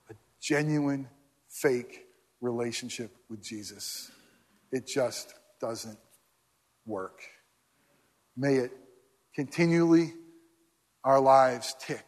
a 0.09 0.15
genuine, 0.41 1.07
fake 1.51 2.07
relationship 2.41 3.11
with 3.29 3.45
Jesus. 3.45 4.11
It 4.71 4.87
just 4.87 5.35
doesn't 5.61 5.99
work. 6.87 7.21
May 8.35 8.55
it 8.55 8.73
continually 9.35 10.15
our 11.05 11.21
lives 11.21 11.75
tick 11.81 12.05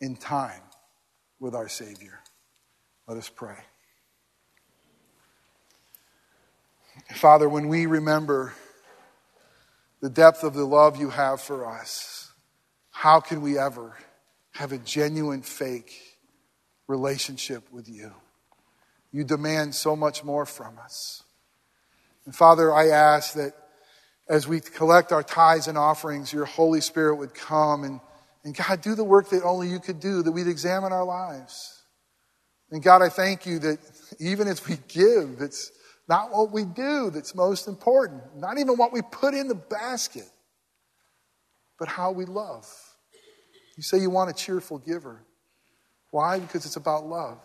in 0.00 0.16
time 0.16 0.62
with 1.38 1.54
our 1.54 1.68
Savior. 1.68 2.20
Let 3.06 3.16
us 3.18 3.28
pray. 3.28 3.56
Father, 7.14 7.48
when 7.48 7.68
we 7.68 7.86
remember 7.86 8.54
the 10.00 10.10
depth 10.10 10.44
of 10.44 10.54
the 10.54 10.64
love 10.64 10.96
you 10.96 11.10
have 11.10 11.40
for 11.40 11.66
us, 11.66 12.30
how 12.90 13.20
can 13.20 13.42
we 13.42 13.58
ever 13.58 13.96
have 14.52 14.72
a 14.72 14.78
genuine, 14.78 15.42
fake 15.42 15.92
relationship 16.86 17.64
with 17.72 17.88
you? 17.88 18.12
You 19.12 19.24
demand 19.24 19.74
so 19.74 19.96
much 19.96 20.22
more 20.22 20.46
from 20.46 20.78
us. 20.78 21.22
And 22.26 22.34
Father, 22.34 22.72
I 22.72 22.88
ask 22.88 23.34
that 23.34 23.54
as 24.30 24.46
we 24.46 24.60
collect 24.60 25.10
our 25.10 25.24
tithes 25.24 25.66
and 25.66 25.76
offerings, 25.76 26.32
your 26.32 26.44
Holy 26.44 26.80
Spirit 26.80 27.16
would 27.16 27.34
come 27.34 27.82
and, 27.82 28.00
and 28.44 28.56
God, 28.56 28.80
do 28.80 28.94
the 28.94 29.02
work 29.02 29.28
that 29.30 29.42
only 29.42 29.68
you 29.68 29.80
could 29.80 29.98
do, 29.98 30.22
that 30.22 30.30
we'd 30.30 30.46
examine 30.46 30.92
our 30.92 31.04
lives. 31.04 31.82
And 32.70 32.80
God, 32.80 33.02
I 33.02 33.08
thank 33.08 33.44
you 33.44 33.58
that 33.58 33.78
even 34.20 34.46
as 34.46 34.66
we 34.68 34.78
give, 34.86 35.40
it's 35.40 35.72
not 36.08 36.30
what 36.30 36.52
we 36.52 36.64
do 36.64 37.10
that's 37.10 37.34
most 37.34 37.66
important, 37.66 38.22
not 38.36 38.58
even 38.58 38.76
what 38.76 38.92
we 38.92 39.02
put 39.02 39.34
in 39.34 39.48
the 39.48 39.56
basket, 39.56 40.30
but 41.76 41.88
how 41.88 42.12
we 42.12 42.24
love. 42.24 42.68
You 43.76 43.82
say 43.82 43.98
you 43.98 44.10
want 44.10 44.30
a 44.30 44.32
cheerful 44.32 44.78
giver. 44.78 45.24
Why? 46.12 46.38
Because 46.38 46.66
it's 46.66 46.76
about 46.76 47.04
love. 47.04 47.38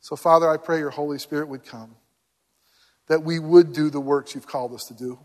So, 0.00 0.16
Father, 0.16 0.48
I 0.48 0.56
pray 0.56 0.78
your 0.78 0.90
Holy 0.90 1.18
Spirit 1.18 1.48
would 1.48 1.64
come, 1.64 1.94
that 3.10 3.24
we 3.24 3.40
would 3.40 3.72
do 3.72 3.90
the 3.90 4.00
works 4.00 4.36
you've 4.36 4.46
called 4.46 4.72
us 4.72 4.84
to 4.84 4.94
do, 4.94 5.18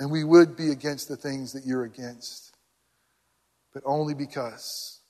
and 0.00 0.10
we 0.10 0.24
would 0.24 0.56
be 0.56 0.70
against 0.70 1.08
the 1.08 1.16
things 1.16 1.52
that 1.52 1.64
you're 1.64 1.84
against, 1.84 2.56
but 3.72 3.84
only 3.86 4.14
because 4.14 5.00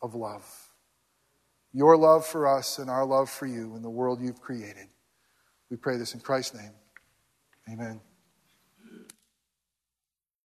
of 0.00 0.14
love. 0.14 0.46
Your 1.72 1.96
love 1.96 2.24
for 2.24 2.46
us 2.46 2.78
and 2.78 2.88
our 2.88 3.04
love 3.04 3.28
for 3.28 3.46
you 3.46 3.74
and 3.74 3.84
the 3.84 3.90
world 3.90 4.20
you've 4.22 4.40
created. 4.40 4.86
We 5.70 5.76
pray 5.76 5.96
this 5.96 6.14
in 6.14 6.20
Christ's 6.20 6.54
name. 6.54 6.72
Amen. 7.72 8.00